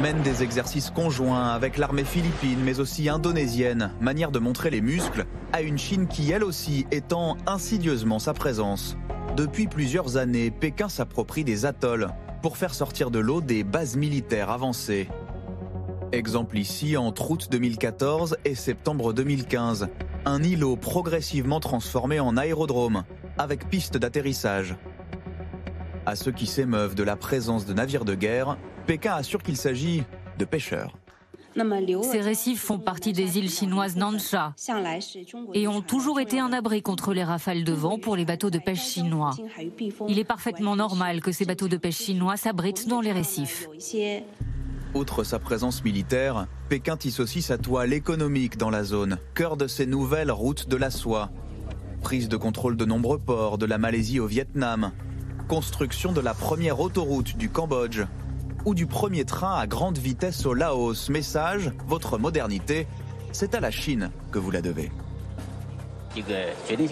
mène 0.00 0.22
des 0.22 0.42
exercices 0.42 0.90
conjoints 0.90 1.48
avec 1.48 1.78
l'armée 1.78 2.04
philippine 2.04 2.58
mais 2.64 2.80
aussi 2.80 3.08
indonésienne, 3.08 3.92
manière 4.00 4.30
de 4.30 4.38
montrer 4.38 4.70
les 4.70 4.80
muscles 4.80 5.26
à 5.52 5.62
une 5.62 5.78
Chine 5.78 6.08
qui 6.08 6.30
elle 6.30 6.44
aussi 6.44 6.86
étend 6.90 7.36
insidieusement 7.46 8.18
sa 8.18 8.34
présence. 8.34 8.96
Depuis 9.36 9.66
plusieurs 9.66 10.16
années, 10.16 10.50
Pékin 10.50 10.88
s'approprie 10.88 11.44
des 11.44 11.66
atolls 11.66 12.08
pour 12.42 12.56
faire 12.56 12.74
sortir 12.74 13.10
de 13.10 13.18
l'eau 13.18 13.40
des 13.40 13.64
bases 13.64 13.96
militaires 13.96 14.50
avancées. 14.50 15.08
Exemple 16.12 16.58
ici 16.58 16.96
entre 16.96 17.30
août 17.30 17.48
2014 17.50 18.36
et 18.44 18.54
septembre 18.54 19.12
2015, 19.12 19.88
un 20.24 20.42
îlot 20.42 20.76
progressivement 20.76 21.60
transformé 21.60 22.20
en 22.20 22.36
aérodrome 22.36 23.04
avec 23.38 23.68
piste 23.68 23.96
d'atterrissage. 23.96 24.76
À 26.06 26.16
ceux 26.16 26.32
qui 26.32 26.46
s'émeuvent 26.46 26.94
de 26.94 27.02
la 27.02 27.16
présence 27.16 27.66
de 27.66 27.72
navires 27.72 28.04
de 28.04 28.14
guerre, 28.14 28.56
Pékin 28.86 29.14
assure 29.14 29.42
qu'il 29.42 29.56
s'agit 29.56 30.02
de 30.38 30.44
pêcheurs. 30.44 30.96
Ces 32.10 32.20
récifs 32.20 32.60
font 32.60 32.78
partie 32.78 33.12
des 33.12 33.38
îles 33.38 33.50
chinoises 33.50 33.96
Nansha 33.96 34.54
et 35.54 35.68
ont 35.68 35.82
toujours 35.82 36.18
été 36.18 36.40
un 36.40 36.52
abri 36.52 36.82
contre 36.82 37.14
les 37.14 37.22
rafales 37.22 37.62
de 37.62 37.72
vent 37.72 37.98
pour 37.98 38.16
les 38.16 38.24
bateaux 38.24 38.50
de 38.50 38.58
pêche 38.58 38.84
chinois. 38.84 39.30
Il 40.08 40.18
est 40.18 40.24
parfaitement 40.24 40.74
normal 40.74 41.20
que 41.20 41.30
ces 41.30 41.44
bateaux 41.44 41.68
de 41.68 41.76
pêche 41.76 41.98
chinois 41.98 42.36
s'abritent 42.36 42.88
dans 42.88 43.00
les 43.00 43.12
récifs. 43.12 43.68
Outre 44.94 45.22
sa 45.22 45.38
présence 45.38 45.84
militaire, 45.84 46.46
Pékin 46.68 46.96
tisse 46.96 47.20
aussi 47.20 47.40
sa 47.40 47.56
toile 47.56 47.92
économique 47.92 48.56
dans 48.56 48.70
la 48.70 48.82
zone, 48.82 49.18
cœur 49.34 49.56
de 49.56 49.68
ses 49.68 49.86
nouvelles 49.86 50.32
routes 50.32 50.68
de 50.68 50.76
la 50.76 50.90
soie. 50.90 51.30
Prise 52.02 52.28
de 52.28 52.36
contrôle 52.36 52.76
de 52.76 52.84
nombreux 52.84 53.18
ports, 53.18 53.58
de 53.58 53.66
la 53.66 53.78
Malaisie 53.78 54.20
au 54.20 54.26
Vietnam, 54.26 54.92
construction 55.48 56.12
de 56.12 56.20
la 56.20 56.34
première 56.34 56.80
autoroute 56.80 57.36
du 57.36 57.48
Cambodge, 57.48 58.02
ou 58.64 58.74
du 58.74 58.86
premier 58.86 59.24
train 59.24 59.58
à 59.58 59.66
grande 59.66 59.98
vitesse 59.98 60.46
au 60.46 60.54
Laos. 60.54 61.08
Message, 61.08 61.70
votre 61.86 62.18
modernité, 62.18 62.86
c'est 63.32 63.54
à 63.54 63.60
la 63.60 63.70
Chine 63.70 64.10
que 64.32 64.38
vous 64.38 64.50
la 64.50 64.62
devez. 64.62 64.90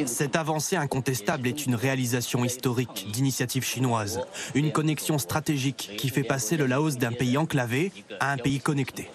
Cette 0.06 0.34
avancée 0.34 0.76
incontestable 0.76 1.46
est 1.46 1.66
une 1.66 1.76
réalisation 1.76 2.44
historique 2.44 3.08
d'initiative 3.12 3.64
chinoise, 3.64 4.20
une 4.54 4.72
connexion 4.72 5.16
stratégique 5.18 5.92
qui 5.96 6.08
fait 6.08 6.24
passer 6.24 6.56
le 6.56 6.66
Laos 6.66 6.96
d'un 6.98 7.12
pays 7.12 7.36
enclavé 7.36 7.92
à 8.18 8.32
un 8.32 8.36
pays 8.36 8.58
connecté. 8.58 9.10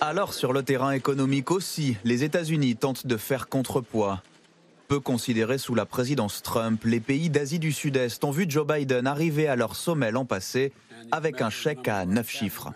Alors 0.00 0.32
sur 0.32 0.52
le 0.52 0.62
terrain 0.62 0.92
économique 0.92 1.50
aussi, 1.50 1.96
les 2.04 2.24
États-Unis 2.24 2.76
tentent 2.76 3.06
de 3.06 3.16
faire 3.16 3.48
contrepoids. 3.48 4.22
Peu 4.86 5.00
considérés 5.00 5.58
sous 5.58 5.74
la 5.74 5.84
présidence 5.84 6.42
Trump, 6.42 6.82
les 6.84 7.00
pays 7.00 7.28
d'Asie 7.28 7.58
du 7.58 7.72
Sud-Est 7.72 8.24
ont 8.24 8.30
vu 8.30 8.46
Joe 8.48 8.66
Biden 8.66 9.06
arriver 9.06 9.46
à 9.46 9.56
leur 9.56 9.76
sommet 9.76 10.10
l'an 10.10 10.24
passé 10.24 10.72
avec 11.10 11.40
un 11.40 11.50
chèque 11.50 11.88
à 11.88 12.06
9 12.06 12.28
chiffres. 12.28 12.72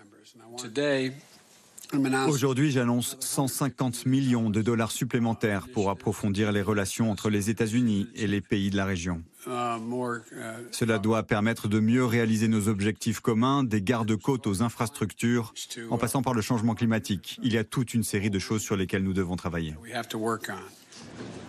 Aujourd'hui, 2.29 2.71
j'annonce 2.71 3.17
150 3.21 4.07
millions 4.07 4.49
de 4.49 4.63
dollars 4.63 4.91
supplémentaires 4.91 5.67
pour 5.73 5.91
approfondir 5.91 6.51
les 6.51 6.63
relations 6.63 7.11
entre 7.11 7.29
les 7.29 7.51
États-Unis 7.51 8.09
et 8.15 8.27
les 8.27 8.41
pays 8.41 8.71
de 8.71 8.77
la 8.77 8.87
région. 8.87 9.23
Cela 9.45 10.99
doit 10.99 11.23
permettre 11.25 11.69
de 11.69 11.81
mieux 11.81 12.05
réaliser 12.05 12.49
nos 12.49 12.69
objectifs 12.69 13.21
communs, 13.21 13.63
des 13.63 13.83
gardes-côtes 13.83 14.47
aux 14.47 14.63
infrastructures, 14.63 15.53
en 15.91 15.99
passant 15.99 16.23
par 16.23 16.33
le 16.33 16.41
changement 16.41 16.75
climatique. 16.75 17.39
Il 17.43 17.53
y 17.53 17.59
a 17.59 17.65
toute 17.65 17.93
une 17.93 18.05
série 18.05 18.31
de 18.31 18.39
choses 18.39 18.63
sur 18.63 18.77
lesquelles 18.77 19.03
nous 19.03 19.13
devons 19.13 19.37
travailler. 19.37 19.75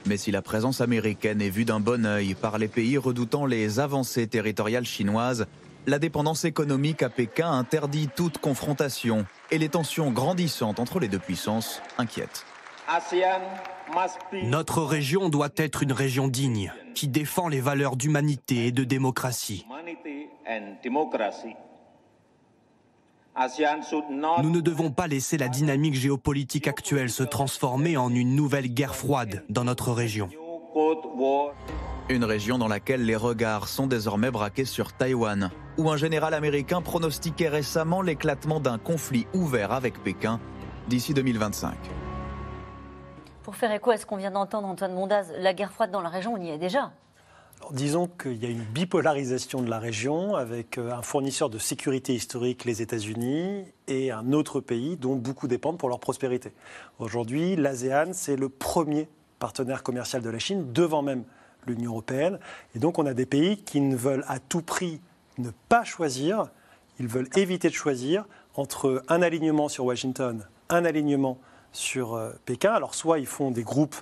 Mais 0.05 0.17
si 0.17 0.31
la 0.31 0.41
présence 0.41 0.81
américaine 0.81 1.41
est 1.41 1.49
vue 1.49 1.63
d'un 1.63 1.79
bon 1.79 2.05
œil 2.05 2.33
par 2.33 2.57
les 2.57 2.67
pays 2.67 2.97
redoutant 2.97 3.45
les 3.45 3.79
avancées 3.79 4.27
territoriales 4.27 4.85
chinoises, 4.85 5.45
la 5.87 5.99
dépendance 5.99 6.45
économique 6.45 7.03
à 7.03 7.09
Pékin 7.09 7.51
interdit 7.51 8.09
toute 8.15 8.37
confrontation 8.37 9.25
et 9.51 9.57
les 9.57 9.69
tensions 9.69 10.11
grandissantes 10.11 10.79
entre 10.79 10.99
les 10.99 11.07
deux 11.07 11.19
puissances 11.19 11.81
inquiètent. 11.97 12.45
Notre 14.43 14.81
région 14.83 15.29
doit 15.29 15.49
être 15.55 15.83
une 15.83 15.91
région 15.91 16.27
digne, 16.27 16.73
qui 16.95 17.07
défend 17.07 17.47
les 17.47 17.61
valeurs 17.61 17.95
d'humanité 17.95 18.67
et 18.67 18.71
de 18.71 18.83
démocratie. 18.83 19.65
Nous 24.41 24.49
ne 24.49 24.59
devons 24.59 24.91
pas 24.91 25.07
laisser 25.07 25.37
la 25.37 25.47
dynamique 25.47 25.95
géopolitique 25.95 26.67
actuelle 26.67 27.09
se 27.09 27.23
transformer 27.23 27.97
en 27.97 28.13
une 28.13 28.35
nouvelle 28.35 28.67
guerre 28.67 28.95
froide 28.95 29.43
dans 29.49 29.63
notre 29.63 29.91
région. 29.91 30.29
Une 32.09 32.23
région 32.25 32.57
dans 32.57 32.67
laquelle 32.67 33.05
les 33.05 33.15
regards 33.15 33.67
sont 33.67 33.87
désormais 33.87 34.29
braqués 34.29 34.65
sur 34.65 34.93
Taïwan, 34.93 35.49
où 35.77 35.89
un 35.89 35.97
général 35.97 36.33
américain 36.33 36.81
pronostiquait 36.81 37.49
récemment 37.49 38.01
l'éclatement 38.01 38.59
d'un 38.59 38.77
conflit 38.77 39.27
ouvert 39.33 39.71
avec 39.71 40.01
Pékin 40.03 40.39
d'ici 40.87 41.13
2025. 41.13 41.75
Pour 43.43 43.55
faire 43.55 43.71
écho 43.71 43.91
à 43.91 43.97
ce 43.97 44.05
qu'on 44.05 44.17
vient 44.17 44.31
d'entendre, 44.31 44.67
Antoine 44.67 44.93
Mondaz, 44.93 45.33
la 45.37 45.53
guerre 45.53 45.71
froide 45.71 45.91
dans 45.91 46.01
la 46.01 46.09
région, 46.09 46.33
on 46.33 46.41
y 46.41 46.49
est 46.49 46.57
déjà. 46.57 46.91
disons 47.71 48.07
qu'il 48.07 48.41
y 48.41 48.45
a 48.45 48.49
une 48.49 48.63
bipolarisation 48.63 49.61
de 49.61 49.69
la 49.69 49.79
région 49.79 50.35
avec 50.35 50.77
euh, 50.77 50.91
un 50.91 51.01
fournisseur 51.01 51.49
de 51.49 51.57
sécurité 51.57 52.13
historique, 52.13 52.65
les 52.65 52.81
États-Unis, 52.81 53.65
et 53.87 54.11
un 54.11 54.31
autre 54.33 54.59
pays 54.59 54.97
dont 54.97 55.15
beaucoup 55.15 55.47
dépendent 55.47 55.77
pour 55.77 55.89
leur 55.89 55.99
prospérité. 55.99 56.53
Aujourd'hui, 56.99 57.55
l'ASEAN, 57.55 58.13
c'est 58.13 58.35
le 58.35 58.49
premier 58.49 59.07
partenaire 59.39 59.83
commercial 59.83 60.21
de 60.21 60.29
la 60.29 60.39
Chine, 60.39 60.71
devant 60.71 61.01
même 61.01 61.23
l'Union 61.67 61.91
européenne. 61.91 62.39
Et 62.75 62.79
donc 62.79 62.99
on 62.99 63.05
a 63.05 63.13
des 63.13 63.25
pays 63.25 63.57
qui 63.57 63.81
ne 63.81 63.95
veulent 63.95 64.25
à 64.27 64.39
tout 64.39 64.61
prix 64.61 65.01
ne 65.37 65.49
pas 65.69 65.83
choisir, 65.83 66.47
ils 66.99 67.07
veulent 67.07 67.29
éviter 67.35 67.69
de 67.69 67.73
choisir 67.73 68.25
entre 68.55 69.03
un 69.07 69.21
alignement 69.21 69.69
sur 69.69 69.85
Washington, 69.85 70.45
un 70.69 70.85
alignement 70.85 71.37
sur 71.71 72.13
euh, 72.13 72.31
Pékin. 72.45 72.71
Alors 72.71 72.95
soit 72.95 73.19
ils 73.19 73.25
font 73.25 73.51
des 73.51 73.63
groupes 73.63 73.95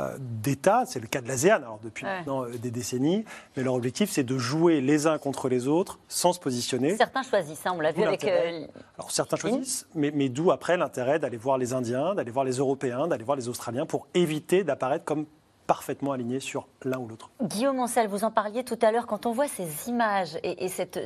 euh, 0.00 0.16
d'États, 0.18 0.84
c'est 0.86 1.00
le 1.00 1.06
cas 1.06 1.20
de 1.20 1.28
l'ASEAN 1.28 1.56
alors 1.56 1.78
depuis 1.82 2.04
maintenant 2.04 2.44
euh, 2.44 2.48
des 2.50 2.70
décennies, 2.70 3.24
mais 3.56 3.62
leur 3.62 3.74
objectif 3.74 4.10
c'est 4.10 4.24
de 4.24 4.38
jouer 4.38 4.80
les 4.80 5.06
uns 5.06 5.18
contre 5.18 5.48
les 5.48 5.68
autres 5.68 5.98
sans 6.08 6.32
se 6.32 6.40
positionner. 6.40 6.96
Certains 6.96 7.22
choisissent, 7.22 7.66
hein, 7.66 7.74
on 7.76 7.80
l'a 7.80 7.92
vu 7.92 8.02
avec. 8.02 8.24
Alors 8.24 9.10
certains 9.10 9.36
choisissent, 9.36 9.86
mais, 9.94 10.10
mais 10.12 10.28
d'où 10.28 10.50
après 10.50 10.76
l'intérêt 10.76 11.18
d'aller 11.18 11.36
voir 11.36 11.58
les 11.58 11.74
Indiens, 11.74 12.14
d'aller 12.14 12.30
voir 12.30 12.44
les 12.44 12.56
Européens, 12.56 13.06
d'aller 13.06 13.24
voir 13.24 13.36
les 13.36 13.48
Australiens 13.48 13.86
pour 13.86 14.08
éviter 14.14 14.64
d'apparaître 14.64 15.04
comme 15.04 15.26
parfaitement 15.72 16.12
alignés 16.12 16.38
sur 16.38 16.68
l'un 16.84 16.98
ou 16.98 17.08
l'autre. 17.08 17.30
Guillaume 17.40 17.80
Ancel, 17.80 18.06
vous 18.06 18.24
en 18.24 18.30
parliez 18.30 18.62
tout 18.62 18.78
à 18.82 18.92
l'heure, 18.92 19.06
quand 19.06 19.24
on 19.24 19.32
voit 19.32 19.48
ces 19.48 19.88
images 19.88 20.38
et, 20.42 20.68
cette, 20.68 21.00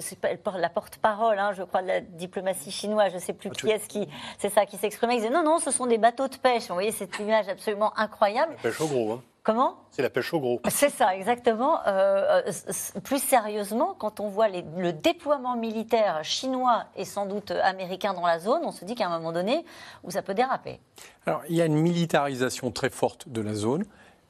la 0.59 0.69
porte-parole, 0.69 1.39
hein, 1.39 1.53
je 1.53 1.62
crois, 1.62 1.83
de 1.83 1.87
la 1.87 2.01
diplomatie 2.01 2.73
chinoise, 2.73 3.11
je 3.12 3.14
ne 3.14 3.21
sais 3.21 3.33
plus 3.33 3.49
qui 3.51 3.71
est-ce 3.71 3.87
qui, 3.87 4.09
c'est 4.39 4.49
ça, 4.49 4.67
qui 4.67 4.77
s'exprimait, 4.77 5.14
il 5.14 5.19
disait 5.19 5.31
non, 5.31 5.45
non, 5.45 5.61
ce 5.61 5.71
sont 5.71 5.87
des 5.87 5.99
bateaux 5.99 6.27
de 6.27 6.35
pêche. 6.35 6.67
Vous 6.67 6.75
voyez 6.75 6.91
cette 6.91 7.17
image 7.21 7.49
absolument 7.49 7.97
incroyable. 7.97 8.57
Pêche 8.61 8.81
au 8.81 8.89
gros, 8.89 9.12
hein. 9.12 9.23
Comment? 9.45 9.77
C'est 9.93 10.03
la 10.03 10.11
pêche 10.11 10.35
au 10.35 10.41
gros. 10.41 10.61
C'est 10.69 10.91
ça, 10.91 11.14
exactement. 11.14 11.79
Euh, 11.87 12.43
euh, 12.49 13.01
plus 13.05 13.23
sérieusement, 13.23 13.95
quand 13.97 14.19
on 14.19 14.27
voit 14.27 14.49
le 14.49 14.91
déploiement 14.91 15.55
militaire 15.55 16.25
chinois 16.25 16.87
et 16.97 17.05
sans 17.05 17.27
doute 17.27 17.53
américain 17.53 18.12
dans 18.12 18.27
la 18.27 18.41
zone, 18.41 18.62
on 18.64 18.73
se 18.73 18.85
dit 18.85 18.97
qu'à 18.97 19.07
un 19.07 19.11
moment 19.11 19.31
donné, 19.31 19.64
où 20.03 20.11
ça 20.11 20.23
peut 20.23 20.35
déraper. 20.35 20.81
Alors, 21.27 21.43
il 21.49 21.55
y 21.55 21.62
a 21.62 21.67
une 21.67 21.77
militarisation 21.77 22.73
très 22.73 22.91
forte 22.91 23.29
de 23.29 23.41
la 23.41 23.55
zone, 23.55 23.85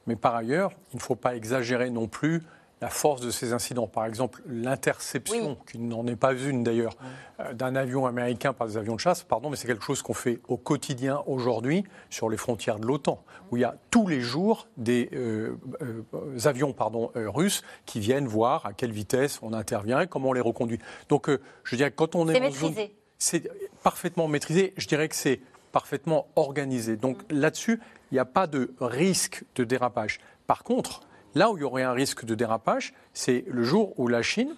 mais 0.07 0.15
par 0.15 0.35
ailleurs, 0.35 0.71
il 0.93 0.97
ne 0.97 1.01
faut 1.01 1.15
pas 1.15 1.35
exagérer 1.35 1.89
non 1.89 2.07
plus 2.07 2.41
la 2.79 2.89
force 2.89 3.21
de 3.21 3.31
ces 3.31 3.53
incidents. 3.53 3.87
Par 3.87 4.05
exemple, 4.05 4.41
l'interception, 4.47 5.57
qui 5.69 5.79
n'en 5.79 6.05
est 6.05 6.15
pas 6.15 6.33
une 6.33 6.63
d'ailleurs, 6.63 6.95
euh, 7.39 7.53
d'un 7.53 7.75
avion 7.75 8.05
américain 8.05 8.53
par 8.53 8.67
des 8.67 8.77
avions 8.77 8.95
de 8.95 8.99
chasse, 8.99 9.23
pardon, 9.23 9.49
mais 9.49 9.55
c'est 9.55 9.67
quelque 9.67 9.83
chose 9.83 10.01
qu'on 10.03 10.13
fait 10.13 10.39
au 10.47 10.57
quotidien 10.57 11.23
aujourd'hui 11.25 11.83
sur 12.09 12.29
les 12.29 12.37
frontières 12.37 12.79
de 12.79 12.85
l'OTAN, 12.85 13.23
où 13.51 13.57
il 13.57 13.61
y 13.61 13.65
a 13.65 13.75
tous 13.89 14.07
les 14.07 14.21
jours 14.21 14.67
des 14.77 15.09
euh, 15.13 15.55
euh, 15.81 16.03
avions 16.45 16.71
pardon, 16.71 17.11
russes 17.15 17.63
qui 17.85 17.99
viennent 17.99 18.27
voir 18.27 18.65
à 18.65 18.73
quelle 18.73 18.91
vitesse 18.91 19.39
on 19.41 19.53
intervient 19.53 20.01
et 20.01 20.07
comment 20.07 20.29
on 20.29 20.33
les 20.33 20.41
reconduit. 20.41 20.79
Donc, 21.09 21.29
je 21.63 21.75
dirais 21.75 21.89
que 21.89 21.95
quand 21.95 22.15
on 22.15 22.29
est. 22.29 22.33
C'est 22.33 22.39
maîtrisé. 22.39 22.95
C'est 23.17 23.51
parfaitement 23.81 24.27
maîtrisé. 24.27 24.73
Je 24.77 24.87
dirais 24.87 25.09
que 25.09 25.15
c'est 25.15 25.39
parfaitement 25.71 26.27
organisé. 26.35 26.95
Donc 26.95 27.19
là-dessus, 27.29 27.79
il 28.11 28.15
n'y 28.15 28.19
a 28.19 28.25
pas 28.25 28.47
de 28.47 28.73
risque 28.79 29.43
de 29.55 29.63
dérapage. 29.63 30.19
Par 30.45 30.63
contre, 30.63 31.01
Là 31.37 31.51
où 31.51 31.57
il 31.57 31.61
y 31.61 31.63
aurait 31.63 31.83
un 31.83 31.91
risque 31.91 32.25
de 32.25 32.33
dérapage, 32.33 32.95
c'est 33.13 33.45
le 33.47 33.63
jour 33.63 33.93
où 33.99 34.07
la 34.07 34.23
Chine 34.23 34.55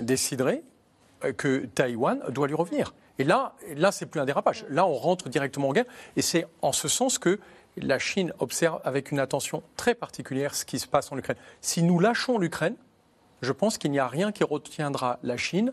déciderait 0.00 0.64
euh, 1.24 1.32
que 1.32 1.66
Taïwan 1.66 2.20
doit 2.30 2.48
lui 2.48 2.56
revenir. 2.56 2.92
Et 3.20 3.24
là, 3.24 3.54
là 3.76 3.92
c'est 3.92 4.06
plus 4.06 4.20
un 4.20 4.24
dérapage. 4.24 4.66
Là, 4.68 4.84
on 4.84 4.94
rentre 4.94 5.28
directement 5.28 5.68
en 5.68 5.72
guerre. 5.72 5.84
Et 6.16 6.22
c'est 6.22 6.46
en 6.60 6.72
ce 6.72 6.88
sens 6.88 7.18
que 7.18 7.38
la 7.76 8.00
Chine 8.00 8.32
observe 8.40 8.80
avec 8.82 9.12
une 9.12 9.20
attention 9.20 9.62
très 9.76 9.94
particulière 9.94 10.56
ce 10.56 10.64
qui 10.64 10.80
se 10.80 10.88
passe 10.88 11.12
en 11.12 11.18
Ukraine. 11.18 11.36
Si 11.60 11.84
nous 11.84 12.00
lâchons 12.00 12.38
l'Ukraine, 12.38 12.74
je 13.40 13.52
pense 13.52 13.78
qu'il 13.78 13.92
n'y 13.92 14.00
a 14.00 14.08
rien 14.08 14.32
qui 14.32 14.42
retiendra 14.42 15.20
la 15.22 15.36
Chine 15.36 15.72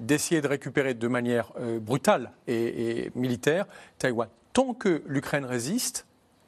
d'essayer 0.00 0.42
de 0.42 0.48
récupérer 0.48 0.92
de 0.92 1.08
manière 1.08 1.52
euh, 1.58 1.78
brutale 1.80 2.32
et 2.48 3.10
militaire 3.14 3.64
Taïwan. 3.96 4.28
Tant 4.52 4.74
que 4.74 5.02
l'Ukraine 5.06 5.46
résiste, 5.46 6.06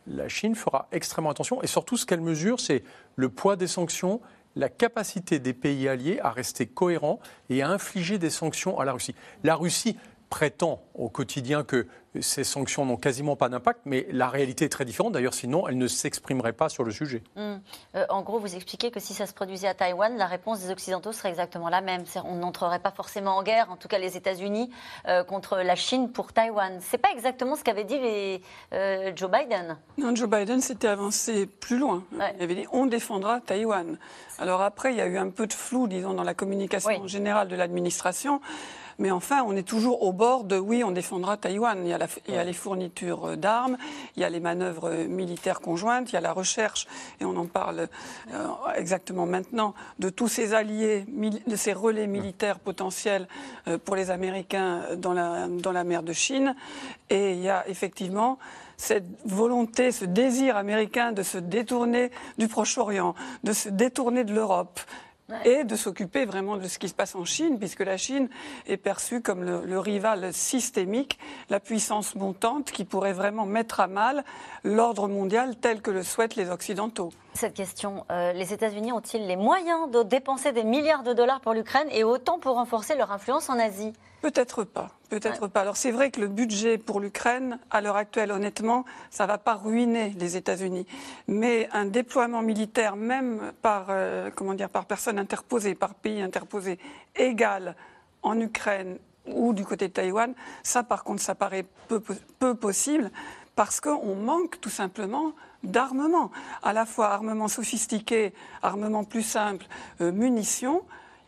la 0.09 0.29
Chine 0.29 0.55
fera 0.55 0.89
extrêmement 0.93 1.31
attention. 1.31 1.63
Et 1.63 1.67
surtout, 1.67 1.97
ce 1.97 2.07
qu'elle 2.07 2.21
mesure, 2.21 2.61
c'est 2.61 2.83
le 3.17 3.29
poids 3.29 3.57
des 3.57 3.67
sanctions, 3.67 4.21
la 4.57 4.69
capacité 4.69 5.39
des 5.39 5.53
pays 5.53 5.89
alliés 5.89 6.19
à 6.23 6.31
rester 6.31 6.67
cohérents 6.67 7.21
et 7.51 7.63
à 7.63 7.69
infliger 7.69 8.19
des 8.19 8.31
sanctions 8.31 8.79
à 8.79 8.85
la 8.85 8.93
Russie. 8.93 9.15
La 9.45 9.55
Russie 9.55 9.97
prétend 10.31 10.83
au 10.95 11.09
quotidien 11.09 11.65
que 11.65 11.87
ces 12.21 12.45
sanctions 12.45 12.85
n'ont 12.85 12.97
quasiment 12.97 13.37
pas 13.37 13.49
d'impact, 13.49 13.81
mais 13.85 14.07
la 14.11 14.29
réalité 14.29 14.65
est 14.65 14.71
très 14.71 14.85
différente. 14.85 15.13
D'ailleurs, 15.13 15.35
sinon, 15.35 15.69
elle 15.69 15.79
ne 15.79 15.87
s'exprimerait 15.87 16.53
pas 16.53 16.69
sur 16.69 16.85
le 16.85 16.91
sujet. 16.91 17.23
Hum. 17.37 17.61
Euh, 17.95 18.07
en 18.09 18.23
gros, 18.23 18.39
vous 18.39 18.55
expliquez 18.55 18.91
que 18.91 19.01
si 19.01 19.15
ça 19.15 19.27
se 19.27 19.33
produisait 19.33 19.69
à 19.69 19.75
Taïwan, 19.75 20.17
la 20.17 20.27
réponse 20.27 20.61
des 20.61 20.71
Occidentaux 20.71 21.13
serait 21.13 21.29
exactement 21.29 21.69
la 21.69 21.81
même. 21.81 22.05
On 22.25 22.37
n'entrerait 22.37 22.79
pas 22.79 22.91
forcément 22.91 23.37
en 23.37 23.43
guerre, 23.43 23.71
en 23.71 23.77
tout 23.77 23.89
cas 23.89 23.99
les 23.99 24.17
États-Unis, 24.17 24.71
euh, 25.07 25.23
contre 25.23 25.59
la 25.59 25.77
Chine 25.77 26.11
pour 26.11 26.33
Taïwan. 26.33 26.79
C'est 26.81 26.99
pas 26.99 27.11
exactement 27.13 27.57
ce 27.57 27.65
qu'avait 27.65 27.85
dit 27.85 27.99
les, 27.99 28.43
euh, 28.73 29.13
Joe 29.15 29.31
Biden. 29.31 29.77
Non, 29.99 30.15
Joe 30.15 30.29
Biden 30.29 30.61
s'était 30.61 30.89
avancé 30.89 31.47
plus 31.47 31.79
loin. 31.79 32.05
Il 32.37 32.43
avait 32.43 32.55
dit 32.55 32.67
on 32.73 32.87
défendra 32.87 33.41
Taïwan. 33.41 33.99
Alors 34.39 34.63
après, 34.63 34.93
il 34.93 34.99
y 34.99 35.01
a 35.01 35.07
eu 35.07 35.19
un 35.19 35.31
peu 35.31 35.47
de 35.47 35.53
flou, 35.53 35.89
disons, 35.89 36.15
dans 36.15 36.23
la 36.23 36.35
communication 36.35 37.07
générale 37.07 37.49
de 37.49 37.57
l'administration. 37.57 38.41
Mais 38.99 39.11
enfin, 39.11 39.45
on 39.47 39.55
est 39.55 39.67
toujours 39.67 40.03
au 40.03 40.13
bord 40.13 40.45
de 40.45 40.59
oui, 40.59 40.83
on 40.83 40.91
défendra 40.91 41.37
Taïwan. 41.37 41.79
Il 41.85 41.89
y 41.89 41.93
a, 41.93 41.99
il 42.27 42.35
y 42.35 42.37
a 42.37 42.45
les 42.45 42.53
fournitures 42.53 43.37
d'armes, 43.37 43.77
il 44.17 44.23
y 44.23 44.25
a 44.25 44.31
les 44.31 44.41
manœuvres 44.41 44.91
militaires 45.09 45.61
conjointes, 45.61 46.11
il 46.11 46.15
y 46.15 46.19
a 46.19 46.21
la 46.21 46.33
recherche, 46.33 46.87
et 47.21 47.25
on 47.25 47.37
en 47.37 47.47
parle 47.47 47.89
euh, 48.33 48.49
exactement 48.75 49.27
maintenant, 49.27 49.75
de 49.99 50.09
tous 50.09 50.29
ces 50.29 50.53
alliés, 50.53 51.07
de 51.47 51.57
ces 51.57 51.73
relais 51.73 52.07
militaires 52.07 52.59
potentiels 52.59 53.29
euh, 53.69 53.79
pour 53.79 53.95
les 53.95 54.11
Américains 54.11 54.83
dans 54.97 55.13
la, 55.13 55.47
dans 55.47 55.73
la 55.73 55.85
mer 55.85 56.03
de 56.03 56.13
Chine. 56.13 56.57
Et 57.09 57.33
il 57.33 57.41
y 57.41 57.49
a 57.49 57.69
effectivement 57.69 58.39
cette 58.77 59.07
volonté, 59.25 59.93
ce 59.93 60.05
désir 60.05 60.57
américain 60.57 61.13
de 61.13 61.23
se 61.23 61.39
détourner 61.39 62.11
du 62.39 62.49
Proche-Orient, 62.49 63.15
de 63.43 63.53
se 63.53 63.69
détourner 63.69 64.25
de 64.25 64.33
l'Europe 64.33 64.81
et 65.45 65.65
de 65.65 65.77
s'occuper 65.77 66.25
vraiment 66.25 66.57
de 66.57 66.67
ce 66.69 66.79
qui 66.79 66.89
se 66.89 66.95
passe 66.95 67.15
en 67.15 67.25
Chine, 67.25 67.59
puisque 67.59 67.81
la 67.81 67.97
Chine 67.97 68.29
est 68.67 68.77
perçue 68.77 69.21
comme 69.21 69.45
le, 69.45 69.79
rival 69.79 70.33
systémique, 70.33 71.19
la 71.51 71.61
puissance 71.61 72.15
montante 72.15 72.71
qui 72.71 72.85
pourrait 72.85 73.13
vraiment 73.13 73.47
mettre 73.47 73.81
à 73.81 73.87
mal 73.87 74.25
l'ordre 74.65 75.09
mondial 75.09 75.57
tel 75.57 75.83
que 75.83 75.91
le 75.91 76.03
souhaitent 76.03 76.37
les 76.37 76.51
Occidentaux. 76.51 77.11
Cette 77.39 77.55
question, 77.55 78.05
euh, 78.11 78.33
les 78.33 78.53
États-Unis 78.53 78.91
ont-ils 78.91 79.25
les 79.25 79.37
moyens 79.37 79.89
de 79.93 80.03
dépenser 80.03 80.51
des 80.51 80.65
milliards 80.65 81.05
de 81.05 81.13
dollars 81.13 81.41
pour 81.41 81.53
l'Ukraine 81.53 81.87
et 81.93 82.03
autant 82.03 82.41
pour 82.41 82.57
renforcer 82.57 82.97
leur 82.97 83.13
influence 83.13 83.49
en 83.49 83.61
Asie? 83.61 83.93
Peut-être 84.23 84.65
pas, 84.65 84.89
peut-être 85.09 85.47
pas. 85.47 85.61
Alors 85.61 85.77
c'est 85.77 85.93
vrai 85.93 86.11
que 86.11 86.21
le 86.21 86.27
budget 86.27 86.79
pour 86.79 86.99
l'Ukraine, 86.99 87.61
à 87.71 87.81
l'heure 87.81 87.95
actuelle, 87.95 88.33
honnêtement, 88.33 88.85
ça 89.11 89.23
ne 89.23 89.29
va 89.29 89.39
pas 89.39 89.55
ruiner 89.55 90.17
les 90.19 90.37
États-Unis. 90.37 90.85
Mais 91.29 91.69
un 91.73 91.85
déploiement 91.85 92.43
militaire, 92.43 92.97
même 92.97 93.53
par, 93.63 93.87
euh, 93.91 94.31
comment 94.35 94.55
dire, 94.55 94.69
par 94.69 94.87
personne 94.87 95.17
interposée, 95.17 95.77
par 95.77 95.95
pays 95.95 96.21
interposé, 96.21 96.81
égal 97.15 97.77
en 98.25 98.41
Ukraine 98.41 98.99
ou 99.33 99.53
du 99.53 99.65
côté 99.65 99.87
de 99.87 99.93
Taïwan, 99.93 100.35
ça 100.65 100.83
par 100.83 101.05
contre, 101.05 101.23
ça 101.23 101.37
paraît 101.37 101.67
peu, 101.87 102.03
peu 102.41 102.57
possible 102.57 103.13
parce 103.59 103.81
qu'on 103.81 104.15
manque 104.15 104.61
tout 104.61 104.71
simplement 104.71 105.33
d'armement, 105.65 106.31
à 106.63 106.73
la 106.73 106.87
fois 106.87 107.09
armement 107.09 107.49
sophistiqué, 107.49 108.33
armement 108.63 109.03
plus 109.03 109.25
simple, 109.25 109.67
euh, 110.01 110.13
munitions. 110.13 110.85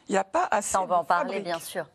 Il 0.09 0.13
n'y 0.13 0.19
a 0.19 0.23
pas 0.23 0.47
assez. 0.49 0.75
Ça, 0.75 0.81
on 0.81 0.87
va 0.87 0.99
en 0.99 1.05
parler, 1.05 1.41
bien 1.41 1.59
sûr. 1.59 1.87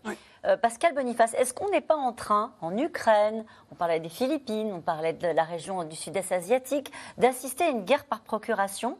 Euh, 0.43 0.57
Pascal 0.57 0.93
Boniface, 0.93 1.33
est-ce 1.35 1.53
qu'on 1.53 1.69
n'est 1.69 1.79
pas 1.79 1.95
en 1.95 2.11
train, 2.11 2.51
en 2.59 2.77
Ukraine, 2.77 3.45
on 3.71 3.75
parlait 3.75 4.01
des 4.01 4.09
Philippines, 4.09 4.73
on 4.73 4.81
parlait 4.81 5.13
de 5.13 5.29
la 5.29 5.45
région 5.45 5.85
du 5.85 5.95
sud-est 5.95 6.33
asiatique, 6.33 6.91
d'assister 7.17 7.63
à 7.63 7.69
une 7.69 7.85
guerre 7.85 8.03
par 8.03 8.19
procuration? 8.19 8.97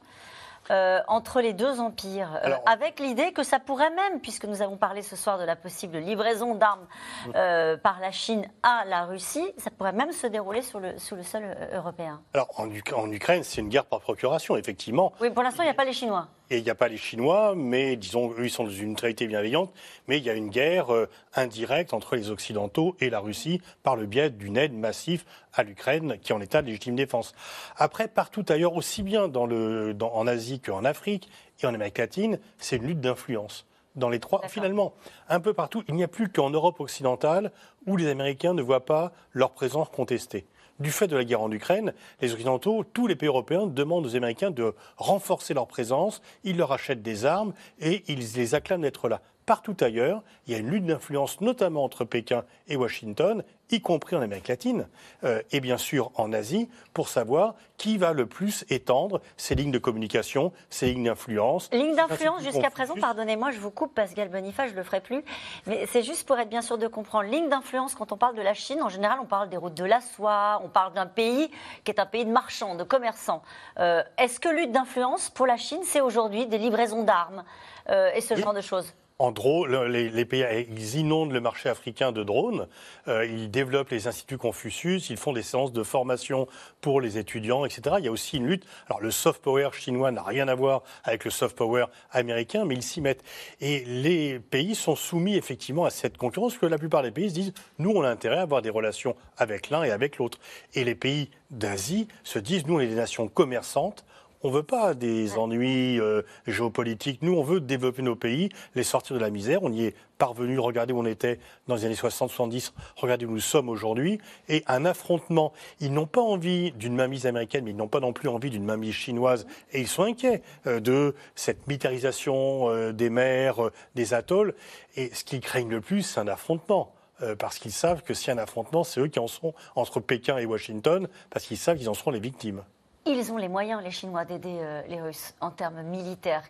Euh, 0.71 0.99
entre 1.07 1.41
les 1.41 1.53
deux 1.53 1.79
empires, 1.79 2.39
euh, 2.43 2.55
avec 2.65 2.99
l'idée 2.99 3.31
que 3.31 3.43
ça 3.43 3.59
pourrait 3.59 3.91
même, 3.91 4.19
puisque 4.21 4.45
nous 4.45 4.61
avons 4.61 4.77
parlé 4.77 5.01
ce 5.01 5.15
soir 5.15 5.37
de 5.37 5.43
la 5.43 5.55
possible 5.55 5.97
livraison 5.97 6.55
d'armes 6.55 6.87
euh, 7.35 7.77
par 7.77 7.99
la 7.99 8.11
Chine 8.11 8.47
à 8.63 8.83
la 8.85 9.05
Russie, 9.05 9.45
ça 9.57 9.69
pourrait 9.71 9.93
même 9.93 10.11
se 10.11 10.27
dérouler 10.27 10.61
sur 10.61 10.79
le, 10.79 10.97
sous 10.97 11.15
le 11.15 11.23
sol 11.23 11.43
européen. 11.73 12.21
Alors 12.33 12.49
en, 12.57 12.67
en 12.95 13.11
Ukraine, 13.11 13.43
c'est 13.43 13.61
une 13.61 13.69
guerre 13.69 13.85
par 13.85 13.99
procuration, 13.99 14.57
effectivement. 14.57 15.13
Oui, 15.21 15.29
pour 15.29 15.43
l'instant, 15.43 15.63
il 15.63 15.67
n'y 15.67 15.71
a 15.71 15.75
pas 15.75 15.85
les 15.85 15.93
Chinois. 15.93 16.27
Et 16.51 16.59
il 16.59 16.63
n'y 16.63 16.69
a 16.69 16.75
pas 16.75 16.87
les 16.87 16.97
Chinois, 16.97 17.53
mais 17.55 17.95
disons, 17.95 18.31
eux, 18.37 18.45
ils 18.45 18.51
sont 18.51 18.65
dans 18.65 18.69
une 18.69 18.89
neutralité 18.89 19.25
bienveillante, 19.25 19.73
mais 20.07 20.19
il 20.19 20.23
y 20.23 20.29
a 20.29 20.33
une 20.33 20.49
guerre 20.49 20.93
euh, 20.93 21.09
indirecte 21.33 21.93
entre 21.93 22.15
les 22.15 22.29
Occidentaux 22.29 22.95
et 22.99 23.09
la 23.09 23.19
Russie 23.19 23.61
par 23.81 23.95
le 23.95 24.05
biais 24.05 24.29
d'une 24.29 24.55
aide 24.57 24.73
massive 24.73 25.23
à 25.53 25.63
l'Ukraine 25.63 26.19
qui 26.21 26.31
est 26.31 26.35
en 26.35 26.41
état 26.41 26.61
de 26.61 26.67
légitime 26.67 26.95
défense. 26.95 27.33
Après, 27.77 28.07
partout 28.07 28.45
ailleurs, 28.49 28.75
aussi 28.75 29.01
bien 29.01 29.27
dans 29.27 29.47
le, 29.47 29.95
en 29.99 30.27
Asie 30.27 30.59
qu'en 30.59 30.85
Afrique 30.85 31.29
et 31.61 31.65
en 31.65 31.73
Amérique 31.73 31.97
latine, 31.97 32.39
c'est 32.59 32.75
une 32.75 32.87
lutte 32.87 33.01
d'influence 33.01 33.65
dans 33.95 34.09
les 34.09 34.19
trois. 34.19 34.47
Finalement, 34.47 34.93
un 35.29 35.39
peu 35.39 35.53
partout, 35.53 35.83
il 35.87 35.95
n'y 35.95 36.03
a 36.03 36.07
plus 36.07 36.29
qu'en 36.29 36.51
Europe 36.51 36.79
occidentale 36.79 37.51
où 37.87 37.97
les 37.97 38.07
Américains 38.07 38.53
ne 38.53 38.61
voient 38.61 38.85
pas 38.85 39.13
leur 39.33 39.51
présence 39.51 39.89
contestée 39.89 40.45
du 40.79 40.91
fait 40.91 41.07
de 41.07 41.15
la 41.15 41.23
guerre 41.23 41.41
en 41.41 41.51
Ukraine, 41.51 41.93
les 42.21 42.33
Occidentaux, 42.33 42.83
tous 42.83 43.07
les 43.07 43.15
pays 43.15 43.27
européens 43.27 43.67
demandent 43.67 44.05
aux 44.05 44.15
Américains 44.15 44.51
de 44.51 44.73
renforcer 44.97 45.53
leur 45.53 45.67
présence, 45.67 46.21
ils 46.43 46.57
leur 46.57 46.71
achètent 46.71 47.01
des 47.01 47.25
armes 47.25 47.53
et 47.79 48.03
ils 48.07 48.19
les 48.35 48.55
acclament 48.55 48.81
d'être 48.81 49.07
là 49.07 49.21
partout 49.45 49.75
ailleurs. 49.81 50.23
Il 50.47 50.53
y 50.53 50.55
a 50.55 50.59
une 50.59 50.69
lutte 50.69 50.85
d'influence, 50.85 51.41
notamment 51.41 51.83
entre 51.83 52.05
Pékin 52.05 52.43
et 52.67 52.75
Washington, 52.75 53.43
y 53.71 53.81
compris 53.81 54.15
en 54.15 54.21
Amérique 54.21 54.47
latine 54.47 54.87
euh, 55.23 55.41
et 55.51 55.59
bien 55.59 55.77
sûr 55.77 56.11
en 56.15 56.31
Asie, 56.33 56.69
pour 56.93 57.09
savoir 57.09 57.55
qui 57.77 57.97
va 57.97 58.13
le 58.13 58.25
plus 58.25 58.63
étendre 58.69 59.21
ces 59.37 59.55
lignes 59.55 59.71
de 59.71 59.79
communication, 59.79 60.53
ces 60.69 60.87
lignes 60.87 61.05
d'influence. 61.05 61.69
Lignes 61.71 61.95
d'influence 61.95 62.43
jusqu'à 62.43 62.69
présent, 62.69 62.95
pardonnez-moi, 62.99 63.51
je 63.51 63.59
vous 63.59 63.71
coupe, 63.71 63.93
Pascal 63.93 64.29
Boniface, 64.29 64.67
je 64.69 64.73
ne 64.73 64.77
le 64.77 64.83
ferai 64.83 65.01
plus, 65.01 65.23
mais 65.65 65.85
c'est 65.87 66.03
juste 66.03 66.27
pour 66.27 66.37
être 66.37 66.49
bien 66.49 66.61
sûr 66.61 66.77
de 66.77 66.87
comprendre. 66.87 67.29
Ligne 67.29 67.49
d'influence, 67.49 67.95
quand 67.95 68.11
on 68.11 68.17
parle 68.17 68.35
de 68.35 68.41
la 68.41 68.53
Chine, 68.53 68.81
en 68.81 68.89
général, 68.89 69.19
on 69.21 69.25
parle 69.25 69.49
des 69.49 69.57
routes 69.57 69.75
de 69.75 69.85
la 69.85 70.01
soie, 70.01 70.61
on 70.63 70.69
parle 70.69 70.93
d'un 70.93 71.07
pays 71.07 71.49
qui 71.83 71.91
est 71.91 71.99
un 71.99 72.05
pays 72.05 72.25
de 72.25 72.31
marchands, 72.31 72.75
de 72.75 72.83
commerçants. 72.83 73.41
Euh, 73.79 74.03
est-ce 74.17 74.39
que 74.39 74.49
lutte 74.49 74.71
d'influence 74.71 75.29
pour 75.29 75.47
la 75.47 75.57
Chine, 75.57 75.81
c'est 75.83 76.01
aujourd'hui 76.01 76.45
des 76.45 76.57
livraisons 76.57 77.03
d'armes 77.03 77.43
euh, 77.89 78.11
et 78.13 78.21
ce 78.21 78.35
genre 78.35 78.53
de 78.53 78.61
choses? 78.61 78.93
En 79.17 79.31
drone, 79.31 79.85
les, 79.85 80.25
pays, 80.25 80.43
ils 80.69 80.95
inondent 80.97 81.31
le 81.31 81.39
marché 81.39 81.69
africain 81.69 82.11
de 82.11 82.21
drones. 82.21 82.67
Euh, 83.07 83.25
ils 83.25 83.49
développent 83.49 83.89
les 83.89 84.07
instituts 84.07 84.37
Confucius. 84.37 85.09
Ils 85.09 85.15
font 85.15 85.31
des 85.31 85.41
séances 85.41 85.71
de 85.71 85.83
formation 85.83 86.47
pour 86.81 86.99
les 86.99 87.17
étudiants, 87.17 87.63
etc. 87.63 87.95
Il 87.99 88.05
y 88.05 88.07
a 88.09 88.11
aussi 88.11 88.37
une 88.37 88.47
lutte. 88.47 88.65
Alors, 88.87 88.99
le 88.99 89.11
soft 89.11 89.41
power 89.41 89.69
chinois 89.71 90.11
n'a 90.11 90.21
rien 90.21 90.49
à 90.49 90.55
voir 90.55 90.83
avec 91.05 91.23
le 91.23 91.31
soft 91.31 91.55
power 91.55 91.85
américain, 92.11 92.65
mais 92.65 92.75
ils 92.75 92.83
s'y 92.83 92.99
mettent. 92.99 93.23
Et 93.61 93.85
les 93.85 94.39
pays 94.39 94.75
sont 94.75 94.97
soumis 94.97 95.35
effectivement 95.35 95.85
à 95.85 95.91
cette 95.91 96.17
concurrence, 96.17 96.57
que 96.57 96.65
la 96.65 96.77
plupart 96.77 97.01
des 97.01 97.11
pays 97.11 97.29
se 97.29 97.35
disent 97.35 97.53
nous, 97.79 97.91
on 97.91 98.03
a 98.03 98.09
intérêt 98.09 98.37
à 98.37 98.41
avoir 98.41 98.61
des 98.61 98.69
relations 98.69 99.15
avec 99.37 99.69
l'un 99.69 99.83
et 99.83 99.91
avec 99.91 100.17
l'autre. 100.17 100.39
Et 100.73 100.83
les 100.83 100.95
pays 100.95 101.29
d'Asie 101.51 102.09
se 102.25 102.37
disent 102.37 102.67
nous, 102.67 102.75
on 102.75 102.79
est 102.81 102.87
des 102.87 102.95
nations 102.95 103.29
commerçantes 103.29 104.03
On 104.45 104.49
ne 104.49 104.53
veut 104.53 104.61
pas 104.61 104.93
des 104.93 105.39
ennuis 105.39 105.99
euh, 105.99 106.21
géopolitiques. 106.45 107.23
Nous, 107.23 107.33
on 107.33 107.41
veut 107.41 107.59
développer 107.59 108.03
nos 108.03 108.15
pays, 108.15 108.49
les 108.75 108.83
sortir 108.83 109.15
de 109.15 109.19
la 109.19 109.31
misère. 109.31 109.63
On 109.63 109.71
y 109.71 109.85
est 109.85 109.95
parvenu. 110.19 110.59
Regardez 110.59 110.93
où 110.93 110.99
on 110.99 111.05
était 111.07 111.39
dans 111.67 111.73
les 111.73 111.85
années 111.85 111.95
60-70. 111.95 112.71
Regardez 112.95 113.25
où 113.25 113.31
nous 113.31 113.39
sommes 113.39 113.69
aujourd'hui. 113.69 114.19
Et 114.47 114.63
un 114.67 114.85
affrontement. 114.85 115.51
Ils 115.79 115.91
n'ont 115.91 116.05
pas 116.05 116.21
envie 116.21 116.73
d'une 116.73 116.93
mainmise 116.93 117.25
américaine, 117.25 117.63
mais 117.63 117.71
ils 117.71 117.75
n'ont 117.75 117.87
pas 117.87 117.99
non 117.99 118.13
plus 118.13 118.29
envie 118.29 118.51
d'une 118.51 118.65
mainmise 118.65 118.93
chinoise. 118.93 119.47
Et 119.73 119.81
ils 119.81 119.87
sont 119.87 120.03
inquiets 120.03 120.43
euh, 120.67 120.79
de 120.79 121.15
cette 121.33 121.65
militarisation 121.65 122.69
euh, 122.69 122.91
des 122.93 123.09
mers, 123.09 123.71
des 123.95 124.13
atolls. 124.13 124.53
Et 124.95 125.09
ce 125.15 125.23
qu'ils 125.23 125.41
craignent 125.41 125.71
le 125.71 125.81
plus, 125.81 126.03
c'est 126.03 126.19
un 126.19 126.27
affrontement. 126.27 126.93
Euh, 127.23 127.35
parce 127.35 127.57
qu'ils 127.57 127.71
savent 127.71 128.03
que 128.03 128.13
s'il 128.13 128.27
y 128.27 128.29
a 128.29 128.35
un 128.35 128.43
affrontement, 128.43 128.83
c'est 128.83 128.99
eux 128.99 129.07
qui 129.07 129.17
en 129.17 129.27
seront 129.27 129.55
entre 129.75 130.01
Pékin 130.01 130.37
et 130.37 130.45
Washington, 130.45 131.07
parce 131.31 131.45
qu'ils 131.45 131.57
savent 131.57 131.79
qu'ils 131.79 131.89
en 131.89 131.95
seront 131.95 132.11
les 132.11 132.19
victimes. 132.19 132.61
Ils 133.07 133.31
ont 133.31 133.37
les 133.37 133.49
moyens, 133.49 133.83
les 133.83 133.91
Chinois, 133.91 134.25
d'aider 134.25 134.57
euh, 134.61 134.81
les 134.87 134.99
Russes 134.99 135.35
en 135.39 135.51
termes 135.51 135.83
militaires. 135.83 136.43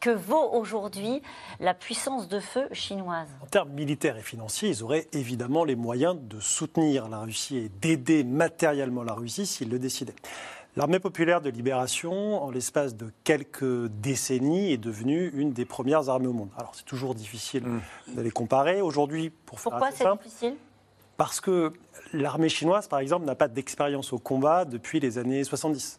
Que 0.00 0.08
vaut 0.08 0.50
aujourd'hui 0.52 1.20
la 1.60 1.74
puissance 1.74 2.28
de 2.28 2.40
feu 2.40 2.66
chinoise? 2.72 3.28
En 3.42 3.46
termes 3.46 3.70
militaires 3.70 4.16
et 4.16 4.22
financiers, 4.22 4.70
ils 4.70 4.82
auraient 4.82 5.06
évidemment 5.12 5.64
les 5.64 5.76
moyens 5.76 6.16
de 6.18 6.40
soutenir 6.40 7.08
la 7.08 7.18
Russie 7.18 7.58
et 7.58 7.68
d'aider 7.68 8.24
matériellement 8.24 9.02
la 9.02 9.12
Russie 9.12 9.44
s'ils 9.44 9.68
le 9.68 9.78
décidaient. 9.78 10.14
L'armée 10.76 11.00
populaire 11.00 11.40
de 11.42 11.50
libération, 11.50 12.42
en 12.42 12.50
l'espace 12.50 12.94
de 12.94 13.12
quelques 13.24 13.88
décennies, 13.88 14.72
est 14.72 14.78
devenue 14.78 15.30
une 15.34 15.52
des 15.52 15.64
premières 15.64 16.08
armées 16.08 16.28
au 16.28 16.32
monde. 16.32 16.50
Alors 16.56 16.74
c'est 16.74 16.86
toujours 16.86 17.14
difficile 17.14 17.64
mm. 17.66 17.80
de 18.14 18.22
les 18.22 18.30
comparer. 18.30 18.80
Aujourd'hui, 18.80 19.30
pour 19.30 19.60
faire 19.60 19.72
Pourquoi 19.72 19.90
c'est 19.90 20.10
difficile? 20.10 20.54
Parce 21.18 21.40
que 21.40 21.72
l'armée 22.12 22.48
chinoise, 22.48 22.86
par 22.86 23.00
exemple, 23.00 23.26
n'a 23.26 23.34
pas 23.34 23.48
d'expérience 23.48 24.12
au 24.12 24.18
combat 24.18 24.64
depuis 24.64 25.00
les 25.00 25.18
années 25.18 25.42
70. 25.42 25.98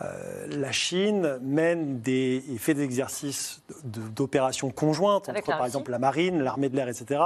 Euh, 0.00 0.46
la 0.48 0.72
Chine 0.72 1.38
mène 1.42 2.00
des, 2.00 2.42
et 2.50 2.56
fait 2.56 2.72
des 2.72 2.82
exercices 2.82 3.62
d'opérations 3.84 4.70
conjointes 4.70 5.28
entre, 5.28 5.44
par 5.44 5.66
exemple, 5.66 5.90
la 5.90 5.98
marine, 5.98 6.42
l'armée 6.42 6.70
de 6.70 6.76
l'air, 6.76 6.88
etc., 6.88 7.20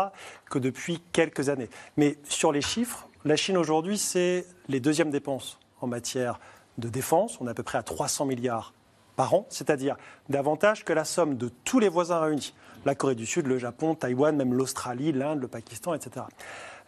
que 0.50 0.58
depuis 0.58 1.00
quelques 1.12 1.48
années. 1.48 1.70
Mais 1.96 2.18
sur 2.24 2.50
les 2.50 2.60
chiffres, 2.60 3.08
la 3.24 3.36
Chine 3.36 3.56
aujourd'hui, 3.56 3.96
c'est 3.96 4.44
les 4.68 4.80
deuxièmes 4.80 5.10
dépenses 5.10 5.60
en 5.80 5.86
matière 5.86 6.40
de 6.78 6.88
défense. 6.88 7.40
On 7.40 7.46
est 7.46 7.50
à 7.50 7.54
peu 7.54 7.62
près 7.62 7.78
à 7.78 7.84
300 7.84 8.26
milliards 8.26 8.74
par 9.14 9.34
an, 9.34 9.46
c'est-à-dire 9.50 9.96
davantage 10.28 10.84
que 10.84 10.92
la 10.92 11.04
somme 11.04 11.36
de 11.36 11.48
tous 11.64 11.78
les 11.78 11.88
voisins 11.88 12.18
réunis. 12.18 12.54
La 12.84 12.96
Corée 12.96 13.14
du 13.14 13.26
Sud, 13.26 13.46
le 13.46 13.58
Japon, 13.58 13.94
Taïwan, 13.94 14.34
même 14.34 14.54
l'Australie, 14.54 15.12
l'Inde, 15.12 15.40
le 15.40 15.48
Pakistan, 15.48 15.94
etc. 15.94 16.26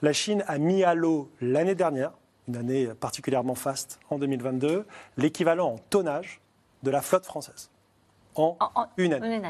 La 0.03 0.13
Chine 0.13 0.45
a 0.49 0.59
mis 0.59 0.83
à 0.83 0.95
l'eau 0.95 1.31
l'année 1.41 1.77
dernière, 1.77 2.13
une 2.49 2.57
année 2.57 2.89
particulièrement 2.89 3.55
faste 3.55 4.01
en 4.11 4.19
2022, 4.19 4.85
l'équivalent 5.17 5.75
en 5.75 5.79
tonnage 5.79 6.41
de 6.83 6.91
la 6.91 7.01
flotte 7.01 7.25
française. 7.25 7.71
En, 8.35 8.57
une 8.97 9.13
année. 9.13 9.43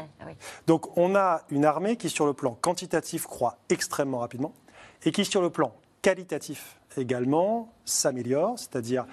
Donc 0.67 0.95
on 0.97 1.15
a 1.15 1.41
une 1.49 1.65
armée 1.65 1.95
qui, 1.95 2.09
sur 2.09 2.25
le 2.25 2.33
plan 2.33 2.53
quantitatif, 2.53 3.25
croît 3.25 3.57
extrêmement 3.69 4.19
rapidement 4.19 4.53
et 5.05 5.11
qui, 5.11 5.25
sur 5.25 5.41
le 5.41 5.49
plan 5.49 5.73
qualitatif 6.01 6.77
également, 6.97 7.73
s'améliore, 7.85 8.59
c'est-à-dire 8.59 9.05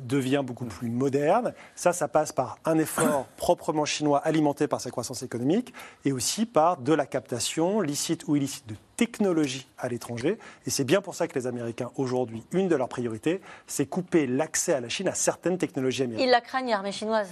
devient 0.00 0.42
beaucoup 0.44 0.64
plus 0.64 0.88
moderne. 0.88 1.52
Ça, 1.74 1.92
ça 1.92 2.08
passe 2.08 2.32
par 2.32 2.58
un 2.64 2.78
effort 2.78 3.26
proprement 3.36 3.84
chinois 3.84 4.18
alimenté 4.18 4.66
par 4.66 4.80
sa 4.80 4.90
croissance 4.90 5.22
économique 5.22 5.74
et 6.04 6.12
aussi 6.12 6.46
par 6.46 6.78
de 6.78 6.92
la 6.92 7.06
captation, 7.06 7.80
licite 7.80 8.26
ou 8.26 8.36
illicite, 8.36 8.66
de 8.68 8.76
technologies 8.96 9.66
à 9.78 9.88
l'étranger. 9.88 10.38
Et 10.66 10.70
c'est 10.70 10.84
bien 10.84 11.00
pour 11.00 11.14
ça 11.14 11.26
que 11.28 11.38
les 11.38 11.46
Américains, 11.46 11.90
aujourd'hui, 11.96 12.44
une 12.52 12.68
de 12.68 12.76
leurs 12.76 12.88
priorités, 12.88 13.40
c'est 13.66 13.86
couper 13.86 14.26
l'accès 14.26 14.72
à 14.72 14.80
la 14.80 14.88
Chine 14.88 15.08
à 15.08 15.14
certaines 15.14 15.58
technologies 15.58 16.04
américaines. 16.04 16.28
Ils 16.28 16.30
la 16.30 16.40
craignent, 16.40 16.70
l'armée 16.70 16.92
chinoise 16.92 17.28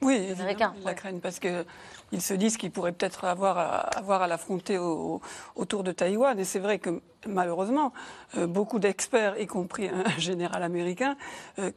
oui, 0.00 0.14
évidemment, 0.14 0.74
ils 0.78 0.84
la 0.84 0.94
craignent 0.94 1.20
parce 1.20 1.38
que 1.38 1.64
ils 2.12 2.22
se 2.22 2.34
disent 2.34 2.56
qu'ils 2.56 2.70
pourraient 2.70 2.92
peut-être 2.92 3.24
avoir 3.24 3.58
à, 3.58 3.78
avoir 3.98 4.22
à 4.22 4.26
l'affronter 4.26 4.78
autour 5.56 5.82
de 5.82 5.92
Taïwan. 5.92 6.38
Et 6.38 6.44
c'est 6.44 6.58
vrai 6.58 6.78
que 6.78 7.02
malheureusement, 7.26 7.92
euh, 8.36 8.46
beaucoup 8.46 8.78
d'experts, 8.78 9.38
y 9.38 9.46
compris 9.46 9.88
un 9.88 10.04
général 10.18 10.62
américain, 10.62 11.16
euh, 11.58 11.70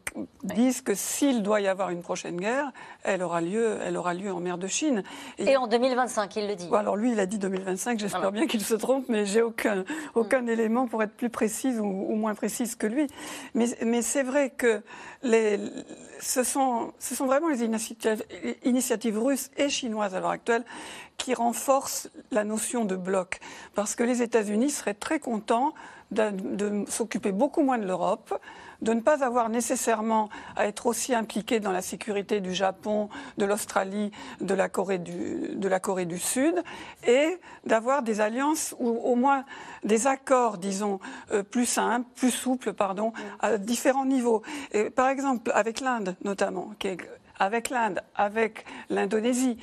disent 0.44 0.82
que 0.82 0.94
s'il 0.94 1.44
doit 1.44 1.62
y 1.62 1.68
avoir 1.68 1.90
une 1.90 2.02
prochaine 2.02 2.38
guerre, 2.38 2.72
elle 3.04 3.24
aura 3.24 3.42
lieu, 3.42 3.80
elle 3.84 3.98
aura 3.98 4.14
lieu 4.14 4.32
en 4.32 4.40
mer 4.40 4.58
de 4.58 4.68
Chine. 4.68 5.04
Et, 5.38 5.58
en 5.58 5.68
2025, 5.68 6.36
il 6.36 6.48
le 6.48 6.56
dit. 6.56 6.70
Alors 6.74 6.96
lui, 6.96 7.12
il 7.12 7.20
a 7.20 7.26
dit 7.26 7.38
2025. 7.38 8.00
J'espère 8.00 8.32
bien 8.32 8.48
qu'il 8.48 8.62
se 8.62 8.76
trompe, 8.76 9.06
mais 9.10 9.26
j'ai 9.26 9.42
aucun 9.42 9.84
aucun 10.16 10.42
mm. 10.42 10.50
élément 10.50 10.88
pour 10.88 11.04
être 11.04 11.16
plus 11.16 11.30
précise 11.30 11.80
ou, 11.80 12.16
moins 12.16 12.36
précise 12.36 12.76
que 12.76 12.88
lui. 12.88 13.08
Mais, 13.54 13.66
mais 13.86 14.02
c'est 14.02 14.24
vrai 14.24 14.50
que 14.50 14.82
les, 15.24 15.60
ce 16.20 16.44
sont, 16.44 16.94
ce 17.00 17.16
sont 17.16 17.26
vraiment 17.26 17.50
les 17.50 17.64
initiatives, 17.64 18.11
initiatives 18.64 19.18
russes 19.18 19.49
et 19.57 19.70
chinoises 19.70 20.14
l'heure 20.14 20.30
actuelle, 20.30 20.64
qui 21.18 21.34
renforce 21.34 22.09
la 22.32 22.43
notion 22.43 22.86
de 22.86 22.95
bloc. 22.95 23.39
Parce 23.76 23.95
que 23.95 24.03
les 24.03 24.22
États-Unis 24.22 24.72
seraient 24.72 24.95
très 24.95 25.20
contents 25.20 25.74
de, 26.12 26.84
s'occuper 26.89 27.32
beaucoup 27.32 27.62
moins 27.62 27.78
de 27.78 27.86
l'Europe, 27.86 28.38
de 28.82 28.93
ne 28.93 29.01
pas 29.01 29.24
avoir 29.24 29.49
nécessairement 29.49 30.30
à 30.55 30.68
être 30.68 30.88
aussi 30.88 31.14
impliqués 31.14 31.59
dans 31.59 31.72
la 31.72 31.82
sécurité 31.82 32.41
du 32.41 32.53
Japon, 32.53 33.09
de 33.38 33.45
l'Australie, 33.45 34.12
de, 34.41 34.53
la 34.55 34.68
Corée 34.68 34.97
du, 34.97 36.20
Sud, 36.20 36.64
et 37.07 37.38
d'avoir 37.66 38.01
des 38.01 38.20
alliances 38.20 38.76
ou 38.80 38.89
au 38.89 39.16
moins 39.16 39.45
des 39.84 40.07
accords, 40.07 40.57
disons, 40.57 40.99
euh, 41.32 41.43
plus 41.43 41.68
simples, 41.68 42.07
plus 42.16 42.32
souples, 42.32 42.74
pardon, 42.74 43.14
à 43.39 43.57
différents 43.57 44.05
niveaux. 44.05 44.41
Par 44.95 45.09
exemple, 45.09 45.51
avec 45.53 45.80
l'Inde 45.80 46.16
notamment, 46.24 46.72
qui 46.80 46.88
est 46.88 46.97
avec 47.42 47.72
l'Inde, 47.72 48.02
avec 48.16 48.66
l'Indonésie. 48.89 49.58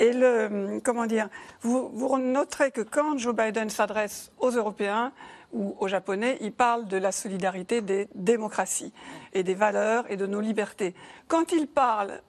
Et 0.00 0.12
le, 0.12 0.80
comment 0.84 1.06
dire, 1.06 1.28
vous, 1.62 1.88
vous 1.94 2.18
noterez 2.18 2.70
que 2.70 2.82
quand 2.82 3.16
Joe 3.16 3.34
Biden 3.34 3.70
s'adresse 3.70 4.30
aux 4.38 4.50
Européens, 4.50 5.12
ou 5.52 5.76
aux 5.80 5.88
Japonais, 5.88 6.38
il 6.40 6.52
parle 6.52 6.86
de 6.88 6.96
la 6.96 7.12
solidarité 7.12 7.82
des 7.82 8.08
démocraties 8.14 8.92
et 9.34 9.42
des 9.42 9.54
valeurs 9.54 10.10
et 10.10 10.16
de 10.16 10.26
nos 10.26 10.40
libertés. 10.40 10.94
Quand 11.28 11.52
il 11.52 11.66
parle 11.66 12.22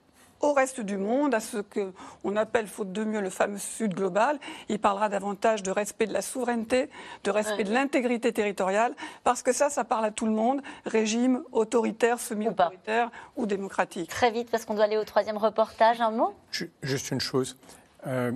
au 0.44 0.54
reste 0.54 0.82
du 0.82 0.98
monde, 0.98 1.34
à 1.34 1.40
ce 1.40 1.58
qu'on 1.58 2.36
appelle, 2.36 2.68
faute 2.68 2.92
de 2.92 3.04
mieux, 3.04 3.22
le 3.22 3.30
fameux 3.30 3.58
Sud 3.58 3.94
global. 3.94 4.40
Il 4.70 4.80
parlera 4.80 5.10
davantage 5.10 5.64
de 5.64 5.72
respect 5.72 6.06
de 6.06 6.14
la 6.14 6.22
souveraineté, 6.22 6.90
de 7.24 7.32
respect 7.32 7.64
de 7.64 7.74
l'intégrité 7.74 8.34
territoriale, 8.34 8.94
parce 9.24 9.42
que 9.42 9.54
ça, 9.54 9.70
ça 9.70 9.84
parle 9.84 10.06
à 10.06 10.12
tout 10.12 10.26
le 10.26 10.34
monde, 10.34 10.62
régime 10.86 11.44
autoritaire, 11.52 12.20
semi-autoritaire 12.20 13.10
ou, 13.36 13.46
démocratique. 13.46 14.10
Très 14.10 14.32
vite, 14.32 14.50
parce 14.52 14.66
qu'on 14.66 14.74
doit 14.74 14.86
aller 14.86 14.98
au 14.98 15.06
troisième 15.06 15.38
reportage, 15.38 16.02
un 16.02 16.12
mot? 16.12 16.34
Juste 16.82 17.12
une 17.12 17.22
chose. 17.22 17.58
Euh, 18.06 18.32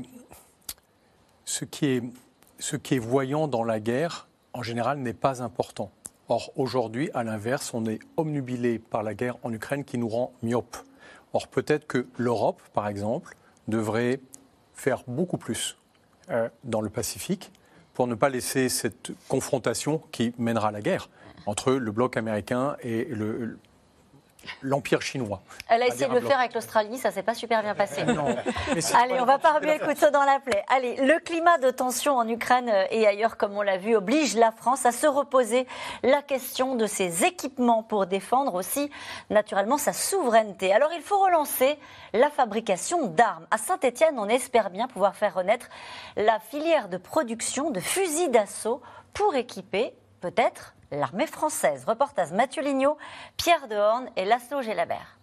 ce, 1.46 1.66
qui 1.66 1.88
est, 1.88 2.04
ce 2.60 2.78
qui 2.78 2.96
est 2.96 3.00
voyant 3.00 3.48
dans 3.48 3.64
la 3.64 3.80
guerre, 3.80 4.28
en 4.54 4.64
général, 4.64 5.00
n'est 5.00 5.14
pas 5.14 5.42
important. 5.44 5.92
Or, 6.30 6.52
aujourd'hui, 6.56 7.10
à 7.14 7.24
l'inverse, 7.24 7.74
on 7.74 7.86
est 7.86 8.00
omnubilé 8.18 8.80
par 8.80 9.04
la 9.04 9.14
guerre 9.14 9.38
en 9.44 9.54
Ukraine 9.54 9.84
qui 9.84 9.98
nous 9.98 10.10
rend 10.10 10.34
myopes. 10.42 10.78
Or, 11.38 11.48
peut-être 11.48 11.86
que 11.86 12.08
l'Europe, 12.18 12.64
par 12.74 12.88
exemple, 12.88 13.36
devrait 13.68 14.20
faire 14.74 15.04
beaucoup 15.06 15.38
plus 15.38 15.78
euh, 16.32 16.50
dans 16.64 16.82
le 16.82 16.90
Pacifique 16.90 17.52
pour 17.94 18.08
ne 18.08 18.16
pas 18.16 18.30
laisser 18.30 18.70
cette 18.70 19.12
confrontation 19.28 20.02
qui 20.12 20.34
mènera 20.40 20.70
à 20.70 20.72
la 20.72 20.82
guerre 20.82 21.10
entre 21.46 21.74
le 21.74 21.92
bloc 21.92 22.18
américain 22.18 22.76
et 22.82 23.06
le, 23.06 23.60
l'Empire 24.62 25.02
chinois. 25.02 25.42
Elle 25.70 25.84
a 25.84 25.88
essayé 25.88 26.08
de 26.08 26.14
le 26.14 26.22
faire 26.22 26.40
avec 26.40 26.54
l'Australie, 26.54 26.98
ça 26.98 27.12
s'est 27.12 27.24
pas 27.24 27.34
super 27.34 27.62
bien 27.64 27.76
passé. 27.76 28.02
Allez, 28.96 29.20
on 29.20 29.26
va 29.26 29.38
pas 29.40 29.54
remuer 29.54 29.78
le 29.78 29.86
couteau 29.86 30.10
dans 30.10 30.24
la 30.24 30.40
plaie. 30.40 30.64
Allez, 30.70 30.96
le 30.98 31.20
climat 31.20 31.58
de 31.58 31.70
tension 31.70 32.16
en 32.16 32.28
Ukraine 32.28 32.72
et 32.92 33.08
ailleurs, 33.08 33.38
comme 33.38 33.58
on 33.58 33.62
l'a 33.62 33.78
vu, 33.78 33.96
oblige 33.96 34.36
la 34.36 34.52
France 34.52 34.86
à 34.86 34.92
se 34.92 35.08
reposer 35.08 35.68
la 36.04 36.22
question 36.22 36.76
de 36.76 36.86
ses 36.86 37.26
équipements 37.26 37.84
pour 37.84 38.06
défendre 38.06 38.56
aussi, 38.56 38.90
naturellement, 39.30 39.78
sa 39.78 39.94
souveraineté. 39.94 40.74
Alors, 40.74 40.92
il 40.96 41.02
faut 41.02 41.20
relancer 41.20 41.78
la 42.14 42.30
fabrication 42.30 43.08
d'armes. 43.08 43.46
À 43.52 43.58
Saint-Étienne, 43.58 44.18
on 44.18 44.30
espère 44.30 44.70
bien 44.70 44.88
pouvoir 44.88 45.16
faire 45.16 45.34
renaître 45.36 45.68
la 46.16 46.40
filière 46.40 46.90
de 46.90 46.98
production 46.98 47.72
de 47.72 47.80
fusils 47.80 48.32
d'assaut 48.32 48.82
pour 49.14 49.36
équiper, 49.36 49.94
peut-être, 50.22 50.74
l'armée 50.92 51.28
française. 51.28 51.84
Reportage 51.86 52.32
Mathieu 52.32 52.64
Lignot, 52.64 52.98
Pierre 53.38 53.68
Dehorne 53.68 54.10
et 54.16 54.26
Laszlo 54.26 54.62
Gélabert. 54.62 55.18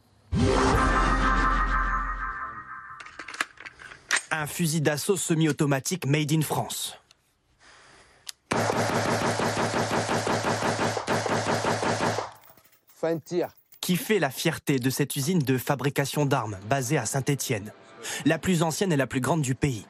Un 4.30 4.46
fusil 4.46 4.80
d'assaut 4.80 5.16
semi-automatique 5.16 6.06
made 6.06 6.32
in 6.32 6.42
France. 6.42 6.98
Fin 12.96 13.14
de 13.14 13.20
tir. 13.20 13.50
Qui 13.80 13.96
fait 13.96 14.18
la 14.18 14.30
fierté 14.30 14.78
de 14.78 14.90
cette 14.90 15.14
usine 15.14 15.38
de 15.38 15.58
fabrication 15.58 16.26
d'armes 16.26 16.58
basée 16.68 16.98
à 16.98 17.06
Saint-Étienne, 17.06 17.72
la 18.24 18.38
plus 18.38 18.62
ancienne 18.62 18.92
et 18.92 18.96
la 18.96 19.06
plus 19.06 19.20
grande 19.20 19.42
du 19.42 19.54
pays. 19.54 19.86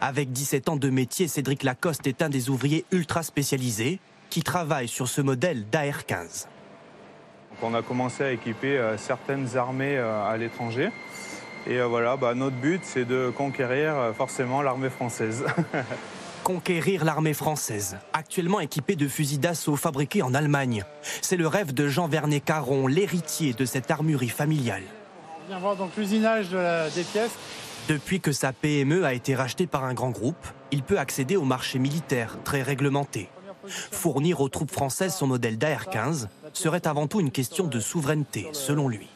Avec 0.00 0.32
17 0.32 0.68
ans 0.68 0.76
de 0.76 0.88
métier, 0.88 1.26
Cédric 1.26 1.64
Lacoste 1.64 2.06
est 2.06 2.22
un 2.22 2.28
des 2.28 2.50
ouvriers 2.50 2.84
ultra 2.92 3.22
spécialisés 3.22 4.00
qui 4.32 4.42
travaille 4.42 4.88
sur 4.88 5.08
ce 5.08 5.20
modèle 5.20 5.66
d'AR-15. 5.68 6.46
On 7.60 7.74
a 7.74 7.82
commencé 7.82 8.24
à 8.24 8.32
équiper 8.32 8.78
euh, 8.78 8.96
certaines 8.96 9.58
armées 9.58 9.98
euh, 9.98 10.24
à 10.24 10.38
l'étranger. 10.38 10.88
Et 11.66 11.82
voilà, 11.82 12.16
bah, 12.16 12.32
notre 12.34 12.56
but, 12.56 12.80
c'est 12.82 13.04
de 13.04 13.30
conquérir 13.36 13.94
forcément 14.16 14.62
l'armée 14.62 14.88
française. 14.88 15.44
conquérir 16.44 17.04
l'armée 17.04 17.34
française, 17.34 17.98
actuellement 18.14 18.60
équipée 18.60 18.96
de 18.96 19.06
fusils 19.06 19.38
d'assaut 19.38 19.76
fabriqués 19.76 20.22
en 20.22 20.32
Allemagne. 20.32 20.82
C'est 21.20 21.36
le 21.36 21.46
rêve 21.46 21.74
de 21.74 21.86
Jean 21.86 22.08
Vernet 22.08 22.40
Caron, 22.40 22.86
l'héritier 22.86 23.52
de 23.52 23.66
cette 23.66 23.90
armurerie 23.90 24.30
familiale. 24.30 24.82
On 25.44 25.48
vient 25.48 25.58
voir 25.58 25.76
donc 25.76 25.90
l'usinage 25.98 26.48
des 26.48 27.04
pièces. 27.04 27.36
Depuis 27.86 28.20
que 28.20 28.32
sa 28.32 28.54
PME 28.54 29.04
a 29.04 29.12
été 29.12 29.34
rachetée 29.34 29.66
par 29.66 29.84
un 29.84 29.92
grand 29.92 30.10
groupe, 30.10 30.46
il 30.70 30.82
peut 30.82 30.98
accéder 30.98 31.36
au 31.36 31.44
marché 31.44 31.78
militaire 31.78 32.38
très 32.44 32.62
réglementé. 32.62 33.28
Fournir 33.66 34.40
aux 34.40 34.48
troupes 34.48 34.70
françaises 34.70 35.14
son 35.14 35.26
modèle 35.26 35.58
d'AR-15 35.58 36.28
serait 36.52 36.86
avant 36.86 37.06
tout 37.06 37.20
une 37.20 37.30
question 37.30 37.66
de 37.66 37.80
souveraineté, 37.80 38.48
selon 38.52 38.88
lui. 38.88 39.08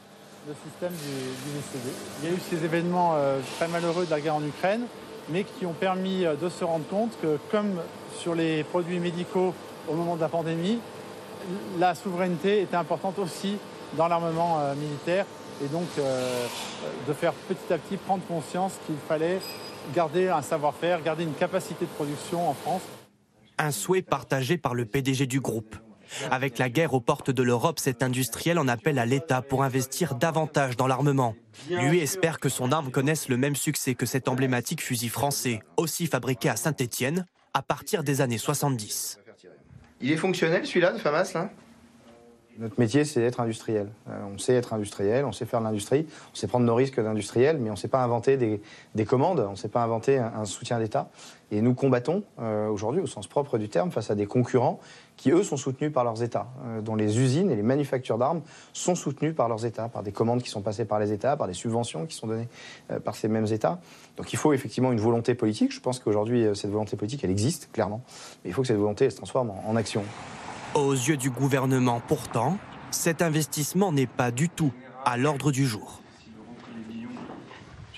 Le 0.48 0.54
système 0.64 0.92
du. 0.92 2.22
Il 2.22 2.28
y 2.28 2.32
a 2.32 2.36
eu 2.36 2.40
ces 2.50 2.64
événements 2.64 3.14
euh, 3.16 3.40
très 3.56 3.66
malheureux 3.66 4.06
de 4.06 4.10
la 4.10 4.20
guerre 4.20 4.36
en 4.36 4.44
Ukraine 4.44 4.82
mais 5.28 5.42
qui 5.42 5.66
ont 5.66 5.72
permis 5.72 6.24
euh, 6.24 6.36
de 6.36 6.48
se 6.48 6.62
rendre 6.62 6.86
compte 6.86 7.10
que, 7.20 7.36
comme 7.50 7.80
sur 8.16 8.36
les 8.36 8.62
produits 8.62 9.00
médicaux 9.00 9.52
au 9.88 9.94
moment 9.94 10.14
de 10.14 10.20
la 10.20 10.28
pandémie, 10.28 10.78
la 11.78 11.96
souveraineté 11.96 12.62
était 12.62 12.76
importante 12.76 13.18
aussi 13.18 13.56
dans 13.94 14.06
l'armement 14.06 14.60
euh, 14.60 14.74
militaire 14.76 15.26
et 15.64 15.66
donc 15.68 15.86
de 17.08 17.12
faire 17.14 17.32
petit 17.32 17.72
à 17.72 17.78
petit 17.78 17.96
prendre 17.96 18.22
conscience 18.26 18.74
qu'il 18.84 18.96
fallait 19.08 19.40
garder 19.94 20.28
un 20.28 20.42
savoir-faire, 20.42 21.02
garder 21.02 21.24
une 21.24 21.32
capacité 21.32 21.86
de 21.86 21.90
production 21.90 22.50
en 22.50 22.52
France. 22.52 22.82
Un 23.58 23.70
souhait 23.70 24.02
partagé 24.02 24.58
par 24.58 24.74
le 24.74 24.84
PDG 24.84 25.26
du 25.26 25.40
groupe. 25.40 25.76
Avec 26.30 26.58
la 26.58 26.68
guerre 26.68 26.94
aux 26.94 27.00
portes 27.00 27.30
de 27.30 27.42
l'Europe, 27.42 27.78
cet 27.78 28.02
industriel 28.02 28.58
en 28.58 28.68
appelle 28.68 28.98
à 28.98 29.06
l'État 29.06 29.42
pour 29.42 29.62
investir 29.62 30.14
davantage 30.14 30.76
dans 30.76 30.86
l'armement. 30.86 31.34
Lui 31.68 31.98
espère 31.98 32.38
que 32.38 32.48
son 32.48 32.70
arme 32.70 32.90
connaisse 32.90 33.28
le 33.28 33.36
même 33.36 33.56
succès 33.56 33.94
que 33.94 34.06
cet 34.06 34.28
emblématique 34.28 34.82
fusil 34.82 35.08
français, 35.08 35.60
aussi 35.76 36.06
fabriqué 36.06 36.48
à 36.48 36.56
Saint-Étienne, 36.56 37.26
à 37.54 37.62
partir 37.62 38.04
des 38.04 38.20
années 38.20 38.38
70. 38.38 39.18
Il 40.00 40.12
est 40.12 40.16
fonctionnel 40.16 40.66
celui-là 40.66 40.92
de 40.92 40.98
FAMAS 40.98 41.32
là? 41.34 41.50
Notre 42.58 42.78
métier, 42.78 43.04
c'est 43.04 43.20
d'être 43.20 43.40
industriel. 43.40 43.88
Euh, 44.08 44.18
on 44.34 44.38
sait 44.38 44.54
être 44.54 44.72
industriel, 44.72 45.24
on 45.24 45.32
sait 45.32 45.46
faire 45.46 45.60
de 45.60 45.64
l'industrie, 45.64 46.06
on 46.32 46.34
sait 46.34 46.46
prendre 46.46 46.64
nos 46.64 46.74
risques 46.74 47.00
d'industriel, 47.00 47.58
mais 47.58 47.70
on 47.70 47.74
ne 47.74 47.78
sait 47.78 47.88
pas 47.88 48.02
inventer 48.02 48.36
des, 48.36 49.04
commandes, 49.04 49.40
on 49.40 49.52
ne 49.52 49.56
sait 49.56 49.68
pas 49.68 49.82
inventer 49.82 50.18
un, 50.18 50.44
soutien 50.44 50.78
d'État. 50.78 51.08
Et 51.52 51.60
nous 51.60 51.74
combattons 51.74 52.24
euh, 52.40 52.68
aujourd'hui, 52.68 53.00
au 53.00 53.06
sens 53.06 53.28
propre 53.28 53.58
du 53.58 53.68
terme, 53.68 53.92
face 53.92 54.10
à 54.10 54.14
des 54.16 54.26
concurrents 54.26 54.80
qui, 55.16 55.30
eux, 55.30 55.44
sont 55.44 55.56
soutenus 55.56 55.92
par 55.92 56.02
leurs 56.02 56.22
États, 56.22 56.48
euh, 56.66 56.80
dont 56.80 56.96
les 56.96 57.20
usines 57.20 57.50
et 57.50 57.56
les 57.56 57.62
manufactures 57.62 58.18
d'armes 58.18 58.42
sont 58.72 58.96
soutenues 58.96 59.32
par 59.32 59.48
leurs 59.48 59.64
États, 59.64 59.88
par 59.88 60.02
des 60.02 60.12
commandes 60.12 60.42
qui 60.42 60.50
sont 60.50 60.62
passées 60.62 60.84
par 60.84 60.98
les 60.98 61.12
États, 61.12 61.36
par 61.36 61.46
des 61.46 61.54
subventions 61.54 62.06
qui 62.06 62.16
sont 62.16 62.26
données 62.26 62.48
euh, 62.90 62.98
par 62.98 63.14
ces 63.14 63.28
mêmes 63.28 63.46
États. 63.46 63.78
Donc 64.16 64.32
il 64.32 64.36
faut 64.36 64.52
effectivement 64.52 64.90
une 64.92 65.00
volonté 65.00 65.34
politique. 65.34 65.72
Je 65.72 65.80
pense 65.80 66.00
qu'aujourd'hui, 66.00 66.46
cette 66.54 66.70
volonté 66.70 66.96
politique, 66.96 67.22
elle 67.22 67.30
existe, 67.30 67.70
clairement. 67.72 68.02
Mais 68.42 68.50
il 68.50 68.52
faut 68.52 68.62
que 68.62 68.68
cette 68.68 68.76
volonté 68.76 69.08
se 69.10 69.16
transforme 69.16 69.52
en 69.66 69.76
action. 69.76 70.02
Aux 70.76 70.92
yeux 70.92 71.16
du 71.16 71.30
gouvernement, 71.30 72.02
pourtant, 72.06 72.58
cet 72.90 73.22
investissement 73.22 73.92
n'est 73.92 74.06
pas 74.06 74.30
du 74.30 74.50
tout 74.50 74.74
à 75.06 75.16
l'ordre 75.16 75.50
du 75.50 75.66
jour. 75.66 76.02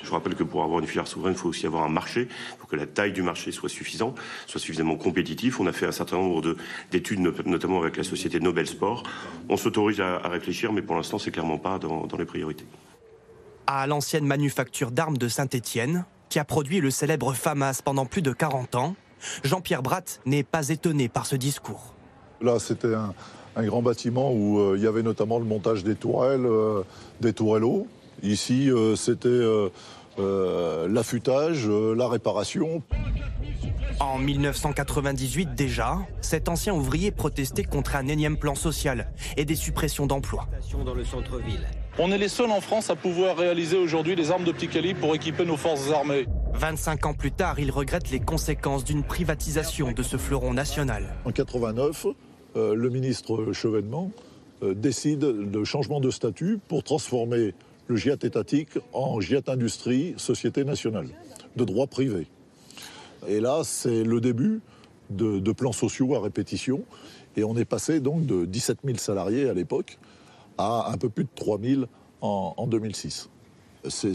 Je 0.00 0.08
rappelle 0.12 0.36
que 0.36 0.44
pour 0.44 0.62
avoir 0.62 0.78
une 0.78 0.86
filière 0.86 1.08
souveraine, 1.08 1.34
il 1.34 1.38
faut 1.38 1.48
aussi 1.48 1.66
avoir 1.66 1.82
un 1.82 1.88
marché. 1.88 2.28
Il 2.30 2.60
faut 2.60 2.68
que 2.68 2.76
la 2.76 2.86
taille 2.86 3.12
du 3.12 3.20
marché 3.20 3.50
soit 3.50 3.68
suffisante, 3.68 4.16
soit 4.46 4.60
suffisamment 4.60 4.94
compétitif. 4.94 5.58
On 5.58 5.66
a 5.66 5.72
fait 5.72 5.86
un 5.86 5.92
certain 5.92 6.18
nombre 6.18 6.54
d'études, 6.92 7.18
notamment 7.18 7.82
avec 7.82 7.96
la 7.96 8.04
société 8.04 8.38
Nobel 8.38 8.68
Sport. 8.68 9.02
On 9.48 9.56
s'autorise 9.56 10.00
à, 10.00 10.18
réfléchir, 10.28 10.72
mais 10.72 10.80
pour 10.80 10.94
l'instant, 10.94 11.18
c'est 11.18 11.32
clairement 11.32 11.58
pas 11.58 11.80
dans, 11.80 12.06
dans 12.06 12.16
les 12.16 12.26
priorités. 12.26 12.64
À 13.66 13.88
l'ancienne 13.88 14.24
manufacture 14.24 14.92
d'armes 14.92 15.18
de 15.18 15.26
Saint-Étienne, 15.26 16.04
qui 16.28 16.38
a 16.38 16.44
produit 16.44 16.80
le 16.80 16.92
célèbre 16.92 17.34
FAMAS 17.34 17.80
pendant 17.84 18.06
plus 18.06 18.22
de 18.22 18.30
40 18.30 18.76
ans, 18.76 18.94
Jean-Pierre 19.42 19.82
Bratt 19.82 20.20
n'est 20.26 20.44
pas 20.44 20.68
étonné 20.68 21.08
par 21.08 21.26
ce 21.26 21.34
discours. 21.34 21.96
Là, 22.40 22.58
c'était 22.58 22.94
un, 22.94 23.14
grand 23.64 23.82
bâtiment 23.82 24.32
où 24.32 24.60
euh, 24.60 24.74
il 24.76 24.84
y 24.84 24.86
avait 24.86 25.02
notamment 25.02 25.38
le 25.38 25.44
montage 25.44 25.82
des 25.82 25.96
tourelles, 25.96 26.46
euh, 26.46 26.82
des 27.20 27.32
tourelleaux. 27.32 27.86
Ici, 28.22 28.70
euh, 28.70 28.94
c'était 28.96 29.28
euh, 30.18 30.88
l'affûtage, 30.88 31.66
euh, 31.68 31.94
la 31.94 32.08
réparation. 32.08 32.82
En 34.00 34.18
1998 34.18 35.54
déjà, 35.54 35.98
cet 36.20 36.48
ancien 36.48 36.74
ouvrier 36.74 37.10
protestait 37.12 37.62
contre 37.62 37.94
un 37.94 38.08
énième 38.08 38.36
plan 38.36 38.54
social 38.54 39.12
et 39.36 39.44
des 39.44 39.54
suppressions 39.54 40.06
d'emplois. 40.06 40.48
On 42.00 42.12
est 42.12 42.18
les 42.18 42.28
seuls 42.28 42.50
en 42.50 42.60
France 42.60 42.90
à 42.90 42.96
pouvoir 42.96 43.36
réaliser 43.36 43.76
aujourd'hui 43.76 44.16
des 44.16 44.30
armes 44.30 44.44
de 44.44 44.52
petit 44.52 44.68
calibre 44.68 45.00
pour 45.00 45.14
équiper 45.14 45.44
nos 45.44 45.56
forces 45.56 45.90
armées. 45.90 46.26
25 46.54 47.06
ans 47.06 47.14
plus 47.14 47.32
tard, 47.32 47.60
il 47.60 47.70
regrette 47.70 48.10
les 48.10 48.20
conséquences 48.20 48.84
d'une 48.84 49.04
privatisation 49.04 49.92
de 49.92 50.02
ce 50.02 50.16
fleuron 50.16 50.52
national. 50.52 51.16
En 51.24 51.30
89, 51.30 52.06
euh, 52.56 52.74
le 52.74 52.88
ministre 52.88 53.52
Chevènement 53.52 54.10
décide 54.60 55.20
de 55.20 55.62
changement 55.62 56.00
de 56.00 56.10
statut 56.10 56.58
pour 56.66 56.82
transformer 56.82 57.54
le 57.86 57.96
GIAT 57.96 58.18
étatique 58.22 58.70
en 58.92 59.20
GIAT 59.20 59.42
Industrie, 59.46 60.14
société 60.16 60.64
nationale, 60.64 61.06
de 61.54 61.64
droit 61.64 61.86
privé. 61.86 62.26
Et 63.28 63.38
là, 63.38 63.60
c'est 63.62 64.02
le 64.02 64.20
début 64.20 64.60
de, 65.10 65.52
plans 65.52 65.72
sociaux 65.72 66.14
à 66.14 66.20
répétition. 66.20 66.82
Et 67.36 67.44
on 67.44 67.56
est 67.56 67.64
passé 67.64 68.00
donc 68.00 68.26
de 68.26 68.44
17 68.46 68.78
000 68.84 68.98
salariés 68.98 69.48
à 69.48 69.54
l'époque 69.54 69.98
à 70.58 70.90
un 70.90 70.96
peu 70.96 71.08
plus 71.08 71.24
de 71.24 71.30
3 71.34 71.60
000 71.60 71.82
en, 72.20 72.66
2006. 72.66 73.30
C'est 73.88 74.14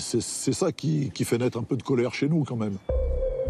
ça 0.53 0.71
qui 0.71 1.11
fait 1.23 1.37
naître 1.37 1.57
un 1.57 1.63
peu 1.63 1.77
de 1.77 1.83
colère 1.83 2.13
chez 2.13 2.27
nous 2.27 2.43
quand 2.43 2.57
même. 2.57 2.77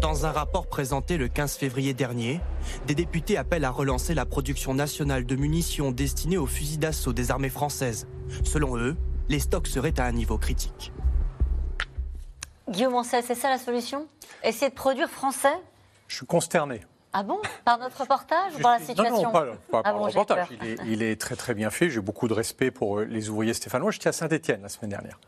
Dans 0.04 0.26
un 0.26 0.32
rapport 0.32 0.66
présenté 0.66 1.16
le 1.16 1.28
15 1.28 1.56
février 1.56 1.94
dernier, 1.94 2.42
des 2.86 2.94
députés 2.94 3.38
appellent 3.38 3.64
à 3.64 3.70
relancer 3.70 4.12
la 4.12 4.26
production 4.26 4.74
nationale 4.74 5.24
de 5.24 5.34
munitions 5.34 5.92
destinées 5.92 6.36
aux 6.36 6.44
fusils 6.44 6.78
d'assaut 6.78 7.14
des 7.14 7.30
armées 7.30 7.48
françaises. 7.48 8.06
Selon 8.44 8.76
eux, 8.76 8.98
les 9.30 9.38
stocks 9.38 9.66
seraient 9.66 9.98
à 9.98 10.04
un 10.04 10.12
niveau 10.12 10.36
critique. 10.36 10.92
Guillaume 12.68 12.96
Ancel, 12.96 13.24
c'est 13.26 13.34
ça 13.34 13.48
la 13.48 13.56
solution? 13.56 14.06
Essayer 14.42 14.68
de 14.68 14.74
produire 14.74 15.08
français? 15.08 15.56
Je 16.08 16.16
suis 16.16 16.26
consterné. 16.26 16.82
Ah 17.14 17.22
bon? 17.22 17.38
Par 17.64 17.78
notre 17.78 17.98
reportage 18.02 18.56
ou 18.58 18.60
par 18.60 18.78
la 18.78 18.84
situation? 18.84 19.16
Non, 19.16 19.24
non, 19.24 19.32
pas, 19.32 19.46
ah 19.72 19.82
par 19.84 19.94
le 19.94 20.04
reportage. 20.04 20.48
Il 20.84 21.02
est, 21.02 21.18
très 21.18 21.34
très 21.34 21.54
bien 21.54 21.70
fait. 21.70 21.88
J'ai 21.88 22.02
beaucoup 22.02 22.28
de 22.28 22.34
respect 22.34 22.70
pour 22.70 22.98
euh, 22.98 23.04
les 23.06 23.30
ouvriers 23.30 23.54
stéphanois. 23.54 23.90
J'étais 23.90 24.10
à 24.10 24.12
Saint-Etienne 24.12 24.60
la 24.60 24.68
semaine 24.68 24.90
dernière. 24.90 25.18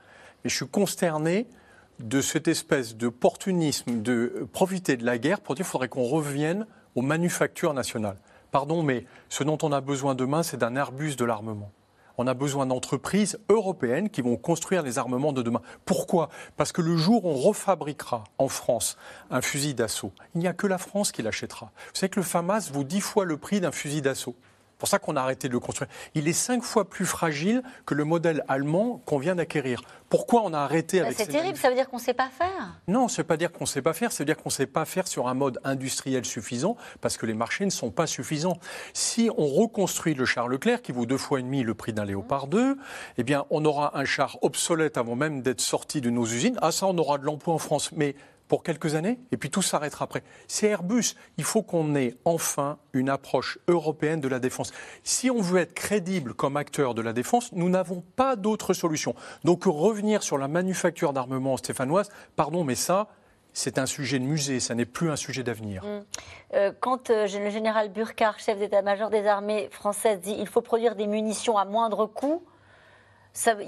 Mais 0.44 0.50
je 0.50 0.54
suis 0.54 0.68
consterné 0.68 1.46
de 1.98 2.20
cette 2.20 2.48
espèce 2.48 2.96
d'opportunisme 2.96 4.02
de 4.02 4.48
profiter 4.52 4.96
de 4.96 5.04
la 5.04 5.18
guerre 5.18 5.40
pour 5.40 5.54
dire 5.54 5.64
qu'il 5.64 5.70
faudrait 5.70 5.88
qu'on 5.88 6.04
revienne 6.04 6.66
aux 6.94 7.02
manufactures 7.02 7.74
nationales. 7.74 8.18
Pardon, 8.50 8.82
mais 8.82 9.04
ce 9.28 9.44
dont 9.44 9.58
on 9.62 9.72
a 9.72 9.80
besoin 9.80 10.14
demain, 10.14 10.42
c'est 10.42 10.56
d'un 10.56 10.76
Airbus 10.76 11.16
de 11.16 11.24
l'armement 11.24 11.72
on 12.18 12.26
a 12.26 12.34
besoin 12.34 12.66
d'entreprises 12.66 13.38
européennes 13.48 14.10
qui 14.10 14.22
vont 14.22 14.36
construire 14.36 14.82
les 14.82 14.98
armements 14.98 15.32
de 15.32 15.42
demain. 15.42 15.62
Pourquoi? 15.84 16.28
Parce 16.56 16.72
que 16.72 16.82
le 16.82 16.96
jour 16.96 17.24
où 17.24 17.28
on 17.30 17.34
refabriquera 17.34 18.24
en 18.38 18.48
France 18.48 18.96
un 19.30 19.40
fusil 19.40 19.74
d'assaut, 19.74 20.12
il 20.34 20.40
n'y 20.40 20.48
a 20.48 20.52
que 20.52 20.66
la 20.66 20.78
France 20.78 21.12
qui 21.12 21.22
l'achètera. 21.22 21.66
Vous 21.76 22.00
savez 22.00 22.10
que 22.10 22.20
le 22.20 22.24
FAMAS 22.24 22.70
vaut 22.72 22.84
dix 22.84 23.00
fois 23.00 23.24
le 23.24 23.36
prix 23.36 23.60
d'un 23.60 23.72
fusil 23.72 24.02
d'assaut. 24.02 24.36
C'est 24.76 24.80
pour 24.80 24.88
ça 24.90 24.98
qu'on 24.98 25.16
a 25.16 25.22
arrêté 25.22 25.48
de 25.48 25.54
le 25.54 25.58
construire. 25.58 25.88
Il 26.14 26.28
est 26.28 26.34
cinq 26.34 26.62
fois 26.62 26.86
plus 26.90 27.06
fragile 27.06 27.62
que 27.86 27.94
le 27.94 28.04
modèle 28.04 28.44
allemand 28.46 29.00
qu'on 29.06 29.16
vient 29.16 29.34
d'acquérir. 29.34 29.80
Pourquoi 30.10 30.42
on 30.44 30.52
a 30.52 30.58
arrêté 30.58 31.00
bah, 31.00 31.06
avec 31.06 31.16
C'est 31.16 31.28
terrible, 31.28 31.56
ça 31.56 31.70
veut 31.70 31.74
dire 31.74 31.88
qu'on 31.88 31.96
ne 31.96 32.02
sait 32.02 32.12
pas 32.12 32.28
faire 32.28 32.78
Non, 32.86 33.08
ça 33.08 33.14
ne 33.14 33.16
veut 33.22 33.26
pas 33.26 33.38
dire 33.38 33.52
qu'on 33.52 33.64
ne 33.64 33.68
sait 33.68 33.80
pas 33.80 33.94
faire, 33.94 34.12
ça 34.12 34.18
veut 34.18 34.26
dire 34.26 34.36
qu'on 34.36 34.50
ne 34.50 34.52
sait 34.52 34.66
pas 34.66 34.84
faire 34.84 35.08
sur 35.08 35.28
un 35.28 35.34
mode 35.34 35.58
industriel 35.64 36.26
suffisant 36.26 36.76
parce 37.00 37.16
que 37.16 37.24
les 37.24 37.32
marchés 37.32 37.64
ne 37.64 37.70
sont 37.70 37.90
pas 37.90 38.06
suffisants. 38.06 38.58
Si 38.92 39.30
on 39.38 39.46
reconstruit 39.46 40.12
le 40.12 40.26
char 40.26 40.46
Leclerc, 40.46 40.82
qui 40.82 40.92
vaut 40.92 41.06
deux 41.06 41.16
fois 41.16 41.40
et 41.40 41.42
demi 41.42 41.62
le 41.62 41.72
prix 41.72 41.94
d'un 41.94 42.04
Léopard 42.04 42.46
2, 42.46 42.76
eh 43.16 43.22
bien, 43.22 43.46
on 43.48 43.64
aura 43.64 43.98
un 43.98 44.04
char 44.04 44.36
obsolète 44.42 44.98
avant 44.98 45.16
même 45.16 45.40
d'être 45.40 45.62
sorti 45.62 46.02
de 46.02 46.10
nos 46.10 46.26
usines. 46.26 46.58
Ah, 46.60 46.70
ça, 46.70 46.86
on 46.86 46.98
aura 46.98 47.16
de 47.16 47.24
l'emploi 47.24 47.54
en 47.54 47.58
France. 47.58 47.92
Mais 47.92 48.14
pour 48.48 48.62
quelques 48.62 48.94
années, 48.94 49.18
et 49.32 49.36
puis 49.36 49.50
tout 49.50 49.62
s'arrêtera 49.62 50.04
après. 50.04 50.22
C'est 50.46 50.68
Airbus. 50.68 51.14
Il 51.36 51.44
faut 51.44 51.62
qu'on 51.62 51.94
ait 51.94 52.14
enfin 52.24 52.78
une 52.92 53.08
approche 53.08 53.58
européenne 53.68 54.20
de 54.20 54.28
la 54.28 54.38
défense. 54.38 54.72
Si 55.04 55.30
on 55.30 55.40
veut 55.40 55.60
être 55.60 55.74
crédible 55.74 56.34
comme 56.34 56.56
acteur 56.56 56.94
de 56.94 57.02
la 57.02 57.12
défense, 57.12 57.52
nous 57.52 57.68
n'avons 57.68 58.02
pas 58.14 58.36
d'autre 58.36 58.74
solution. 58.74 59.14
Donc 59.44 59.64
revenir 59.64 60.22
sur 60.22 60.38
la 60.38 60.48
manufacture 60.48 61.12
d'armement 61.12 61.56
stéphanoise, 61.56 62.10
pardon, 62.36 62.64
mais 62.64 62.74
ça, 62.74 63.08
c'est 63.52 63.78
un 63.78 63.86
sujet 63.86 64.18
de 64.18 64.24
musée, 64.24 64.60
ça 64.60 64.74
n'est 64.74 64.84
plus 64.84 65.10
un 65.10 65.16
sujet 65.16 65.42
d'avenir. 65.42 65.82
Mmh. 65.82 66.04
Euh, 66.54 66.72
quand 66.78 67.10
euh, 67.10 67.26
le 67.26 67.50
général 67.50 67.90
Burkhardt, 67.90 68.38
chef 68.38 68.58
d'état-major 68.58 69.08
des 69.08 69.26
armées 69.26 69.68
françaises, 69.70 70.20
dit 70.20 70.36
il 70.38 70.46
faut 70.46 70.60
produire 70.60 70.94
des 70.94 71.06
munitions 71.06 71.56
à 71.56 71.64
moindre 71.64 72.06
coût, 72.06 72.44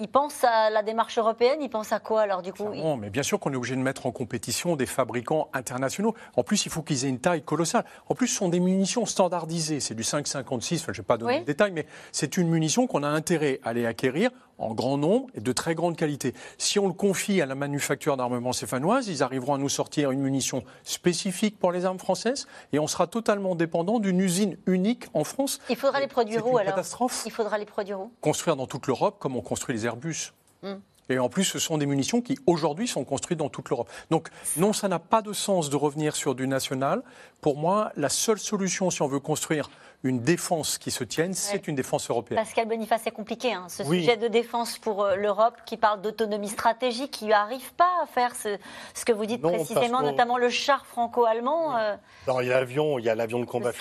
il 0.01 0.09
pense 0.09 0.45
à 0.45 0.71
la 0.71 0.83
démarche 0.83 1.19
européenne, 1.19 1.59
il 1.61 1.69
pense 1.69 1.93
à 1.93 2.01
quoi 2.01 2.23
alors 2.23 2.43
du 2.43 2.53
coup? 2.53 2.69
Non, 2.75 2.97
mais 2.97 3.11
bien 3.11 3.23
sûr 3.23 3.39
qu'on 3.39 3.53
est 3.53 3.57
obligé 3.57 3.77
de 3.77 3.81
mettre 3.81 4.07
en 4.07 4.13
compétition 4.13 4.77
des 4.77 4.87
fabricants 4.87 5.49
internationaux. 5.53 6.15
En 6.37 6.43
plus, 6.43 6.67
il 6.67 6.73
faut 6.73 6.83
qu'ils 6.83 7.05
aient 7.05 7.09
une 7.09 7.21
taille 7.21 7.43
colossale. 7.43 7.85
En 8.09 8.15
plus, 8.15 8.29
ce 8.29 8.37
sont 8.37 8.49
des 8.49 8.61
munitions 8.61 9.07
standardisées. 9.07 9.81
C'est 9.81 9.95
du 9.95 10.03
5,56, 10.03 10.85
je 10.85 10.91
ne 10.91 10.97
vais 10.97 11.03
pas 11.03 11.17
donner 11.19 11.41
le 11.41 11.45
détail, 11.45 11.73
mais 11.73 11.87
c'est 12.13 12.37
une 12.37 12.49
munition 12.49 12.87
qu'on 12.87 13.03
a 13.03 13.09
intérêt 13.09 13.61
à 13.63 13.71
aller 13.71 13.87
acquérir 13.87 14.31
en 14.59 14.75
grand 14.75 14.99
nombre 14.99 15.27
et 15.35 15.41
de 15.41 15.53
très 15.53 15.75
grande 15.75 15.97
qualité. 15.97 16.35
Si 16.59 16.79
on 16.79 16.87
le 16.87 16.93
confie 16.93 17.41
à 17.41 17.47
la 17.47 17.55
manufacture 17.55 18.17
d'armement 18.17 18.53
stéphanoise, 18.53 19.09
ils 19.09 19.23
arriveront 19.23 19.55
à 19.55 19.59
nous 19.59 19.69
sortir 19.69 20.11
une 20.11 20.21
munition 20.21 20.65
spécifique 20.85 21.59
pour 21.59 21.73
les 21.73 21.85
armes 21.85 21.99
françaises 21.99 22.47
et 22.73 22.79
on 22.79 22.87
sera 22.87 23.07
totalement 23.07 23.55
dépendant 23.55 23.99
d'une 23.99 24.21
usine 24.21 24.57
unique 24.67 25.07
en 25.15 25.25
France. 25.25 25.61
Il 25.71 25.77
faudra 25.77 26.01
les 26.01 26.09
produire 26.09 26.47
où 26.47 26.59
alors? 26.59 26.75
catastrophe. 26.75 27.23
Il 27.27 27.33
faudra 27.33 27.59
les 27.59 27.67
produire 27.67 28.01
où? 28.01 28.13
Construire 28.21 28.57
dans 28.57 28.67
toute 28.67 28.87
l'Europe 28.87 29.17
comme 29.19 29.37
on 29.37 29.43
construit 29.43 29.75
les 29.75 29.87
Airbus. 29.87 30.33
Hmm. 30.63 30.75
Et 31.09 31.19
en 31.19 31.29
plus, 31.29 31.45
ce 31.45 31.59
sont 31.59 31.79
des 31.79 31.87
munitions 31.87 32.21
qui, 32.21 32.39
aujourd'hui, 32.47 32.87
sont 32.87 33.05
construites 33.05 33.39
dans 33.39 33.49
toute 33.49 33.71
l'Europe. 33.71 33.91
Donc, 34.11 34.29
non, 34.57 34.73
ça 34.73 34.89
n'a 34.89 34.99
pas 34.99 35.23
de 35.23 35.33
sens 35.33 35.71
de 35.71 35.77
revenir 35.77 36.15
sur 36.15 36.35
du 36.35 36.47
national. 36.47 37.03
Pour 37.41 37.57
moi, 37.57 37.93
la 37.97 38.09
seule 38.09 38.39
solution, 38.39 38.91
si 38.91 39.01
on 39.03 39.07
veut 39.07 39.21
construire 39.21 39.71
une 40.05 40.21
défense 40.21 40.79
qui 40.79 40.91
se 40.91 41.03
tienne, 41.03 41.35
c'est 41.35 41.67
une 41.67 41.75
défense 41.75 42.09
européenne. 42.09 42.39
Pascal 42.39 42.69
Boniface, 42.69 43.01
c'est 43.03 43.11
compliqué, 43.11 43.53
hein, 43.53 43.67
ce 43.69 43.83
sujet 43.83 44.17
de 44.17 44.29
défense 44.29 44.79
pour 44.79 45.03
euh, 45.03 45.17
l'Europe 45.17 45.55
qui 45.67 45.77
parle 45.77 46.01
d'autonomie 46.03 46.49
stratégique, 46.49 47.11
qui 47.11 47.27
n'arrive 47.27 47.73
pas 47.75 47.91
à 48.03 48.07
faire 48.07 48.37
ce, 48.37 48.57
ce 48.95 49.05
que 49.05 49.13
vous 49.13 49.27
dites 49.27 49.43
précisément, 49.43 50.03
notamment 50.03 50.39
le 50.39 50.51
char 50.51 50.87
franco-allemand. 50.87 51.77
Euh, 51.77 51.97
Alors, 52.27 52.43
il 52.43 52.49
y 52.49 52.53
a 52.53 52.61
l'avion, 52.61 52.99
il 53.01 53.07
y 53.07 53.11
a 53.11 53.17
l'avion 53.17 53.41
de 53.41 53.45
combat. 53.45 53.73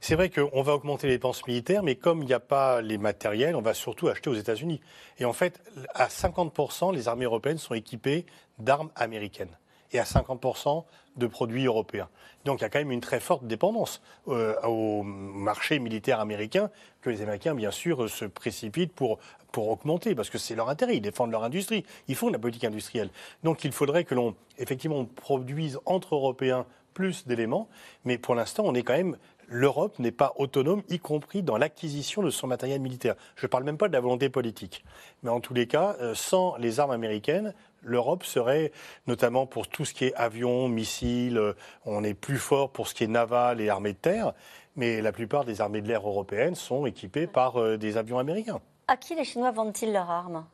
C'est 0.00 0.14
vrai 0.14 0.30
qu'on 0.30 0.62
va 0.62 0.74
augmenter 0.74 1.06
les 1.06 1.14
dépenses 1.14 1.46
militaires, 1.46 1.82
mais 1.82 1.96
comme 1.96 2.22
il 2.22 2.26
n'y 2.26 2.34
a 2.34 2.40
pas 2.40 2.80
les 2.80 2.98
matériels, 2.98 3.56
on 3.56 3.62
va 3.62 3.74
surtout 3.74 4.08
acheter 4.08 4.30
aux 4.30 4.34
États-Unis. 4.34 4.80
Et 5.18 5.24
en 5.24 5.32
fait, 5.32 5.60
à 5.94 6.08
50%, 6.08 6.94
les 6.94 7.08
armées 7.08 7.24
européennes 7.24 7.58
sont 7.58 7.74
équipées 7.74 8.26
d'armes 8.58 8.90
américaines 8.94 9.56
et 9.92 9.98
à 9.98 10.04
50% 10.04 10.84
de 11.16 11.26
produits 11.26 11.64
européens. 11.64 12.08
Donc 12.44 12.60
il 12.60 12.62
y 12.62 12.64
a 12.66 12.68
quand 12.68 12.78
même 12.78 12.92
une 12.92 13.00
très 13.00 13.20
forte 13.20 13.44
dépendance 13.46 14.02
euh, 14.28 14.54
au 14.62 15.02
marché 15.02 15.78
militaire 15.78 16.20
américain 16.20 16.70
que 17.00 17.10
les 17.10 17.22
Américains, 17.22 17.54
bien 17.54 17.70
sûr, 17.70 18.08
se 18.10 18.24
précipitent 18.24 18.92
pour, 18.92 19.18
pour 19.52 19.68
augmenter, 19.68 20.14
parce 20.14 20.28
que 20.28 20.38
c'est 20.38 20.54
leur 20.54 20.68
intérêt, 20.68 20.96
ils 20.96 21.00
défendent 21.00 21.30
leur 21.30 21.44
industrie, 21.44 21.84
ils 22.08 22.16
font 22.16 22.28
de 22.28 22.32
la 22.32 22.38
politique 22.38 22.64
industrielle. 22.64 23.10
Donc 23.42 23.64
il 23.64 23.72
faudrait 23.72 24.04
que 24.04 24.14
l'on, 24.14 24.34
effectivement, 24.58 25.04
produise 25.04 25.78
entre 25.86 26.14
Européens 26.14 26.66
plus 26.94 27.26
d'éléments, 27.26 27.68
mais 28.04 28.16
pour 28.16 28.34
l'instant, 28.34 28.64
on 28.66 28.74
est 28.74 28.82
quand 28.82 28.96
même 28.96 29.18
l'Europe 29.48 29.98
n'est 29.98 30.12
pas 30.12 30.32
autonome, 30.36 30.82
y 30.88 30.98
compris 30.98 31.42
dans 31.42 31.56
l'acquisition 31.56 32.22
de 32.22 32.30
son 32.30 32.46
matériel 32.46 32.80
militaire. 32.80 33.14
Je 33.36 33.46
ne 33.46 33.48
parle 33.48 33.64
même 33.64 33.78
pas 33.78 33.88
de 33.88 33.92
la 33.92 34.00
volonté 34.00 34.28
politique. 34.28 34.84
Mais 35.22 35.30
en 35.30 35.40
tous 35.40 35.54
les 35.54 35.66
cas, 35.66 35.96
euh, 36.00 36.14
sans 36.14 36.56
les 36.56 36.80
armes 36.80 36.90
américaines, 36.90 37.54
l'Europe 37.82 38.24
serait, 38.24 38.72
notamment 39.06 39.46
pour 39.46 39.68
tout 39.68 39.84
ce 39.84 39.94
qui 39.94 40.06
est 40.06 40.14
avions, 40.14 40.68
missiles, 40.68 41.38
euh, 41.38 41.54
on 41.84 42.02
est 42.04 42.14
plus 42.14 42.38
fort 42.38 42.70
pour 42.70 42.88
ce 42.88 42.94
qui 42.94 43.04
est 43.04 43.08
naval 43.08 43.60
et 43.60 43.68
armée 43.68 43.92
de 43.92 43.98
terre, 43.98 44.32
mais 44.74 45.00
la 45.00 45.12
plupart 45.12 45.44
des 45.44 45.60
armées 45.60 45.80
de 45.80 45.88
l'air 45.88 46.06
européennes 46.06 46.54
sont 46.54 46.86
équipées 46.86 47.26
par 47.26 47.60
euh, 47.60 47.76
des 47.76 47.96
avions 47.96 48.18
américains. 48.18 48.60
À 48.88 48.96
qui 48.96 49.14
les 49.14 49.24
Chinois 49.24 49.52
vendent-ils 49.52 49.92
leurs 49.92 50.10
armes? 50.10 50.44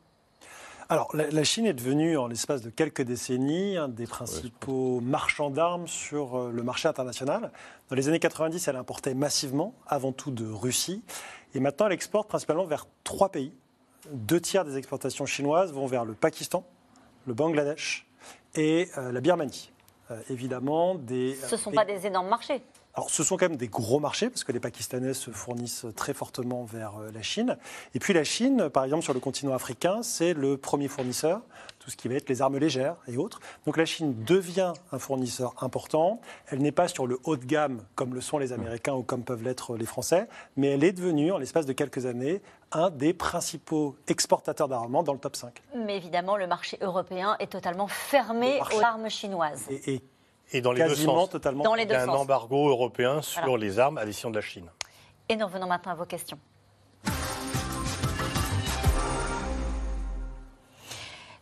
Alors, 0.93 1.09
la, 1.15 1.43
Chine 1.43 1.65
est 1.65 1.73
devenue, 1.73 2.17
en 2.17 2.27
l'espace 2.27 2.61
de 2.61 2.69
quelques 2.69 3.01
décennies, 3.01 3.77
un 3.77 3.87
des 3.87 4.05
principaux 4.05 4.99
marchands 5.01 5.49
d'armes 5.49 5.87
sur 5.87 6.37
euh, 6.37 6.51
le 6.51 6.61
marché 6.61 6.87
international. 6.87 7.51
Dans 7.89 7.95
les 7.95 8.09
années 8.09 8.19
90, 8.19 8.67
elle 8.67 8.75
importait 8.75 9.15
massivement, 9.15 9.73
avant 9.87 10.11
tout 10.11 10.29
de 10.29 10.45
Russie. 10.45 11.03
Et 11.55 11.59
maintenant, 11.59 11.87
elle 11.87 11.93
exporte 11.93 12.29
principalement 12.29 12.65
vers 12.65 12.85
trois 13.03 13.29
pays. 13.29 13.55
Deux 14.11 14.39
tiers 14.39 14.65
des 14.65 14.77
exportations 14.77 15.25
chinoises 15.25 15.73
vont 15.73 15.87
vers 15.87 16.05
le 16.05 16.13
Pakistan, 16.13 16.63
le 17.25 17.33
Bangladesh 17.33 18.05
et 18.53 18.87
euh, 18.99 19.11
la 19.11 19.19
Birmanie. 19.19 19.71
Euh, 20.11 20.21
évidemment, 20.29 20.93
des. 20.93 21.33
Ce 21.33 21.55
ne 21.55 21.59
sont 21.59 21.71
pas 21.71 21.85
des 21.85 22.05
énormes 22.05 22.29
marchés. 22.29 22.61
Alors, 22.95 23.09
ce 23.09 23.23
sont 23.23 23.37
quand 23.37 23.49
même 23.49 23.57
des 23.57 23.69
gros 23.69 23.99
marchés, 23.99 24.29
parce 24.29 24.43
que 24.43 24.51
les 24.51 24.59
Pakistanais 24.59 25.15
se 25.15 25.31
fournissent 25.31 25.87
très 25.95 26.13
fortement 26.13 26.63
vers 26.63 26.97
euh, 26.99 27.11
la 27.11 27.23
Chine. 27.23 27.57
Et 27.95 27.99
puis 27.99 28.13
la 28.13 28.23
Chine, 28.23 28.69
par 28.69 28.83
exemple, 28.83 29.01
sur 29.03 29.15
le 29.15 29.19
continent 29.19 29.53
africain, 29.53 30.03
c'est 30.03 30.33
le 30.33 30.57
premier 30.57 30.87
fournisseur, 30.87 31.41
tout 31.79 31.89
ce 31.89 31.97
qui 31.97 32.07
va 32.07 32.15
être 32.15 32.29
les 32.29 32.43
armes 32.43 32.59
légères 32.59 32.95
et 33.07 33.17
autres. 33.17 33.39
Donc 33.65 33.77
la 33.77 33.85
Chine 33.85 34.23
devient 34.23 34.73
un 34.91 34.99
fournisseur 34.99 35.55
important. 35.61 36.21
Elle 36.47 36.59
n'est 36.59 36.71
pas 36.71 36.87
sur 36.87 37.07
le 37.07 37.19
haut 37.23 37.35
de 37.35 37.45
gamme, 37.45 37.83
comme 37.95 38.13
le 38.13 38.21
sont 38.21 38.37
les 38.37 38.53
Américains 38.53 38.93
ou 38.93 39.01
comme 39.01 39.23
peuvent 39.23 39.43
l'être 39.43 39.75
les 39.75 39.87
Français, 39.87 40.27
mais 40.55 40.67
elle 40.67 40.83
est 40.83 40.93
devenue, 40.93 41.31
en 41.31 41.39
l'espace 41.39 41.65
de 41.65 41.73
quelques 41.73 42.05
années, 42.05 42.43
un 42.71 42.91
des 42.91 43.13
principaux 43.13 43.95
exportateurs 44.07 44.67
d'armement 44.67 45.01
dans 45.01 45.13
le 45.13 45.19
top 45.19 45.35
5. 45.35 45.63
Mais 45.75 45.97
évidemment, 45.97 46.37
le 46.37 46.45
marché 46.45 46.77
européen 46.81 47.37
est 47.39 47.51
totalement 47.51 47.87
fermé 47.87 48.59
aux 48.59 48.81
armes 48.81 49.09
chinoises. 49.09 49.65
Et, 49.69 49.95
et 49.95 50.03
dans 50.61 50.71
les 50.71 50.83
deux 50.83 50.95
sens. 50.95 51.29
Totalement. 51.29 51.63
Dans 51.63 51.75
les 51.75 51.83
Il 51.83 51.89
y 51.89 51.93
a 51.93 51.97
deux 51.97 52.09
un 52.09 52.13
sens. 52.13 52.21
embargo 52.21 52.69
européen 52.69 53.21
sur 53.21 53.57
les 53.57 53.79
armes 53.79 53.97
à 53.97 54.05
décision 54.05 54.29
de 54.29 54.35
la 54.35 54.41
Chine. 54.41 54.69
Et 55.29 55.35
nous 55.35 55.45
revenons 55.45 55.67
maintenant 55.67 55.93
à 55.93 55.95
vos 55.95 56.05
questions. 56.05 56.37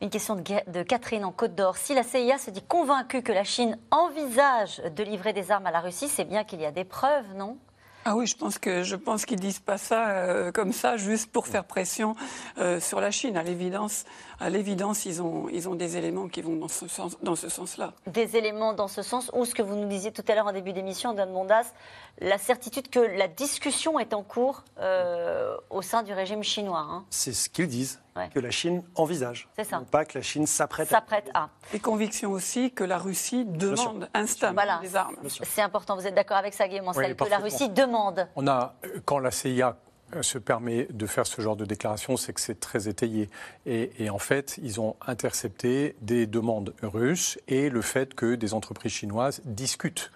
Une 0.01 0.09
question 0.09 0.35
de, 0.35 0.43
de 0.71 0.81
Catherine 0.83 1.23
en 1.25 1.31
Côte 1.31 1.53
d'Or. 1.53 1.77
Si 1.77 1.93
la 1.93 2.01
CIA 2.03 2.39
se 2.39 2.49
dit 2.49 2.63
convaincue 2.63 3.21
que 3.21 3.31
la 3.31 3.43
Chine 3.43 3.77
envisage 3.91 4.77
de 4.79 5.03
livrer 5.03 5.31
des 5.31 5.51
armes 5.51 5.67
à 5.67 5.71
la 5.71 5.79
Russie, 5.79 6.07
c'est 6.07 6.25
bien 6.25 6.43
qu'il 6.43 6.59
y 6.59 6.65
a 6.65 6.71
des 6.71 6.85
preuves, 6.85 7.35
non? 7.35 7.57
Ah 8.03 8.15
oui, 8.15 8.25
je 8.25 8.35
pense 8.35 8.57
que 8.57 8.81
je 8.81 8.95
pense 8.95 9.25
qu'ils 9.25 9.39
disent 9.39 9.59
pas 9.59 9.77
ça 9.77 10.09
euh, 10.09 10.51
comme 10.51 10.73
ça 10.73 10.97
juste 10.97 11.31
pour 11.31 11.45
faire 11.45 11.65
pression 11.65 12.15
euh, 12.57 12.79
sur 12.79 12.99
la 12.99 13.11
Chine. 13.11 13.37
À 13.37 13.43
l'évidence, 13.43 14.05
à 14.39 14.49
l'évidence, 14.49 15.05
ils 15.05 15.21
ont 15.21 15.47
ils 15.49 15.69
ont 15.69 15.75
des 15.75 15.97
éléments 15.97 16.27
qui 16.27 16.41
vont 16.41 16.55
dans 16.55 16.67
ce 16.67 16.87
sens 16.87 17.15
dans 17.21 17.35
ce 17.35 17.47
sens-là. 17.47 17.93
Des 18.07 18.35
éléments 18.37 18.73
dans 18.73 18.87
ce 18.87 19.03
sens 19.03 19.29
ou 19.33 19.45
ce 19.45 19.53
que 19.53 19.61
vous 19.61 19.75
nous 19.75 19.87
disiez 19.87 20.11
tout 20.11 20.23
à 20.27 20.33
l'heure 20.33 20.47
en 20.47 20.51
début 20.51 20.73
d'émission, 20.73 21.13
Don 21.13 21.27
Mondas, 21.27 21.73
la 22.19 22.39
certitude 22.39 22.89
que 22.89 22.99
la 22.99 23.27
discussion 23.27 23.99
est 23.99 24.15
en 24.15 24.23
cours 24.23 24.63
euh, 24.79 25.55
au 25.69 25.83
sein 25.83 26.01
du 26.01 26.13
régime 26.13 26.43
chinois. 26.43 26.85
Hein. 26.89 27.05
C'est 27.11 27.33
ce 27.33 27.49
qu'ils 27.49 27.67
disent. 27.67 27.99
Que 28.33 28.39
la 28.39 28.51
Chine 28.51 28.83
envisage. 28.95 29.47
C'est 29.55 29.63
ça. 29.63 29.79
Non 29.79 29.85
pas 29.85 30.03
que 30.05 30.17
la 30.17 30.21
Chine 30.21 30.45
s'apprête 30.45 30.89
S'apprête 30.89 31.29
à. 31.33 31.49
Et 31.73 31.79
conviction 31.79 32.31
aussi 32.31 32.71
que 32.71 32.83
la 32.83 32.97
Russie 32.97 33.45
demande 33.45 34.09
instamment 34.13 34.53
Voilà. 34.53 34.79
des 34.81 34.95
armes. 34.95 35.15
C'est 35.27 35.61
important. 35.61 35.95
Vous 35.95 36.05
êtes 36.05 36.15
d'accord 36.15 36.37
avec 36.37 36.53
ça, 36.53 36.67
Guillaume 36.67 36.89
Ancel, 36.89 37.11
Oui, 37.11 37.15
que 37.25 37.29
la. 37.29 37.37
Russie 37.37 37.69
demande. 37.69 38.27
On 38.35 38.47
a, 38.47 38.75
euh, 38.85 38.99
quand 39.05 39.19
la 39.19 39.31
CIA 39.31 39.77
euh, 40.13 40.21
se 40.23 40.37
permet 40.37 40.87
de 40.91 41.05
faire 41.05 41.25
ce 41.25 41.41
genre 41.41 41.55
de 41.55 41.63
déclaration, 41.63 42.17
c'est 42.17 42.33
que 42.33 42.41
c'est 42.41 42.59
très 42.59 42.89
étayé. 42.89 43.29
Et, 43.65 43.91
et 44.03 44.09
en 44.09 44.19
fait, 44.19 44.59
ils 44.61 44.81
ont 44.81 44.97
intercepté 45.07 45.95
des 46.01 46.27
demandes 46.27 46.73
russes 46.83 47.39
et 47.47 47.69
le 47.69 47.81
fait 47.81 48.13
que 48.13 48.35
des 48.35 48.53
entreprises 48.53 48.91
chinoises 48.91 49.41
discutent. 49.45 50.11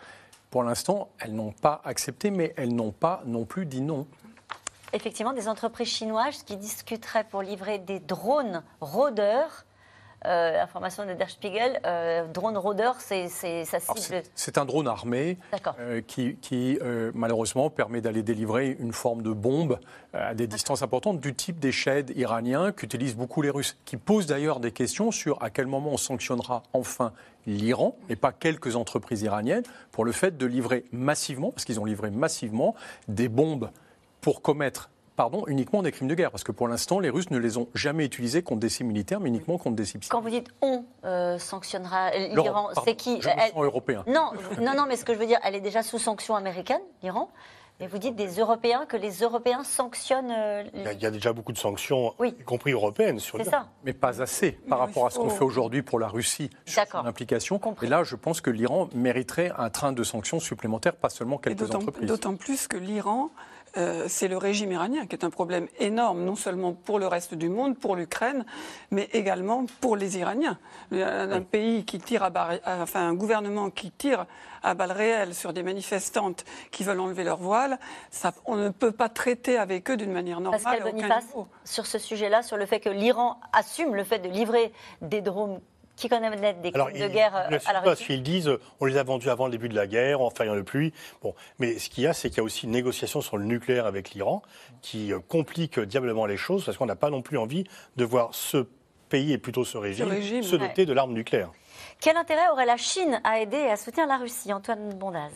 Pour 0.51 0.63
l'instant, 0.63 1.09
elles 1.19 1.33
n'ont 1.33 1.51
pas 1.53 1.81
accepté, 1.85 2.29
mais 2.29 2.53
elles 2.57 2.73
n'ont 2.75 2.91
pas 2.91 3.21
non 3.25 3.45
plus 3.45 3.65
dit 3.65 3.81
non. 3.81 4.05
Effectivement, 4.93 5.33
des 5.33 5.47
entreprises 5.47 5.87
chinoises 5.89 6.43
qui 6.43 6.57
discuteraient 6.57 7.25
pour 7.25 7.41
livrer 7.41 7.79
des 7.79 7.99
drones 7.99 8.63
rôdeurs. 8.81 9.65
Euh, 10.25 10.59
information 10.63 11.05
de 11.05 11.13
Der 11.13 11.29
Spiegel, 11.29 11.79
euh, 11.85 12.25
drone 12.25 12.57
rôdeur, 12.57 12.95
c'est, 12.97 13.27
ça 13.27 13.79
cible. 13.79 14.23
c'est- 14.33 14.57
un 14.57 14.65
drone 14.65 14.87
armé 14.87 15.37
euh, 15.79 16.01
qui, 16.01 16.37
qui, 16.37 16.79
malheureusement 17.13 17.69
permet 17.69 18.01
d'aller 18.01 18.23
délivrer 18.23 18.75
une 18.79 18.91
forme 18.93 19.21
de 19.21 19.29
bombe 19.31 19.79
à 20.13 20.33
des 20.33 20.47
distances 20.47 20.81
importantes 20.81 21.19
du 21.19 21.35
type 21.35 21.59
des 21.59 21.71
sheds 21.71 22.11
iraniens 22.15 22.71
qu'utilisent 22.71 23.15
beaucoup 23.15 23.43
les 23.43 23.51
Russes, 23.51 23.77
qui 23.85 23.97
posent 23.97 24.25
d'ailleurs 24.25 24.59
des 24.59 24.71
questions 24.71 25.11
sur 25.11 25.43
à 25.43 25.51
quel 25.51 25.67
moment 25.67 25.91
on 25.91 25.97
sanctionnera 25.97 26.63
enfin 26.73 27.13
l'Iran 27.45 27.95
et 28.09 28.15
pas 28.15 28.31
quelques 28.31 28.75
entreprises 28.75 29.21
iraniennes 29.21 29.63
pour 29.91 30.05
le 30.05 30.11
fait 30.11 30.37
de 30.37 30.45
livrer 30.47 30.85
massivement, 30.91 31.51
parce 31.51 31.65
qu'ils 31.65 31.79
ont 31.79 31.85
livré 31.85 32.09
massivement 32.09 32.73
des 33.07 33.29
bombes 33.29 33.69
pour 34.25 34.41
commettre 34.41 34.89
pardon, 35.15 35.43
uniquement 35.47 35.83
des 35.83 35.91
crimes 35.91 36.07
de 36.09 36.15
guerre, 36.15 36.31
parce 36.31 36.43
que 36.43 36.51
pour 36.51 36.67
l'instant, 36.67 36.99
les 36.99 37.11
Russes 37.11 37.29
ne 37.29 37.37
les 37.37 37.57
ont 37.59 37.67
jamais 37.75 38.03
utilisés 38.05 38.41
contre 38.41 38.59
des 38.61 38.69
cibles 38.69 38.89
militaires, 38.89 39.19
mais 39.19 39.29
uniquement 39.29 39.59
contre 39.59 39.75
des 39.75 39.85
cibles 39.85 40.03
Quand 40.09 40.19
vous 40.19 40.31
dites 40.31 40.47
on 40.61 40.83
euh, 41.05 41.37
sanctionnera 41.37 42.09
l'Iran, 42.17 42.33
L'Europe, 42.33 42.53
pardon, 42.73 42.81
c'est 42.83 42.95
qui 42.95 43.21
je 43.21 43.27
me 43.29 43.33
Elle- 43.37 43.51
sens 43.51 43.63
européen. 43.63 44.03
Non, 44.07 44.31
non, 44.59 44.73
non, 44.75 44.85
mais 44.89 44.95
ce 44.97 45.05
que 45.05 45.13
je 45.13 45.19
veux 45.19 45.27
dire, 45.27 45.37
elle 45.43 45.53
est 45.55 45.61
déjà 45.61 45.83
sous 45.83 45.99
sanction 45.99 46.35
américaine, 46.35 46.81
l'Iran. 47.03 47.29
Mais 47.79 47.87
vous 47.87 47.97
dites 47.97 48.15
des 48.15 48.39
Européens, 48.39 48.85
que 48.87 48.97
les 48.97 49.11
Européens 49.19 49.63
sanctionnent. 49.63 50.31
euh, 50.31 50.63
Il 50.73 50.81
y, 50.81 50.87
a, 50.87 50.93
il 50.93 51.01
y 51.01 51.05
a 51.05 51.11
déjà 51.11 51.31
beaucoup 51.33 51.51
de 51.53 51.57
sanctions, 51.57 52.13
Oui. 52.19 52.33
y 52.39 52.43
compris 52.43 52.71
européennes, 52.71 53.19
sur 53.19 53.37
C'est 53.37 53.43
l'Iran. 53.43 53.63
ça. 53.63 53.69
mais 53.85 53.93
pas 53.93 54.21
assez 54.21 54.53
par 54.67 54.79
rapport 54.79 55.05
à 55.05 55.11
ce 55.11 55.19
qu'on 55.19 55.29
fait 55.29 55.43
aujourd'hui 55.43 55.81
pour 55.83 55.99
la 55.99 56.07
Russie 56.07 56.49
sur 56.65 56.81
D'accord. 56.81 57.01
son 57.03 57.07
implication. 57.07 57.59
Et 57.83 57.87
là, 57.87 58.03
je 58.03 58.15
pense 58.17 58.41
que 58.41 58.49
l'Iran 58.49 58.89
mériterait 58.95 59.51
un 59.57 59.69
train 59.69 59.91
de 59.93 60.03
sanctions 60.03 60.39
supplémentaires, 60.41 60.95
pas 60.95 61.09
seulement 61.09 61.37
quelques 61.37 61.73
entreprises. 61.75 62.07
D'autant 62.07 62.35
plus 62.35 62.67
que 62.67 62.77
l'Iran, 62.77 63.29
euh, 63.77 64.05
c'est 64.07 64.27
le 64.27 64.37
régime 64.37 64.71
iranien 64.71 65.05
qui 65.05 65.15
est 65.15 65.23
un 65.25 65.29
problème 65.29 65.67
énorme, 65.79 66.23
non 66.23 66.35
seulement 66.35 66.73
pour 66.73 66.99
le 66.99 67.07
reste 67.07 67.33
du 67.33 67.49
monde, 67.49 67.77
pour 67.77 67.95
l'Ukraine, 67.95 68.45
mais 68.91 69.09
également 69.13 69.65
pour 69.81 69.95
les 69.97 70.17
Iraniens. 70.17 70.57
Un, 70.91 71.31
un 71.31 71.41
pays 71.41 71.85
qui 71.85 71.99
tire 71.99 72.23
à 72.23 72.27
à- 72.35 72.81
enfin 72.81 73.07
un 73.07 73.13
gouvernement 73.13 73.69
qui 73.69 73.91
tire 73.91 74.25
à 74.63 74.73
balles 74.73 74.91
réelles 74.93 75.35
sur 75.35 75.53
des 75.53 75.61
manifestantes 75.63 76.43
qui 76.71 76.83
veulent 76.83 76.99
enlever 76.99 77.23
leur 77.23 77.37
voile, 77.37 77.77
ça, 78.09 78.33
on 78.45 78.55
ne 78.55 78.69
peut 78.69 78.91
pas 78.91 79.09
traiter 79.09 79.57
avec 79.57 79.89
eux 79.91 79.97
d'une 79.97 80.11
manière 80.11 80.39
normale. 80.39 80.61
Pascal 80.61 80.91
Boniface, 80.91 81.25
sur 81.65 81.85
ce 81.85 81.99
sujet-là, 81.99 82.41
sur 82.41 82.57
le 82.57 82.65
fait 82.65 82.79
que 82.79 82.89
l'Iran 82.89 83.39
assume 83.53 83.93
le 83.93 84.03
fait 84.03 84.19
de 84.19 84.27
livrer 84.29 84.71
des 85.01 85.21
drones 85.21 85.59
qui 85.95 86.09
connaît 86.09 86.29
des 86.53 86.71
crimes 86.71 86.99
de 86.99 87.07
guerre 87.07 87.35
euh, 87.35 87.59
à 87.65 87.73
la 87.73 87.79
Russie. 87.79 87.83
Parce 87.83 87.99
qu'ils 88.01 88.23
disent, 88.23 88.51
on 88.79 88.85
les 88.85 88.97
a 88.97 89.03
vendus 89.03 89.29
avant 89.29 89.45
le 89.45 89.51
début 89.51 89.69
de 89.69 89.75
la 89.75 89.87
guerre, 89.87 90.21
en 90.21 90.29
faillant 90.29 90.55
le 90.55 90.63
pluie. 90.63 90.93
Bon, 91.21 91.33
mais 91.59 91.79
ce 91.79 91.89
qu'il 91.89 92.03
y 92.03 92.07
a, 92.07 92.13
c'est 92.13 92.29
qu'il 92.29 92.37
y 92.37 92.41
a 92.41 92.43
aussi 92.43 92.65
une 92.65 92.71
négociation 92.71 93.21
sur 93.21 93.37
le 93.37 93.45
nucléaire 93.45 93.85
avec 93.85 94.11
l'Iran 94.11 94.41
qui 94.81 95.13
euh, 95.13 95.19
complique 95.19 95.79
diablement 95.79 96.25
les 96.25 96.37
choses 96.37 96.65
parce 96.65 96.77
qu'on 96.77 96.85
n'a 96.85 96.95
pas 96.95 97.09
non 97.09 97.21
plus 97.21 97.37
envie 97.37 97.65
de 97.95 98.05
voir 98.05 98.29
ce 98.33 98.65
pays 99.09 99.33
et 99.33 99.37
plutôt 99.37 99.63
ce 99.63 99.77
régime, 99.77 100.09
se 100.43 100.55
doter 100.55 100.85
de 100.85 100.93
l'arme 100.93 101.13
nucléaire. 101.13 101.51
Quel 101.99 102.17
intérêt 102.17 102.49
aurait 102.51 102.65
la 102.65 102.77
Chine 102.77 103.21
à 103.23 103.39
aider 103.39 103.57
et 103.57 103.71
à 103.71 103.77
soutenir 103.77 104.07
la 104.07 104.17
Russie, 104.17 104.51
Antoine 104.51 104.93
Bondaz 104.93 105.31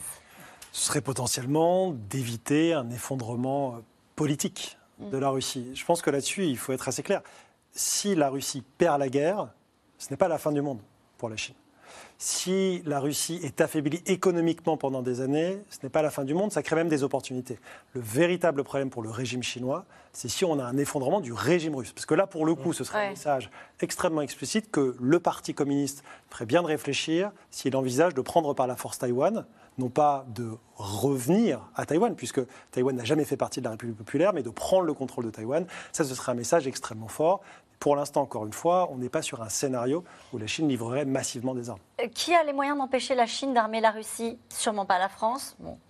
Ce 0.72 0.88
serait 0.88 1.02
potentiellement 1.02 1.92
d'éviter 1.92 2.74
un 2.74 2.90
effondrement 2.90 3.76
euh, 3.76 3.80
politique 4.16 4.78
de 5.00 5.18
la 5.18 5.30
Russie. 5.30 5.72
Je 5.76 5.86
pense 5.86 6.02
que 6.02 6.10
là-dessus, 6.10 6.46
il 6.46 6.58
faut 6.58 6.74
être 6.74 6.90
assez 6.90 7.04
clair. 7.04 7.22
Si 7.72 8.16
la 8.16 8.30
Russie 8.30 8.64
perd 8.78 9.00
la 9.00 9.08
guerre, 9.08 9.48
ce 10.00 10.10
n'est 10.10 10.18
pas 10.18 10.28
la 10.28 10.40
fin 10.40 10.52
du 10.52 10.62
monde 10.62 10.80
pour 11.18 11.30
la 11.30 11.38
Chine. 11.38 11.56
Si 12.18 12.82
la 12.86 13.00
Russie 13.00 13.40
est 13.44 13.62
affaiblie 13.62 14.02
économiquement 14.06 14.78
pendant 14.78 15.02
des 15.02 15.22
années, 15.22 15.60
ce 15.70 15.78
n'est 15.84 15.90
pas 15.90 16.02
la 16.02 16.12
fin 16.12 16.24
du 16.24 16.34
monde, 16.34 16.52
ça 16.52 16.62
crée 16.62 16.76
même 16.76 16.90
des 16.90 17.04
opportunités. 17.04 17.60
Le 17.94 18.02
véritable 18.02 18.64
problème 18.64 18.90
pour 18.90 19.02
le 19.02 19.10
régime 19.10 19.44
chinois, 19.44 19.86
c'est 20.12 20.28
si 20.28 20.44
on 20.44 20.60
a 20.60 20.64
un 20.64 20.78
effondrement 20.78 21.22
du 21.22 21.34
régime 21.34 21.76
russe. 21.76 21.94
Parce 21.94 22.06
que 22.06 22.16
là, 22.16 22.28
pour 22.28 22.46
le 22.46 22.56
coup, 22.56 22.74
ce 22.74 22.84
serait 22.84 23.08
un 23.08 23.10
message 23.12 23.50
extrêmement 23.80 24.22
explicite 24.22 24.70
que 24.70 24.98
le 25.00 25.20
Parti 25.20 25.54
communiste 25.54 26.04
ferait 26.30 26.46
bien 26.46 26.62
de 26.62 26.68
réfléchir 26.68 27.32
s'il 27.52 27.76
envisage 27.76 28.14
de 28.14 28.22
prendre 28.22 28.54
par 28.54 28.68
la 28.68 28.76
force 28.76 29.00
Taïwan, 29.00 29.46
non 29.78 29.90
pas 29.90 30.26
de 30.36 30.50
revenir 30.76 31.70
à 31.76 31.86
Taïwan, 31.86 32.16
puisque 32.16 32.42
Taïwan 32.72 32.96
n'a 32.96 33.06
jamais 33.06 33.24
fait 33.24 33.38
partie 33.38 33.62
de 33.62 33.66
la 33.66 33.72
République 33.72 33.98
populaire, 33.98 34.34
mais 34.34 34.44
de 34.44 34.50
prendre 34.50 34.84
le 34.84 34.94
contrôle 34.94 35.26
de 35.26 35.30
Taïwan. 35.30 35.66
Ça, 35.94 36.04
ce 36.04 36.16
serait 36.16 36.34
un 36.34 36.36
message 36.36 36.68
extrêmement 36.68 37.08
fort. 37.08 37.42
Pour 37.80 37.96
l'instant, 37.96 38.22
encore 38.22 38.46
une 38.46 38.52
fois, 38.52 38.90
on 38.92 38.98
n'est 38.98 39.10
pas 39.10 39.22
sur 39.22 39.42
un 39.42 39.48
scénario 39.48 40.04
où 40.34 40.38
la 40.38 40.48
Chine 40.48 40.68
livrerait 40.68 41.06
massivement 41.06 41.56
des 41.56 41.70
armes. 41.70 41.80
Euh, 42.02 42.08
qui 42.14 42.36
a 42.36 42.44
les 42.44 42.52
moyens 42.52 42.78
d'empêcher 42.78 43.16
la 43.16 43.26
Chine 43.26 43.54
d'armer 43.54 43.80
la 43.80 43.92
Russie? 43.92 44.38
Sûrement 44.50 44.86
pas 44.86 45.00
la 45.00 45.08
France. 45.08 45.56
Bon, 45.60 45.78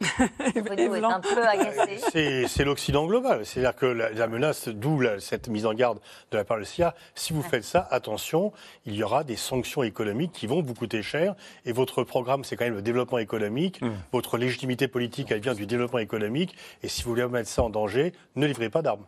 est 0.56 1.04
un 1.04 1.20
peu 1.20 1.48
agacé. 1.48 2.46
C'est 2.48 2.64
l'Occident 2.64 3.08
global. 3.08 3.44
C'est-à-dire 3.44 3.76
que 3.76 3.88
la, 3.88 4.28
menace, 4.28 4.68
d'où 4.68 5.02
cette 5.18 5.48
mise 5.48 5.66
en 5.66 5.74
garde 5.74 6.00
de 6.30 6.38
la 6.38 6.44
part 6.44 6.60
de 6.60 6.64
CIA, 6.64 6.94
si 7.16 7.34
vous 7.34 7.42
faites 7.42 7.64
ça, 7.64 7.88
attention, 7.90 8.54
il 8.86 8.94
y 8.94 9.02
aura 9.02 9.24
des 9.24 9.36
sanctions 9.36 9.82
économiques 9.82 10.32
qui 10.32 10.46
vont 10.46 10.62
vous 10.62 10.76
coûter 10.76 11.02
cher. 11.02 11.34
Et 11.66 11.72
votre 11.72 12.04
programme, 12.04 12.44
c'est 12.44 12.56
quand 12.56 12.66
même 12.66 12.76
le 12.76 12.84
développement 12.84 13.18
économique. 13.18 13.82
Mmh. 13.82 13.90
Votre 14.12 14.38
légitimité 14.38 14.88
politique, 14.88 15.32
elle 15.32 15.42
vient 15.42 15.56
du 15.56 15.66
développement 15.66 16.00
économique. 16.00 16.56
Et 16.84 16.88
si 16.88 17.02
vous 17.02 17.10
voulez 17.10 17.28
mettre 17.28 17.50
ça 17.50 17.64
en 17.64 17.72
danger, 17.72 18.14
ne 18.36 18.46
livrez 18.46 18.70
pas 18.70 18.84
d'armes. 18.84 19.06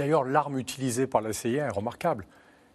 D'ailleurs, 0.00 0.24
l'arme 0.24 0.58
utilisée 0.58 1.06
par 1.06 1.20
la 1.20 1.34
CIA 1.34 1.66
est 1.66 1.68
remarquable 1.68 2.24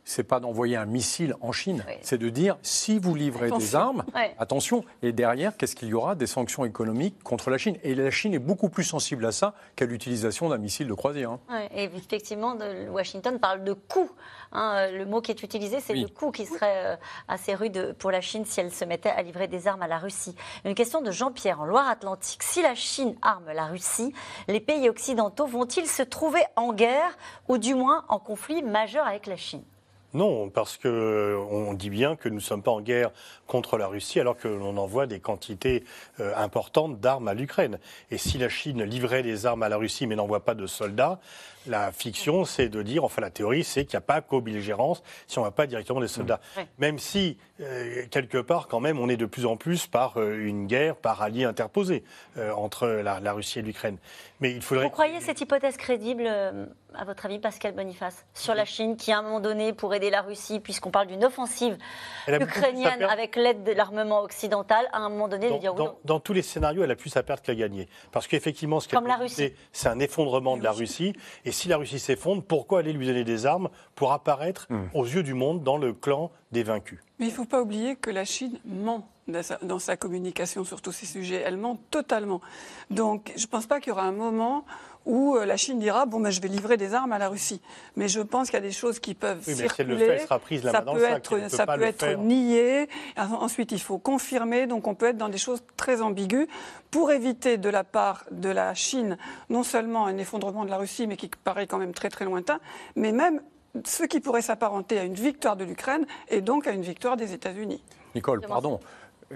c'est 0.06 0.24
pas 0.24 0.39
d'envoyer 0.39 0.78
un 0.78 0.86
missile 0.86 1.36
en 1.41 1.51
Chine, 1.51 1.84
c'est 2.01 2.20
de 2.20 2.30
dire 2.30 2.58
si 2.62 2.99
vous 2.99 3.16
livrez 3.16 3.49
des 3.51 3.76
armes, 3.76 4.06
attention. 4.38 4.86
Et 5.01 5.12
derrière, 5.12 5.58
qu'est-ce 5.58 5.76
qu'il 5.76 5.89
y 5.89 5.93
aura 5.93 6.16
Des 6.16 6.28
sanctions 6.28 6.64
économiques 6.64 7.22
contre 7.24 7.49
la 7.49 7.58
Chine? 7.58 7.78
Et 7.84 7.95
la 7.95 8.12
Chine 8.12 8.34
est 8.34 8.39
beaucoup 8.39 8.70
plus 8.70 8.84
sensible 8.84 9.26
à 9.26 9.32
ça 9.32 9.56
qu'à 9.76 9.86
l'utilisation 9.86 10.47
d'un 10.49 10.60
missile 10.60 10.88
de 10.88 10.93
croisière. 10.93 11.32
Hein. 11.32 11.39
et 11.74 11.86
effectivement, 11.86 12.56
Washington 12.89 13.39
parle 13.39 13.64
de 13.64 13.74
coût. 13.74 14.10
Hein. 14.51 14.91
le 14.91 15.06
mot 15.06 15.22
qui 15.22 15.32
est 15.32 15.43
utilisé, 15.43 15.80
c'est 15.82 15.95
le 15.95 16.08
coût 16.08 16.32
qui 16.32 16.45
serait 16.45 16.93
euh, 16.93 16.95
assez 17.28 17.56
rude 17.56 17.95
pour 17.97 18.12
la 18.12 18.22
Chine 18.22 18.45
si 18.45 18.60
elle 18.60 18.72
se 18.72 18.86
mettait 18.86 19.10
à 19.10 19.24
livrer 19.24 19.47
des 19.47 19.68
armes 19.68 19.82
à 19.82 19.88
la 19.88 19.97
Russie. 19.97 20.36
Une 20.66 20.76
question 20.76 21.01
de 21.01 21.10
Jean-Pierre 21.10 21.62
en 21.62 21.66
Loire-Atlantique. 21.66 22.43
Si 22.43 22.62
la 22.62 22.76
Chine 22.76 23.16
arme 23.24 23.51
la 23.51 23.66
Russie, 23.66 24.14
les 24.47 24.60
pays 24.60 24.88
occidentaux 24.88 25.47
vont-ils 25.47 25.88
se 25.88 26.03
trouver 26.03 26.43
en 26.56 26.74
guerre 26.74 27.18
ou 27.47 27.58
du 27.58 27.74
moins 27.74 28.06
en 28.08 28.20
conflit 28.20 28.62
majeur 28.62 29.08
avec 29.08 29.26
la 29.26 29.36
Chine? 29.36 29.64
Non, 30.16 30.49
parce 30.49 30.78
qu'on 30.78 31.74
dit 31.74 31.89
bien 31.89 32.16
que 32.16 32.30
nous 32.30 32.36
ne 32.36 32.39
sommes 32.39 32.63
pas 32.63 32.72
en 32.72 32.80
guerre 32.80 33.11
contre 33.47 33.78
la 33.78 33.88
Russie 33.88 34.20
alors 34.20 34.38
que 34.38 34.47
l'on 34.47 34.78
envoie 34.78 35.07
des 35.07 35.20
quantités 35.20 35.84
euh, 36.22 36.34
importantes 36.38 37.01
d'armes 37.01 37.28
à 37.28 37.34
l'Ukraine. 37.34 37.80
Et 38.11 38.18
si 38.18 38.38
la 38.38 38.47
Chine 38.47 38.84
livrait 38.84 39.24
des 39.24 39.45
armes 39.45 39.63
à 39.63 39.70
la 39.70 39.76
Russie 39.76 40.07
mais 40.07 40.16
n'envoie 40.16 40.45
pas 40.45 40.55
de 40.55 40.68
soldats, 40.68 41.20
la 41.68 41.91
fiction, 41.91 42.45
c'est 42.45 42.70
de 42.70 42.82
dire, 42.82 43.03
enfin 43.03 43.22
la 43.22 43.30
théorie, 43.30 43.63
c'est 43.63 43.86
qu'il 43.86 43.95
n'y 43.95 43.99
a 43.99 44.01
pas 44.01 44.22
co-belligérance 44.22 45.03
si 45.28 45.38
on 45.39 45.41
ne 45.41 45.47
va 45.47 45.51
pas 45.51 45.68
directement 45.68 46.01
des 46.01 46.07
soldats. 46.07 46.39
Mmh. 46.55 46.61
Même 46.80 46.99
si, 46.99 47.38
euh, 47.61 48.05
quelque 48.11 48.38
part, 48.38 48.68
quand 48.68 48.80
même, 48.80 48.99
on 48.99 49.09
est 49.09 49.18
de 49.18 49.26
plus 49.26 49.45
en 49.45 49.57
plus 49.57 49.88
par 49.88 50.18
euh, 50.18 50.45
une 50.45 50.68
guerre, 50.68 50.95
par 50.95 51.22
alliés 51.22 51.45
interposés 51.45 52.03
entre 52.55 52.88
la, 52.88 53.34
Russie 53.34 53.59
et 53.59 53.61
l'Ukraine. 53.61 53.97
Mais 54.39 54.51
il 54.51 54.61
faudrait... 54.61 54.86
Vous 54.86 54.89
croyez 54.91 55.22
cette 55.22 55.39
hypothèse 55.39 55.78
crédible, 55.78 56.28
à 56.93 57.05
votre 57.05 57.26
avis, 57.26 57.39
Pascal 57.39 57.74
Boniface, 57.74 58.26
sur 58.34 58.55
la 58.55 58.66
Chine 58.66 58.97
qui, 58.97 59.11
à 59.11 59.20
un 59.20 59.22
moment 59.22 59.39
donné, 59.39 59.74
pour 59.74 59.93
aider 59.93 60.09
la 60.09 60.22
Russie, 60.22 60.59
puisqu'on 60.59 60.91
parle 60.91 61.07
d'une 61.07 61.24
offensive 61.24 61.78
ukrainienne 62.28 63.03
avec 63.03 63.36
l'aide 63.36 63.63
de 63.63 63.72
l'armement 63.72 64.22
occidental, 64.22 64.88
à 64.91 64.99
un 64.99 65.09
moment 65.09 65.28
donné, 65.28 65.49
dans, 65.49 65.55
de 65.55 65.59
dire 65.59 65.76
oui. 65.76 65.86
Dans, 66.03 66.20
tous 66.20 66.34
les 66.34 66.41
scénarios, 66.41 66.84
elle 66.84 66.91
a 66.91 66.95
plus 66.95 67.16
à 67.18 67.24
perdre 67.24 67.41
qu'à 67.41 67.55
gagner. 67.55 67.88
Parce 68.11 68.28
qu'effectivement, 68.28 68.80
ce 68.80 68.88
qu'elle 68.88 69.01
c'est 69.72 69.88
un 69.88 69.99
effondrement 69.99 70.57
de 70.57 70.63
la 70.63 70.72
Russie. 70.72 71.13
Et 71.43 71.51
si 71.56 71.68
la 71.68 71.78
Russie 71.78 71.99
s'effondre, 71.99 72.43
pourquoi 72.43 72.80
aller 72.80 72.93
lui 72.93 73.08
donner 73.08 73.24
des 73.24 73.45
armes 73.45 73.70
pour 73.95 74.12
apparaître 74.12 74.68
hmm. 74.70 74.89
aux 74.93 75.06
yeux 75.06 75.24
du 75.24 75.34
monde 75.34 75.64
dans 75.64 75.78
le 75.78 75.93
clan 75.93 76.32
des 76.51 76.64
vaincus? 76.64 76.99
Mais 77.20 77.28
il 77.28 77.30
ne 77.30 77.36
faut 77.36 77.45
pas 77.45 77.62
oublier 77.62 77.95
que 77.95 78.12
la 78.12 78.26
Chine 78.26 78.60
ment 78.66 79.08
dans 79.62 79.80
sa 79.80 79.97
communication 79.97 80.64
sur 80.64 80.82
tous 80.82 80.91
ces 80.91 81.06
sujets. 81.06 81.41
Elle 81.43 81.58
ment 81.58 81.80
totalement. 81.89 82.41
Donc, 82.91 83.34
je 83.36 83.45
ne 83.45 83.49
pense 83.49 83.66
pas 83.66 83.80
qu'il 83.80 83.89
y 83.89 83.91
aura 83.91 84.03
un 84.03 84.12
moment 84.12 84.66
où 85.06 85.36
euh, 85.36 85.45
la 85.45 85.58
Chine 85.58 85.80
dira 85.80 86.06
bon 86.06 86.20
ben 86.20 86.30
je 86.30 86.41
vais 86.41 86.47
livrer 86.47 86.78
des 86.78 86.93
armes 86.93 87.12
à 87.12 87.18
la 87.20 87.30
Russie. 87.30 87.62
Mais 87.95 88.08
je 88.08 88.22
pense 88.22 88.49
qu'il 88.49 88.56
y 88.56 88.64
a 88.64 88.66
des 88.66 88.72
choses 88.72 88.99
qui 88.99 89.14
peuvent 89.14 89.43
oui, 89.47 89.53
mais 89.58 89.68
circuler. 89.68 89.97
Si 89.97 90.03
elle 90.03 90.10
le 90.10 90.18
fait, 90.18 90.24
sera 90.24 90.39
prise 90.39 90.64
la 90.64 90.72
ça 90.72 90.82
main 90.82 90.93
peut 90.93 91.03
être, 91.03 91.49
ça 91.49 91.66
peut 91.66 91.82
être 91.84 92.18
nié. 92.18 92.89
Ensuite, 93.18 93.72
il 93.72 93.82
faut 93.82 93.97
confirmer. 93.97 94.68
Donc, 94.68 94.88
on 94.88 94.95
peut 94.95 95.08
être 95.08 95.18
dans 95.18 95.30
des 95.30 95.38
choses 95.38 95.64
très 95.78 96.01
ambiguës 96.01 96.47
pour 96.91 97.12
éviter 97.12 97.58
de 97.58 97.70
la 97.70 97.84
part 97.84 98.26
de 98.32 98.49
la 98.49 98.74
Chine 98.74 99.18
non 99.49 99.64
seulement 99.64 100.06
un 100.06 100.18
effondrement 100.18 100.66
de 100.66 100.70
la 100.70 100.78
Russie, 100.78 101.08
mais 101.08 101.18
qui 101.18 101.30
paraît 101.43 101.68
quand 101.68 101.78
même 101.78 101.93
très 101.93 102.10
très 102.10 102.26
lointain, 102.26 102.60
mais 102.95 103.12
même 103.12 103.41
ce 103.84 104.03
qui 104.03 104.20
pourrait 104.22 104.41
s'apparenter 104.41 104.99
à 104.99 105.03
une 105.03 105.14
victoire 105.14 105.58
de 105.58 105.66
l'Ukraine 105.66 106.06
et 106.30 106.41
donc 106.41 106.68
à 106.68 106.72
une 106.72 106.82
victoire 106.82 107.18
des 107.18 107.34
États-Unis. 107.34 107.84
Nicole, 108.16 108.41
pardon 108.41 108.80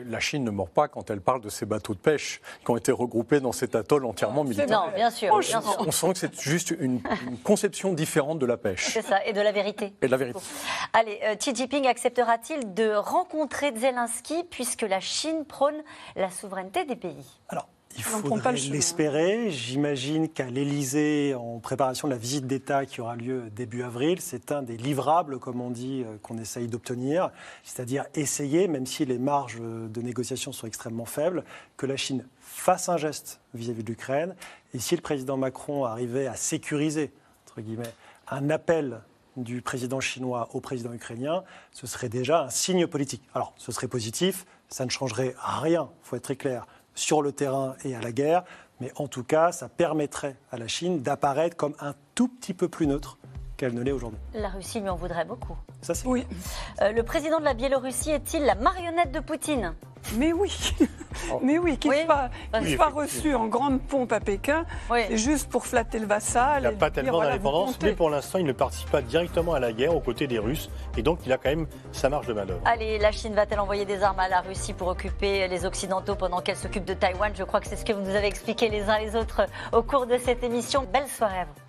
la 0.06 0.20
Chine 0.20 0.44
ne 0.44 0.52
mord 0.52 0.70
pas 0.70 0.88
quand 0.88 1.10
elle 1.10 1.22
parle 1.22 1.42
de 1.42 1.50
ces 1.50 1.66
bateaux 1.66 1.94
de 1.94 2.00
pêche 2.00 2.42
qui 2.64 2.72
ont 2.72 2.78
été 2.78 2.92
regroupés 2.92 3.40
dans 3.40 3.52
cet 3.52 3.76
atoll 3.76 4.06
entièrement 4.06 4.44
militaire. 4.44 4.86
Non, 4.86 4.92
bien 4.96 5.10
sûr. 5.10 5.34
On 5.34 5.92
sent 5.92 6.14
que 6.14 6.20
c'est 6.20 6.42
juste 6.42 6.72
une, 6.72 7.02
conception 7.44 7.94
différente 7.94 8.40
de 8.40 8.46
la 8.46 8.58
pêche. 8.58 8.90
C'est 8.94 9.02
ça, 9.02 9.26
et 9.26 9.34
de 9.34 9.42
la 9.42 9.52
vérité. 9.52 9.94
Et 10.02 10.08
de 10.08 10.12
la 10.12 10.18
vérité. 10.18 10.40
Allez, 10.94 11.20
euh, 11.24 11.36
Xi 11.36 11.56
Jinping 11.56 11.88
acceptera-t-il 11.88 12.74
de 12.74 12.94
rencontrer 12.94 13.74
Zelensky 13.76 14.44
puisque 14.50 14.82
la 14.82 15.00
Chine 15.00 15.46
prône 15.46 15.82
la 16.16 16.30
souveraineté 16.30 16.86
des 16.86 16.96
pays? 16.96 17.40
Alors, 17.48 17.68
il 17.98 18.04
faudrait 18.04 18.54
l'espérer. 18.54 19.52
J'imagine 19.52 20.30
qu'à 20.30 20.50
l'Élysée, 20.50 21.34
en 21.36 21.60
préparation 21.60 22.08
de 22.08 22.14
la 22.14 22.20
visite 22.20 22.48
d'État 22.48 22.86
qui 22.86 23.02
aura 23.02 23.16
lieu 23.16 23.50
début 23.50 23.84
avril, 23.84 24.22
c'est 24.22 24.52
un 24.52 24.62
des 24.62 24.78
livrables, 24.78 25.40
comme 25.40 25.60
on 25.60 25.70
dit, 25.70 26.04
euh, 26.06 26.18
qu'on 26.22 26.38
essaye 26.38 26.68
d'obtenir. 26.68 27.32
C'est-à-dire 27.64 28.06
essayer, 28.14 28.68
même 28.68 28.86
si 28.86 29.06
les 29.06 29.18
marges 29.18 29.60
de 29.60 30.02
négociation 30.02 30.52
sont 30.52 30.68
extrêmement 30.68 31.06
faibles, 31.06 31.44
que 31.78 31.86
la 31.86 31.98
Chine 31.98 32.26
fasse 32.40 32.90
un 32.90 32.98
geste 32.98 33.42
vis-à-vis 33.54 33.84
de 33.84 33.90
l'Ukraine. 33.90 34.36
Et 34.74 34.80
si 34.80 34.96
le 34.96 35.02
président 35.02 35.38
Macron 35.38 35.86
arrivait 35.86 36.28
à 36.28 36.36
sécuriser, 36.36 37.12
entre 37.48 37.62
guillemets, 37.62 37.94
un 38.30 38.50
appel 38.50 39.02
du 39.36 39.62
président 39.62 40.00
chinois 40.00 40.50
au 40.54 40.60
président 40.60 40.94
ukrainien, 40.94 41.44
ce 41.72 41.88
serait 41.88 42.10
déjà 42.10 42.44
un 42.44 42.50
signe 42.50 42.88
politique. 42.88 43.24
Alors, 43.34 43.54
ce 43.58 43.72
serait 43.72 43.88
positif, 43.88 44.46
ça 44.68 44.86
ne 44.86 44.90
changerait 44.90 45.34
rien, 45.38 45.90
il 46.04 46.08
faut 46.08 46.16
être 46.16 46.24
très 46.24 46.36
clair 46.36 46.66
sur 47.00 47.22
le 47.22 47.32
terrain 47.32 47.76
et 47.84 47.96
à 47.96 48.02
la 48.02 48.12
guerre, 48.12 48.44
mais 48.80 48.92
en 48.96 49.08
tout 49.08 49.24
cas, 49.24 49.52
ça 49.52 49.70
permettrait 49.70 50.36
à 50.52 50.58
la 50.58 50.68
Chine 50.68 51.02
d'apparaître 51.02 51.56
comme 51.56 51.76
un 51.80 51.96
tout 52.16 52.28
petit 52.28 52.54
peu 52.54 52.68
plus 52.68 52.88
neutre 52.88 53.18
qu'elle 53.60 53.74
ne 53.74 53.84
l'est 53.84 53.92
aujourd'hui. 53.92 54.20
La 54.34 54.48
Russie 54.48 54.80
lui 54.80 54.90
en 54.90 54.96
voudrait 54.96 55.26
beaucoup. 55.26 55.56
Ça, 55.82 55.94
c'est 55.94 56.08
oui. 56.08 56.26
Euh, 56.82 56.94
le 56.94 57.04
président 57.04 57.40
de 57.40 57.44
la 57.44 57.54
Biélorussie 57.54 58.12
est-il 58.12 58.44
la 58.44 58.56
marionnette 58.56 59.12
de 59.12 59.20
Poutine? 59.20 59.74
Mais 60.16 60.32
oui. 60.32 60.74
Oh. 61.32 61.42
Mais 61.44 61.60
oui, 61.60 61.78
qu'il 61.78 61.92
soit, 61.94 62.88
reçu 62.88 63.36
en 63.36 63.48
grande 63.48 63.82
pompe 63.82 64.14
à 64.14 64.22
Pékin, 64.22 64.66
c'est 64.90 65.18
juste 65.18 65.50
pour 65.50 65.66
flatter 65.66 66.00
le 66.00 66.06
vassal. 66.06 66.64
Il 66.64 66.64
n'a 66.64 66.72
pas 66.72 66.90
tellement 66.90 67.22
d'indépendance, 67.22 67.78
mais 67.82 67.92
pour 67.92 68.10
l'instant, 68.10 68.40
il 68.40 68.46
ne 68.46 68.54
participe 68.54 68.90
pas 68.90 69.02
directement 69.02 69.54
à 69.54 69.60
la 69.60 69.74
guerre 69.74 69.94
aux 69.94 70.00
côtés 70.00 70.26
des 70.26 70.40
Russes. 70.40 70.70
Et 70.98 71.02
donc, 71.02 71.20
il 71.26 71.34
a 71.34 71.38
quand 71.38 71.50
même 71.50 71.68
sa 71.92 72.08
marge 72.08 72.28
de 72.28 72.34
manœuvre. 72.34 72.62
Allez, 72.64 72.98
la 72.98 73.12
Chine 73.12 73.34
va-t-elle 73.34 73.60
envoyer 73.60 73.84
des 73.86 74.02
armes 74.02 74.20
à 74.20 74.30
la 74.30 74.40
Russie 74.40 74.74
pour 74.74 74.88
occuper 74.88 75.50
les 75.50 75.66
Occidentaux 75.66 76.16
pendant 76.16 76.40
qu'elle 76.40 76.56
s'occupe 76.56 76.86
de 76.86 76.94
Taïwan? 76.94 77.34
Je 77.36 77.44
crois 77.44 77.60
que 77.60 77.68
c'est 77.68 77.76
ce 77.76 77.84
que 77.84 77.94
vous 77.94 78.02
nous 78.02 78.16
avez 78.16 78.28
expliqué 78.28 78.70
les 78.70 78.84
uns 78.84 79.00
les 79.00 79.18
autres 79.18 79.42
au 79.74 79.84
cours 79.84 80.08
de 80.08 80.18
cette 80.18 80.44
émission. 80.44 80.88
Belle 80.94 81.08
soirée 81.08 81.40
à 81.40 81.46
vous. 81.46 81.69